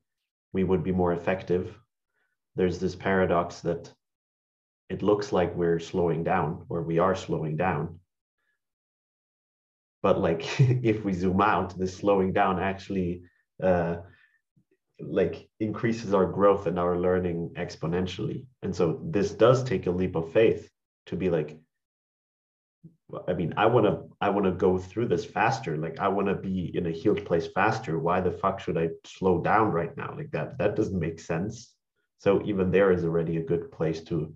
we 0.53 0.65
would 0.65 0.83
be 0.83 0.93
more 0.93 1.13
effective. 1.13 1.79
There's 2.55 2.79
this 2.79 2.97
paradox 2.97 3.61
that 3.61 3.93
it 4.89 5.03
looks 5.03 5.33
like 5.33 5.55
we're 5.55 5.79
slowing 5.79 6.25
down 6.25 6.65
or 6.69 6.83
we 6.83 6.99
are 6.99 7.15
slowing 7.15 7.57
down. 7.57 7.99
But 10.03 10.21
like 10.21 10.61
if 10.61 11.05
we 11.05 11.13
zoom 11.13 11.41
out, 11.41 11.77
this 11.77 11.97
slowing 11.97 12.33
down 12.33 12.61
actually 12.61 13.23
uh, 13.63 13.97
like 15.01 15.49
increases 15.61 16.15
our 16.15 16.27
growth 16.27 16.67
and 16.67 16.79
our 16.79 16.99
learning 16.99 17.53
exponentially. 17.57 18.47
And 18.63 18.75
so 18.75 19.01
this 19.05 19.33
does 19.33 19.63
take 19.63 19.87
a 19.87 19.91
leap 19.91 20.17
of 20.17 20.33
faith 20.33 20.71
to 21.07 21.17
be 21.17 21.31
like, 21.31 21.59
I 23.29 23.35
mean, 23.35 23.55
I 23.57 23.67
want 23.67 23.87
to 23.87 24.17
I 24.21 24.31
want 24.31 24.47
to 24.47 24.53
go 24.53 24.79
through 24.79 25.09
this 25.09 25.25
faster. 25.25 25.77
Like 25.77 26.01
I 26.01 26.09
want 26.09 26.29
to 26.29 26.35
be 26.35 26.77
in 26.77 26.87
a 26.87 26.91
healed 26.91 27.25
place 27.25 27.47
faster. 27.47 27.99
Why 27.99 28.21
the 28.21 28.33
fuck 28.33 28.59
should 28.59 28.77
I 28.77 28.89
slow 29.05 29.41
down 29.43 29.71
right 29.71 29.97
now? 29.97 30.15
Like 30.17 30.31
that 30.33 30.59
that 30.59 30.75
doesn't 30.75 30.99
make 30.99 31.21
sense. 31.21 31.75
So 32.19 32.43
even 32.45 32.71
there 32.71 32.93
is 32.93 33.05
already 33.05 33.37
a 33.37 33.45
good 33.45 33.71
place 33.71 34.03
to 34.05 34.35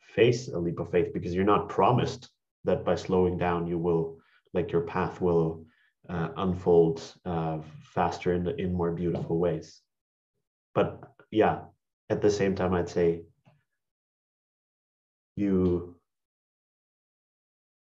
face 0.00 0.48
a 0.48 0.58
leap 0.58 0.78
of 0.78 0.90
faith 0.90 1.12
because 1.12 1.34
you're 1.34 1.44
not 1.44 1.68
promised 1.68 2.30
that 2.64 2.84
by 2.84 2.94
slowing 2.94 3.38
down 3.38 3.66
you 3.66 3.78
will 3.78 4.18
like 4.54 4.70
your 4.70 4.82
path 4.82 5.20
will 5.20 5.64
uh, 6.08 6.28
unfold 6.36 7.02
uh, 7.24 7.58
faster 7.82 8.34
in 8.34 8.48
in 8.60 8.72
more 8.72 8.92
beautiful 8.92 9.38
ways. 9.38 9.80
But 10.74 11.02
yeah, 11.30 11.62
at 12.08 12.22
the 12.22 12.30
same 12.30 12.54
time, 12.54 12.72
I'd 12.72 12.88
say 12.88 13.22
you 15.36 15.97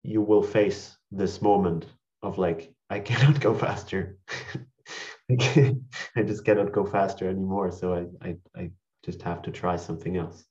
you 0.03 0.21
will 0.21 0.43
face 0.43 0.97
this 1.11 1.41
moment 1.41 1.85
of 2.21 2.37
like 2.37 2.73
i 2.89 2.99
cannot 3.09 3.39
go 3.39 3.53
faster. 3.53 4.17
I 5.31 6.23
just 6.25 6.43
cannot 6.43 6.73
go 6.73 6.85
faster 6.85 7.29
anymore 7.29 7.71
so 7.71 7.93
I, 7.93 8.27
I 8.27 8.35
i 8.55 8.71
just 9.05 9.21
have 9.21 9.41
to 9.43 9.51
try 9.51 9.77
something 9.77 10.17
else. 10.17 10.45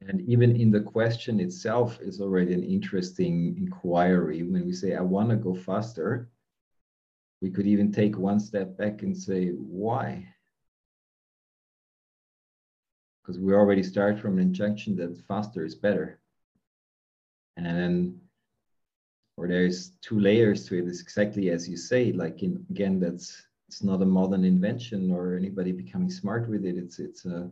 And 0.00 0.22
even 0.22 0.56
in 0.56 0.70
the 0.70 0.80
question 0.80 1.38
itself 1.38 2.00
is 2.00 2.20
already 2.20 2.54
an 2.54 2.64
interesting 2.64 3.54
inquiry. 3.58 4.42
When 4.42 4.64
we 4.64 4.72
say 4.72 4.94
i 4.94 5.02
want 5.02 5.30
to 5.30 5.36
go 5.36 5.54
faster 5.54 6.30
we 7.42 7.50
could 7.50 7.66
even 7.66 7.90
take 7.92 8.18
one 8.18 8.38
step 8.40 8.76
back 8.76 9.02
and 9.02 9.16
say 9.16 9.50
why 9.50 10.26
because 13.22 13.38
we 13.38 13.52
already 13.52 13.82
start 13.82 14.18
from 14.18 14.34
an 14.34 14.40
injunction 14.40 14.96
that 14.96 15.22
faster 15.28 15.64
is 15.64 15.74
better. 15.74 16.20
And 17.56 17.66
then, 17.66 18.20
or 19.36 19.48
there's 19.48 19.90
two 20.02 20.18
layers 20.18 20.66
to 20.66 20.78
it. 20.78 20.88
It's 20.88 21.00
exactly 21.02 21.50
as 21.50 21.68
you 21.68 21.76
say. 21.76 22.12
Like 22.12 22.42
in, 22.42 22.64
again, 22.70 23.00
that's 23.00 23.42
it's 23.68 23.82
not 23.82 24.02
a 24.02 24.06
modern 24.06 24.44
invention 24.44 25.12
or 25.12 25.36
anybody 25.36 25.72
becoming 25.72 26.10
smart 26.10 26.48
with 26.48 26.64
it. 26.64 26.76
It's 26.76 26.98
it's 26.98 27.24
a 27.24 27.50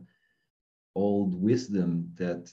old 0.95 1.33
wisdom 1.41 2.11
that, 2.17 2.51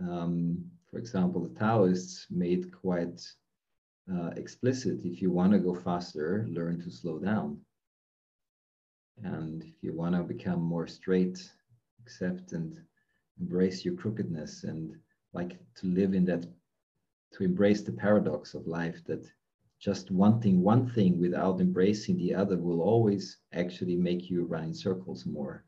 um, 0.00 0.64
for 0.90 0.98
example, 0.98 1.42
the 1.42 1.58
Taoists 1.58 2.26
made 2.30 2.72
quite 2.72 3.20
uh, 4.12 4.30
explicit. 4.36 5.04
If 5.04 5.20
you 5.20 5.30
want 5.30 5.52
to 5.52 5.58
go 5.58 5.74
faster, 5.74 6.46
learn 6.50 6.80
to 6.82 6.90
slow 6.90 7.18
down. 7.18 7.58
And 9.22 9.62
if 9.62 9.82
you 9.82 9.92
want 9.92 10.14
to 10.14 10.22
become 10.22 10.62
more 10.62 10.86
straight, 10.86 11.38
accept 12.02 12.52
and 12.52 12.80
embrace 13.40 13.84
your 13.84 13.94
crookedness 13.94 14.64
and 14.64 14.94
like 15.32 15.58
to 15.76 15.86
live 15.86 16.14
in 16.14 16.24
that 16.24 16.46
to 17.32 17.44
embrace 17.44 17.82
the 17.82 17.92
paradox 17.92 18.54
of 18.54 18.66
life 18.66 19.02
that 19.06 19.24
just 19.80 20.10
wanting 20.10 20.62
one 20.62 20.88
thing 20.88 21.18
without 21.18 21.60
embracing 21.60 22.16
the 22.16 22.34
other 22.34 22.56
will 22.56 22.80
always 22.80 23.38
actually 23.52 23.96
make 23.96 24.30
you 24.30 24.44
run 24.44 24.64
in 24.64 24.74
circles 24.74 25.26
more. 25.26 25.64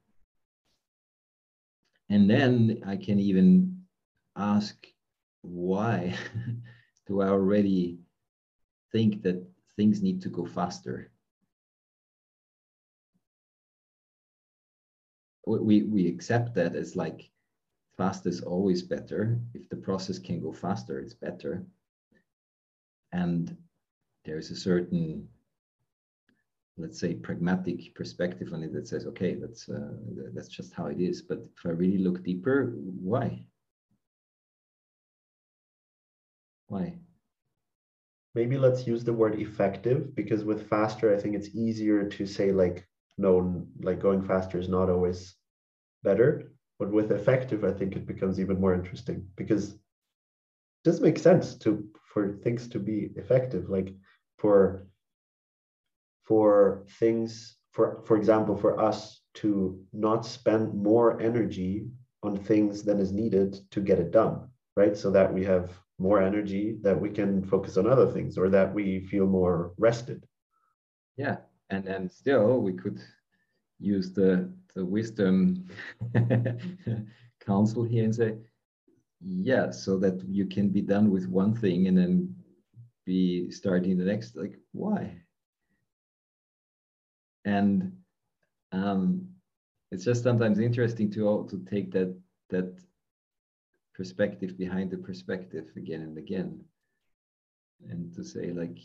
And 2.10 2.28
then 2.28 2.82
i 2.86 2.96
can 2.96 3.18
even 3.18 3.80
ask 4.36 4.76
why 5.42 6.14
do 7.06 7.22
i 7.22 7.28
already 7.28 7.98
think 8.92 9.22
that 9.22 9.42
things 9.76 10.02
need 10.02 10.20
to 10.22 10.28
go 10.28 10.44
faster 10.46 11.10
we 15.46 15.82
we 15.82 16.06
accept 16.06 16.54
that 16.54 16.74
as 16.74 16.96
like 16.96 17.30
fast 17.96 18.26
is 18.26 18.40
always 18.40 18.82
better. 18.82 19.38
If 19.54 19.68
the 19.68 19.76
process 19.76 20.18
can 20.18 20.40
go 20.40 20.52
faster 20.52 20.98
it's 21.00 21.14
better. 21.14 21.64
And 23.12 23.56
there's 24.24 24.50
a 24.50 24.56
certain 24.56 25.28
let's 26.76 26.98
say 26.98 27.14
pragmatic 27.14 27.94
perspective 27.94 28.52
on 28.52 28.62
it 28.64 28.72
that 28.72 28.88
says 28.88 29.06
okay 29.06 29.34
that's 29.34 29.68
uh, 29.68 29.92
that's 30.34 30.48
just 30.48 30.74
how 30.74 30.86
it 30.86 31.00
is. 31.00 31.22
But 31.22 31.38
if 31.56 31.66
i 31.66 31.70
really 31.70 31.98
look 31.98 32.24
deeper 32.24 32.72
why? 32.76 33.46
Why? 36.68 36.94
Maybe 38.34 38.58
let's 38.58 38.86
use 38.86 39.04
the 39.04 39.12
word 39.12 39.38
effective 39.38 40.14
because 40.16 40.42
with 40.44 40.68
faster 40.68 41.14
i 41.14 41.20
think 41.20 41.36
it's 41.36 41.54
easier 41.54 42.08
to 42.08 42.26
say 42.26 42.50
like 42.50 42.88
known 43.18 43.66
like 43.80 44.00
going 44.00 44.22
faster 44.22 44.58
is 44.58 44.68
not 44.68 44.90
always 44.90 45.34
better 46.02 46.52
but 46.78 46.90
with 46.90 47.12
effective 47.12 47.64
i 47.64 47.72
think 47.72 47.94
it 47.94 48.06
becomes 48.06 48.40
even 48.40 48.60
more 48.60 48.74
interesting 48.74 49.26
because 49.36 49.72
it 49.72 49.78
does 50.84 51.00
make 51.00 51.18
sense 51.18 51.54
to 51.56 51.88
for 52.14 52.38
things 52.44 52.68
to 52.68 52.78
be 52.78 53.10
effective. 53.16 53.68
Like 53.68 53.92
for 54.38 54.86
for 56.22 56.86
things 57.00 57.56
for 57.72 58.02
for 58.06 58.16
example 58.16 58.56
for 58.56 58.80
us 58.80 59.20
to 59.34 59.78
not 59.92 60.24
spend 60.24 60.72
more 60.72 61.20
energy 61.20 61.88
on 62.22 62.36
things 62.36 62.84
than 62.84 63.00
is 63.00 63.12
needed 63.12 63.58
to 63.72 63.80
get 63.80 63.98
it 63.98 64.12
done 64.12 64.48
right? 64.76 64.96
So 64.96 65.10
that 65.12 65.32
we 65.32 65.44
have 65.44 65.70
more 65.98 66.20
energy 66.20 66.78
that 66.82 67.00
we 67.00 67.10
can 67.10 67.44
focus 67.44 67.76
on 67.76 67.86
other 67.86 68.10
things 68.10 68.36
or 68.36 68.48
that 68.48 68.74
we 68.74 69.06
feel 69.06 69.26
more 69.26 69.72
rested. 69.78 70.26
Yeah 71.16 71.36
and 71.74 71.84
then 71.84 72.08
still 72.08 72.60
we 72.60 72.72
could 72.72 73.00
use 73.78 74.12
the 74.12 74.48
the 74.74 74.84
wisdom 74.84 75.68
counsel 77.46 77.84
here 77.84 78.04
and 78.04 78.14
say 78.14 78.34
yeah 79.20 79.70
so 79.70 79.98
that 79.98 80.22
you 80.28 80.46
can 80.46 80.68
be 80.68 80.80
done 80.80 81.10
with 81.10 81.26
one 81.28 81.54
thing 81.54 81.88
and 81.88 81.96
then 81.96 82.34
be 83.04 83.50
starting 83.50 83.98
the 83.98 84.04
next 84.04 84.36
like 84.36 84.58
why? 84.72 85.20
And 87.44 87.92
um 88.72 89.28
it's 89.90 90.04
just 90.04 90.22
sometimes 90.22 90.58
interesting 90.58 91.10
to 91.12 91.46
to 91.50 91.58
take 91.70 91.92
that 91.92 92.16
that 92.50 92.80
perspective 93.94 94.58
behind 94.58 94.90
the 94.90 94.98
perspective 94.98 95.70
again 95.76 96.02
and 96.02 96.18
again. 96.18 96.60
And 97.88 98.12
to 98.14 98.24
say 98.24 98.52
like 98.52 98.78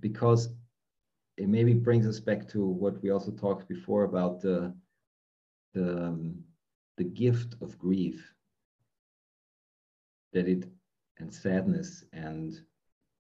because 0.00 0.50
it 1.38 1.48
maybe 1.48 1.72
brings 1.72 2.06
us 2.06 2.18
back 2.18 2.48
to 2.48 2.66
what 2.66 3.00
we 3.00 3.10
also 3.10 3.30
talked 3.30 3.68
before 3.68 4.04
about 4.04 4.40
the 4.40 4.74
the 5.74 6.06
um, 6.06 6.34
the 6.96 7.04
gift 7.04 7.54
of 7.60 7.78
grief. 7.78 8.34
That 10.32 10.48
it 10.48 10.64
and 11.18 11.32
sadness 11.32 12.04
and 12.12 12.60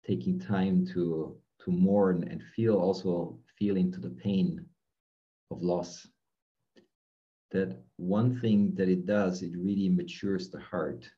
taking 0.06 0.38
time 0.38 0.86
to 0.94 1.36
to 1.64 1.70
mourn 1.70 2.26
and 2.30 2.42
feel 2.42 2.76
also 2.76 3.38
feel 3.58 3.76
into 3.76 4.00
the 4.00 4.10
pain 4.10 4.64
of 5.50 5.62
loss. 5.62 6.08
That 7.50 7.76
one 7.96 8.40
thing 8.40 8.74
that 8.76 8.88
it 8.88 9.06
does 9.06 9.42
it 9.42 9.52
really 9.54 9.88
matures 9.88 10.48
the 10.48 10.60
heart 10.60 11.10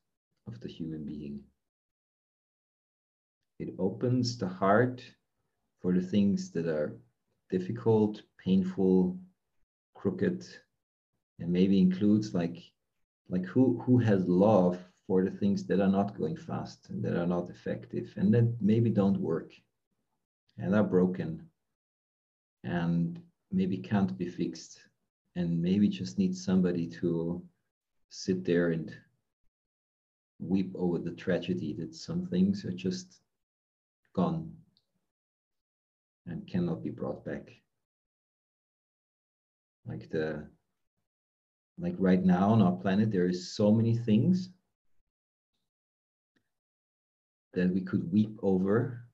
of 0.48 0.60
the 0.60 0.68
human 0.68 1.04
being. 1.04 1.40
It 3.60 3.74
opens 3.78 4.38
the 4.38 4.48
heart 4.48 5.02
for 5.80 5.92
the 5.92 6.00
things 6.00 6.50
that 6.50 6.66
are 6.66 6.96
difficult, 7.50 8.22
painful, 8.38 9.18
crooked, 9.94 10.46
and 11.38 11.50
maybe 11.50 11.78
includes 11.78 12.34
like 12.34 12.58
like 13.28 13.44
who 13.44 13.80
who 13.84 13.98
has 13.98 14.26
love 14.28 14.78
for 15.06 15.24
the 15.24 15.30
things 15.30 15.64
that 15.66 15.80
are 15.80 15.88
not 15.88 16.16
going 16.16 16.36
fast 16.36 16.88
and 16.90 17.02
that 17.02 17.16
are 17.16 17.26
not 17.26 17.50
effective 17.50 18.12
and 18.16 18.32
that 18.32 18.48
maybe 18.60 18.90
don't 18.90 19.20
work 19.20 19.52
and 20.58 20.74
are 20.74 20.84
broken 20.84 21.42
and 22.64 23.20
maybe 23.50 23.76
can't 23.76 24.16
be 24.18 24.28
fixed 24.28 24.80
and 25.36 25.60
maybe 25.60 25.88
just 25.88 26.18
need 26.18 26.36
somebody 26.36 26.86
to 26.86 27.42
sit 28.10 28.44
there 28.44 28.70
and 28.70 28.94
weep 30.38 30.72
over 30.74 30.98
the 30.98 31.12
tragedy 31.12 31.72
that 31.72 31.94
some 31.94 32.26
things 32.26 32.64
are 32.64 32.72
just 32.72 33.20
gone 34.14 34.52
and 36.26 36.46
cannot 36.46 36.82
be 36.82 36.90
brought 36.90 37.24
back. 37.24 37.50
Like 39.86 40.10
the 40.10 40.46
like 41.78 41.94
right 41.98 42.22
now 42.22 42.50
on 42.50 42.60
our 42.60 42.72
planet, 42.72 43.10
there 43.10 43.26
is 43.26 43.54
so 43.54 43.72
many 43.72 43.96
things 43.96 44.50
that 47.54 47.72
we 47.72 47.80
could 47.80 48.12
weep 48.12 48.38
over. 48.42 49.04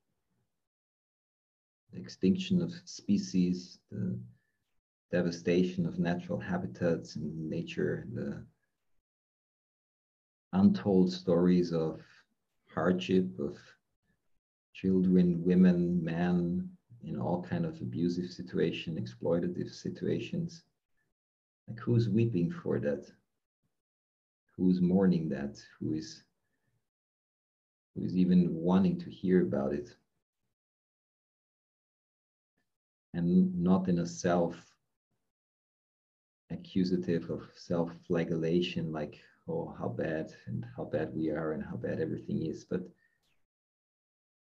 The 1.93 2.01
extinction 2.01 2.61
of 2.61 2.73
species, 2.85 3.79
the 3.91 4.19
devastation 5.13 5.87
of 5.87 5.99
natural 5.99 6.39
habitats 6.39 7.17
and 7.17 7.49
nature, 7.49 8.07
the 8.13 8.45
untold 10.53 11.13
stories 11.13 11.73
of 11.73 12.01
hardship 12.75 13.27
of 13.39 13.57
children, 14.75 15.43
women, 15.45 16.03
men, 16.05 16.66
in 17.07 17.19
all 17.21 17.43
kind 17.43 17.65
of 17.65 17.81
abusive 17.81 18.31
situation, 18.31 18.97
exploitative 18.97 19.71
situations. 19.71 20.63
like 21.69 21.79
who's 21.81 22.09
weeping 22.09 22.51
for 22.51 22.79
that? 22.81 23.07
Who's 24.57 24.81
mourning 24.81 25.29
that? 25.31 25.59
Who 25.79 25.95
is 25.95 26.23
who 27.95 28.05
is 28.05 28.17
even 28.17 28.55
wanting 28.55 28.99
to 29.01 29.11
hear 29.11 29.43
about 29.43 29.73
it? 29.73 29.89
And 33.15 33.63
not 33.63 33.89
in 33.89 34.01
a 34.01 34.07
self 34.07 34.57
accusative 36.51 37.31
of 37.31 37.43
self 37.55 37.91
flagellation 38.07 38.93
like 38.93 39.21
oh 39.49 39.75
how 39.79 39.89
bad 39.89 40.33
and 40.47 40.65
how 40.77 40.85
bad 40.85 41.13
we 41.15 41.31
are 41.31 41.53
and 41.53 41.65
how 41.65 41.77
bad 41.77 42.01
everything 42.01 42.43
is 42.43 42.65
but 42.65 42.83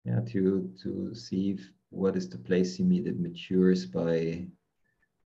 yeah 0.06 0.20
to 0.22 0.72
to 0.82 1.14
see 1.14 1.58
what 1.94 2.16
is 2.16 2.28
the 2.28 2.38
place 2.38 2.80
in 2.80 2.90
me 2.90 3.00
that 3.02 3.20
matures 3.20 3.86
by 3.86 4.48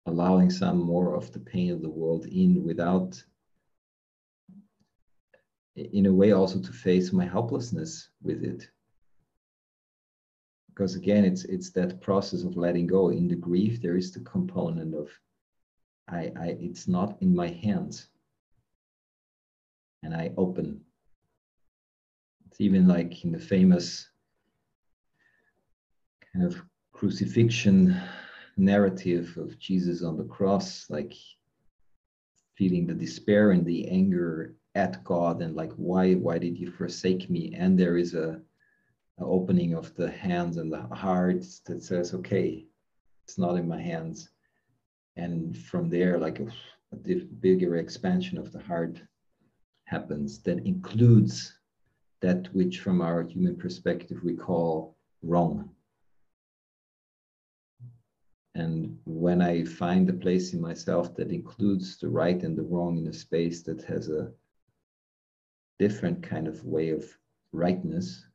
allowing 0.05 0.49
some 0.49 0.77
more 0.77 1.15
of 1.15 1.31
the 1.33 1.39
pain 1.39 1.71
of 1.71 1.81
the 1.81 1.89
world 1.89 2.25
in 2.27 2.63
without 2.63 3.21
in 5.75 6.05
a 6.05 6.13
way 6.13 6.31
also 6.31 6.59
to 6.61 6.71
face 6.71 7.11
my 7.11 7.25
helplessness 7.25 8.09
with 8.23 8.43
it? 8.43 8.69
Because 10.69 10.95
again 10.95 11.25
it's 11.25 11.43
it's 11.45 11.71
that 11.71 12.01
process 12.01 12.43
of 12.43 12.55
letting 12.55 12.87
go. 12.87 13.09
In 13.09 13.27
the 13.27 13.35
grief 13.35 13.81
there 13.81 13.97
is 13.97 14.11
the 14.11 14.21
component 14.21 14.95
of 14.95 15.09
i 16.07 16.31
i 16.39 16.57
it's 16.59 16.87
not 16.87 17.17
in 17.21 17.35
my 17.35 17.49
hands. 17.49 18.07
And 20.03 20.15
i 20.15 20.31
open. 20.37 20.81
It's 22.47 22.61
even 22.61 22.87
like 22.87 23.25
in 23.25 23.31
the 23.31 23.39
famous 23.39 24.07
kind 26.35 26.47
of 26.47 26.61
crucifixion 26.91 27.95
narrative 28.57 29.37
of 29.37 29.57
Jesus 29.57 30.03
on 30.03 30.17
the 30.17 30.25
cross, 30.25 30.89
like 30.89 31.13
feeling 32.55 32.85
the 32.85 32.93
despair 32.93 33.51
and 33.51 33.65
the 33.65 33.87
anger 33.87 34.55
at 34.75 35.01
God 35.05 35.41
and 35.41 35.55
like 35.55 35.71
why 35.77 36.15
why 36.15 36.37
did 36.37 36.57
you 36.57 36.71
forsake 36.71 37.29
me? 37.29 37.53
And 37.57 37.79
there 37.79 37.97
is 37.97 38.13
a, 38.15 38.41
a 39.19 39.23
opening 39.23 39.73
of 39.73 39.95
the 39.95 40.11
hands 40.11 40.57
and 40.57 40.71
the 40.71 40.81
heart 40.93 41.45
that 41.67 41.81
says, 41.81 42.13
okay, 42.13 42.65
it's 43.23 43.37
not 43.37 43.55
in 43.55 43.67
my 43.67 43.81
hands. 43.81 44.29
And 45.15 45.57
from 45.57 45.89
there, 45.89 46.17
like 46.17 46.41
a, 46.41 46.47
a 46.91 46.97
bigger 46.97 47.77
expansion 47.77 48.37
of 48.37 48.51
the 48.51 48.61
heart 48.61 49.01
happens 49.85 50.39
that 50.39 50.65
includes 50.65 51.57
that 52.19 52.53
which 52.53 52.79
from 52.79 52.99
our 52.99 53.23
human 53.23 53.55
perspective 53.55 54.19
we 54.21 54.33
call 54.33 54.97
wrong 55.21 55.69
and 58.55 58.97
when 59.05 59.41
I 59.41 59.65
find 59.65 60.09
a 60.09 60.13
place 60.13 60.53
in 60.53 60.61
myself 60.61 61.13
that 61.15 61.29
includes 61.29 61.97
the 61.97 62.07
right 62.07 62.41
and 62.41 62.57
the 62.57 62.63
wrong 62.63 62.97
in 62.97 63.07
a 63.07 63.13
space 63.13 63.63
that 63.63 63.83
has 63.83 64.07
a 64.07 64.31
different 65.77 66.23
kind 66.23 66.47
of 66.47 66.63
way 66.63 66.89
of 66.91 67.05
rightness, 67.51 68.25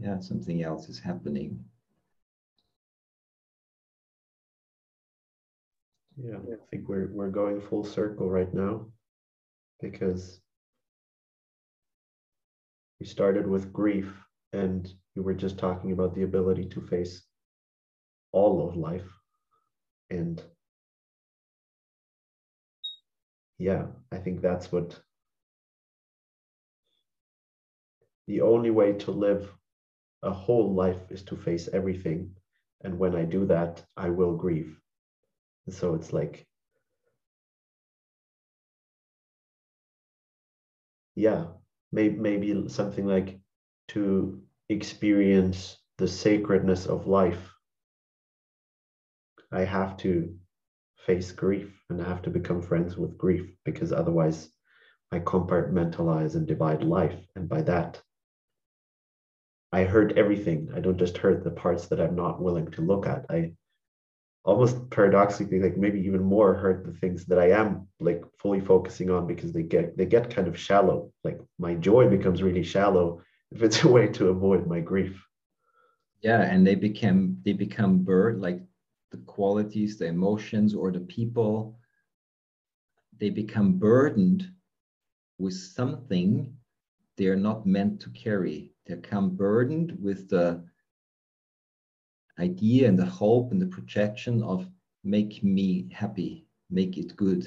yeah, 0.00 0.18
something 0.18 0.64
else 0.64 0.88
is 0.88 0.98
happening. 0.98 1.64
Yeah, 6.16 6.38
I 6.38 6.56
think 6.70 6.88
we're 6.88 7.10
we're 7.12 7.30
going 7.30 7.60
full 7.60 7.84
circle 7.84 8.28
right 8.28 8.52
now 8.52 8.86
because 9.80 10.40
we 12.98 13.06
started 13.06 13.46
with 13.46 13.72
grief 13.72 14.12
and 14.52 14.92
you 15.14 15.22
were 15.22 15.34
just 15.34 15.58
talking 15.58 15.92
about 15.92 16.14
the 16.14 16.22
ability 16.22 16.66
to 16.70 16.80
face 16.80 17.22
all 18.32 18.68
of 18.68 18.76
life 18.76 19.13
and 20.10 20.42
yeah 23.58 23.86
i 24.12 24.16
think 24.16 24.40
that's 24.40 24.70
what 24.72 25.00
the 28.26 28.40
only 28.42 28.70
way 28.70 28.92
to 28.92 29.10
live 29.10 29.50
a 30.22 30.30
whole 30.32 30.74
life 30.74 31.10
is 31.10 31.22
to 31.22 31.36
face 31.36 31.68
everything. 31.72 32.34
And 32.82 32.98
when 32.98 33.14
i 33.16 33.24
do 33.24 33.46
that 33.46 33.84
i 33.96 34.10
will 34.10 34.36
grieve. 34.36 34.80
And 35.66 35.74
so 35.74 35.94
it's 35.94 36.12
like 36.12 36.46
yeah 41.14 41.46
maybe, 41.92 42.16
maybe 42.16 42.68
something 42.68 43.06
like 43.06 43.38
to 43.88 44.42
experience 44.68 45.78
the 45.98 46.08
sacredness 46.08 46.86
of 46.86 47.06
life 47.06 47.53
I 49.54 49.64
have 49.64 49.96
to 49.98 50.34
face 51.06 51.30
grief 51.30 51.72
and 51.88 52.02
I 52.02 52.08
have 52.08 52.22
to 52.22 52.30
become 52.30 52.60
friends 52.60 52.96
with 52.96 53.16
grief 53.16 53.46
because 53.64 53.92
otherwise 53.92 54.50
I 55.12 55.20
compartmentalize 55.20 56.34
and 56.34 56.46
divide 56.46 56.82
life. 56.82 57.20
And 57.36 57.48
by 57.48 57.62
that, 57.62 58.02
I 59.72 59.84
hurt 59.84 60.18
everything. 60.18 60.70
I 60.74 60.80
don't 60.80 60.98
just 60.98 61.18
hurt 61.18 61.44
the 61.44 61.50
parts 61.50 61.86
that 61.86 62.00
I'm 62.00 62.16
not 62.16 62.42
willing 62.42 62.70
to 62.72 62.82
look 62.82 63.06
at. 63.06 63.26
I 63.30 63.52
almost 64.44 64.90
paradoxically 64.90 65.60
like 65.60 65.76
maybe 65.76 66.00
even 66.00 66.22
more 66.22 66.54
hurt 66.54 66.84
the 66.84 66.92
things 66.92 67.24
that 67.26 67.38
I 67.38 67.50
am 67.50 67.88
like 68.00 68.22
fully 68.38 68.60
focusing 68.60 69.10
on 69.10 69.26
because 69.26 69.52
they 69.52 69.62
get 69.62 69.96
they 69.96 70.06
get 70.06 70.34
kind 70.34 70.48
of 70.48 70.58
shallow. 70.58 71.12
Like 71.22 71.40
my 71.58 71.74
joy 71.74 72.08
becomes 72.08 72.42
really 72.42 72.64
shallow 72.64 73.22
if 73.52 73.62
it's 73.62 73.84
a 73.84 73.88
way 73.88 74.08
to 74.08 74.28
avoid 74.30 74.66
my 74.66 74.80
grief. 74.80 75.24
Yeah, 76.22 76.42
and 76.42 76.66
they 76.66 76.74
become 76.74 77.38
they 77.44 77.52
become 77.52 77.98
bird 77.98 78.40
like 78.40 78.60
the 79.14 79.22
qualities, 79.26 79.96
the 79.96 80.06
emotions, 80.06 80.74
or 80.74 80.90
the 80.90 81.06
people, 81.18 81.78
they 83.20 83.30
become 83.30 83.78
burdened 83.78 84.50
with 85.38 85.54
something 85.54 86.52
they're 87.16 87.36
not 87.36 87.64
meant 87.64 88.00
to 88.00 88.10
carry. 88.10 88.72
They 88.86 88.96
become 88.96 89.36
burdened 89.36 89.96
with 90.02 90.28
the 90.28 90.64
idea 92.40 92.88
and 92.88 92.98
the 92.98 93.06
hope 93.06 93.52
and 93.52 93.62
the 93.62 93.74
projection 93.76 94.42
of 94.42 94.68
make 95.04 95.44
me 95.44 95.88
happy, 95.92 96.48
make 96.68 96.98
it 96.98 97.14
good, 97.14 97.44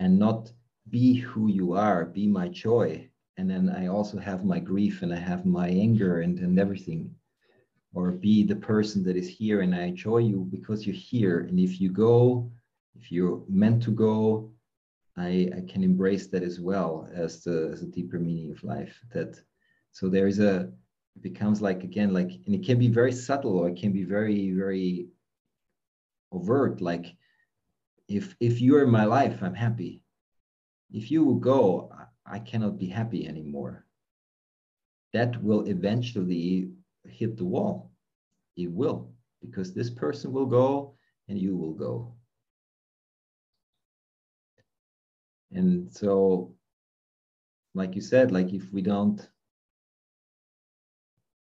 and 0.00 0.18
not 0.18 0.52
be 0.90 1.14
who 1.14 1.46
you 1.46 1.74
are, 1.74 2.06
be 2.06 2.26
my 2.26 2.48
joy. 2.48 3.08
And 3.36 3.48
then 3.48 3.68
I 3.68 3.86
also 3.86 4.18
have 4.18 4.44
my 4.44 4.58
grief 4.58 5.02
and 5.02 5.12
I 5.12 5.20
have 5.30 5.46
my 5.46 5.68
anger 5.68 6.22
and, 6.22 6.40
and 6.40 6.58
everything 6.58 7.14
or 7.94 8.10
be 8.10 8.42
the 8.42 8.56
person 8.56 9.04
that 9.04 9.16
is 9.16 9.28
here 9.28 9.60
and 9.60 9.74
I 9.74 9.84
enjoy 9.84 10.18
you 10.18 10.46
because 10.50 10.84
you're 10.84 10.96
here. 10.96 11.40
And 11.40 11.58
if 11.60 11.80
you 11.80 11.90
go, 11.90 12.50
if 12.98 13.12
you're 13.12 13.42
meant 13.48 13.82
to 13.84 13.92
go, 13.92 14.50
I, 15.16 15.48
I 15.56 15.60
can 15.68 15.84
embrace 15.84 16.26
that 16.28 16.42
as 16.42 16.60
well 16.60 17.08
as 17.14 17.44
the, 17.44 17.70
as 17.72 17.82
a 17.82 17.86
deeper 17.86 18.18
meaning 18.18 18.50
of 18.50 18.64
life. 18.64 19.00
That 19.12 19.40
so 19.92 20.08
there 20.08 20.26
is 20.26 20.40
a 20.40 20.72
it 21.14 21.22
becomes 21.22 21.62
like 21.62 21.84
again 21.84 22.12
like 22.12 22.32
and 22.46 22.54
it 22.54 22.64
can 22.64 22.80
be 22.80 22.88
very 22.88 23.12
subtle 23.12 23.56
or 23.56 23.68
it 23.68 23.76
can 23.76 23.92
be 23.92 24.02
very 24.02 24.50
very 24.50 25.06
overt. 26.32 26.80
Like 26.80 27.14
if 28.08 28.34
if 28.40 28.60
you're 28.60 28.82
in 28.82 28.90
my 28.90 29.04
life, 29.04 29.38
I'm 29.40 29.54
happy. 29.54 30.02
If 30.90 31.12
you 31.12 31.38
go, 31.40 31.92
I 32.26 32.40
cannot 32.40 32.78
be 32.78 32.86
happy 32.86 33.28
anymore. 33.28 33.86
That 35.12 35.40
will 35.42 35.62
eventually 35.68 36.70
hit 37.08 37.36
the 37.36 37.44
wall. 37.44 37.90
It 38.56 38.70
will, 38.70 39.12
because 39.42 39.72
this 39.72 39.90
person 39.90 40.32
will 40.32 40.46
go 40.46 40.94
and 41.28 41.38
you 41.38 41.56
will 41.56 41.72
go. 41.72 42.14
And 45.50 45.92
so, 45.92 46.54
like 47.74 47.94
you 47.94 48.00
said, 48.00 48.32
like 48.32 48.52
if 48.52 48.72
we 48.72 48.82
don't 48.82 49.28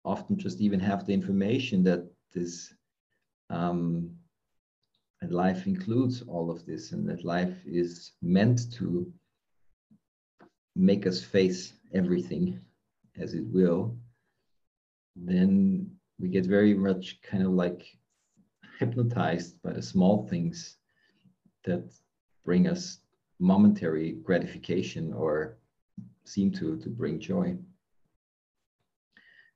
often 0.05 0.37
just 0.37 0.61
even 0.61 0.79
have 0.79 1.05
the 1.05 1.13
information 1.13 1.83
that 1.83 2.09
this 2.33 2.73
um, 3.49 4.11
that 5.21 5.31
life 5.31 5.67
includes 5.67 6.21
all 6.21 6.51
of 6.51 6.65
this 6.65 6.91
and 6.91 7.07
that 7.09 7.25
life 7.25 7.55
is 7.65 8.11
meant 8.21 8.71
to 8.73 9.11
make 10.75 11.07
us 11.07 11.23
face 11.23 11.73
everything 11.93 12.59
as 13.17 13.33
it 13.33 13.45
will 13.47 13.97
then 15.25 15.89
we 16.19 16.29
get 16.29 16.45
very 16.45 16.73
much 16.73 17.21
kind 17.21 17.43
of 17.43 17.51
like 17.51 17.85
hypnotized 18.79 19.61
by 19.61 19.73
the 19.73 19.81
small 19.81 20.27
things 20.27 20.77
that 21.65 21.83
bring 22.45 22.67
us 22.67 22.99
momentary 23.39 24.13
gratification 24.23 25.13
or 25.13 25.57
seem 26.25 26.51
to 26.51 26.77
to 26.77 26.89
bring 26.89 27.19
joy. 27.19 27.55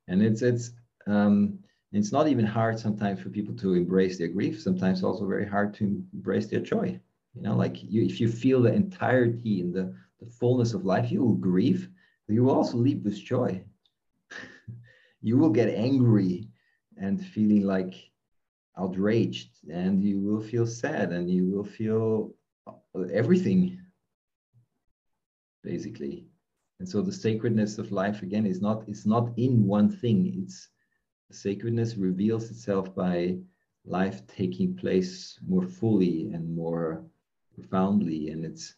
And 0.08 0.22
it's 0.22 0.42
it's 0.42 0.72
um 1.08 1.60
it's 1.92 2.12
not 2.12 2.28
even 2.28 2.46
hard 2.46 2.80
sometimes 2.80 3.20
for 3.20 3.30
people 3.30 3.56
to 3.56 3.74
embrace 3.74 4.18
their 4.18 4.30
grief 4.30 4.62
sometimes 4.62 5.04
also 5.04 5.28
very 5.28 5.46
hard 5.46 5.74
to 5.76 6.04
embrace 6.14 6.48
their 6.48 6.62
joy. 6.62 7.00
You 7.36 7.42
know 7.42 7.56
like 7.56 7.82
you, 7.84 8.04
if 8.04 8.20
you 8.20 8.28
feel 8.28 8.62
the 8.62 8.74
entirety 8.74 9.62
and 9.62 9.74
the, 9.74 9.94
the 10.20 10.26
fullness 10.26 10.74
of 10.74 10.86
life 10.86 11.12
you 11.12 11.24
will 11.24 11.36
grieve 11.36 11.90
but 12.28 12.34
you 12.34 12.44
will 12.44 12.56
also 12.56 12.78
leap 12.78 13.04
with 13.04 13.18
joy 13.18 13.64
you 15.22 15.38
will 15.38 15.50
get 15.50 15.70
angry 15.70 16.50
and 16.98 17.24
feeling 17.24 17.64
like 17.64 18.12
outraged 18.78 19.50
and 19.70 20.04
you 20.04 20.20
will 20.20 20.42
feel 20.42 20.66
sad 20.66 21.12
and 21.12 21.30
you 21.30 21.50
will 21.50 21.64
feel 21.64 22.34
everything, 23.12 23.80
basically. 25.64 26.28
And 26.80 26.90
so 26.90 27.02
the 27.02 27.12
sacredness 27.14 27.78
of 27.78 27.92
life 27.92 28.24
again 28.24 28.46
is 28.46 28.62
not 28.62 28.88
it's 28.88 29.06
not 29.06 29.30
in 29.38 29.66
one 29.68 29.90
thing. 29.90 30.44
It's 30.44 30.70
sacredness 31.32 31.96
reveals 31.96 32.50
itself 32.50 32.94
by 32.96 33.38
life 33.86 34.26
taking 34.28 34.76
place 34.76 35.40
more 35.48 35.68
fully 35.68 36.32
and 36.34 36.56
more 36.56 37.06
profoundly, 37.54 38.30
and 38.30 38.46
it's 38.46 38.76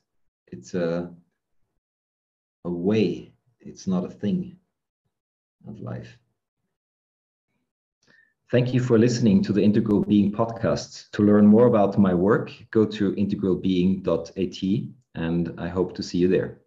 it's 0.47 0.73
a 0.73 1.13
a 2.65 2.71
way. 2.71 3.33
It's 3.61 3.87
not 3.87 4.05
a 4.05 4.09
thing 4.09 4.57
of 5.67 5.79
life. 5.79 6.17
Thank 8.51 8.73
you 8.73 8.79
for 8.79 8.99
listening 8.99 9.41
to 9.43 9.53
the 9.53 9.63
Integral 9.63 10.01
Being 10.03 10.31
podcast. 10.31 11.09
To 11.11 11.23
learn 11.23 11.47
more 11.47 11.67
about 11.67 11.97
my 11.97 12.13
work, 12.13 12.51
go 12.71 12.85
to 12.85 13.13
integralbeing.at, 13.13 14.89
and 15.15 15.53
I 15.59 15.67
hope 15.67 15.95
to 15.95 16.03
see 16.03 16.19
you 16.19 16.27
there. 16.27 16.62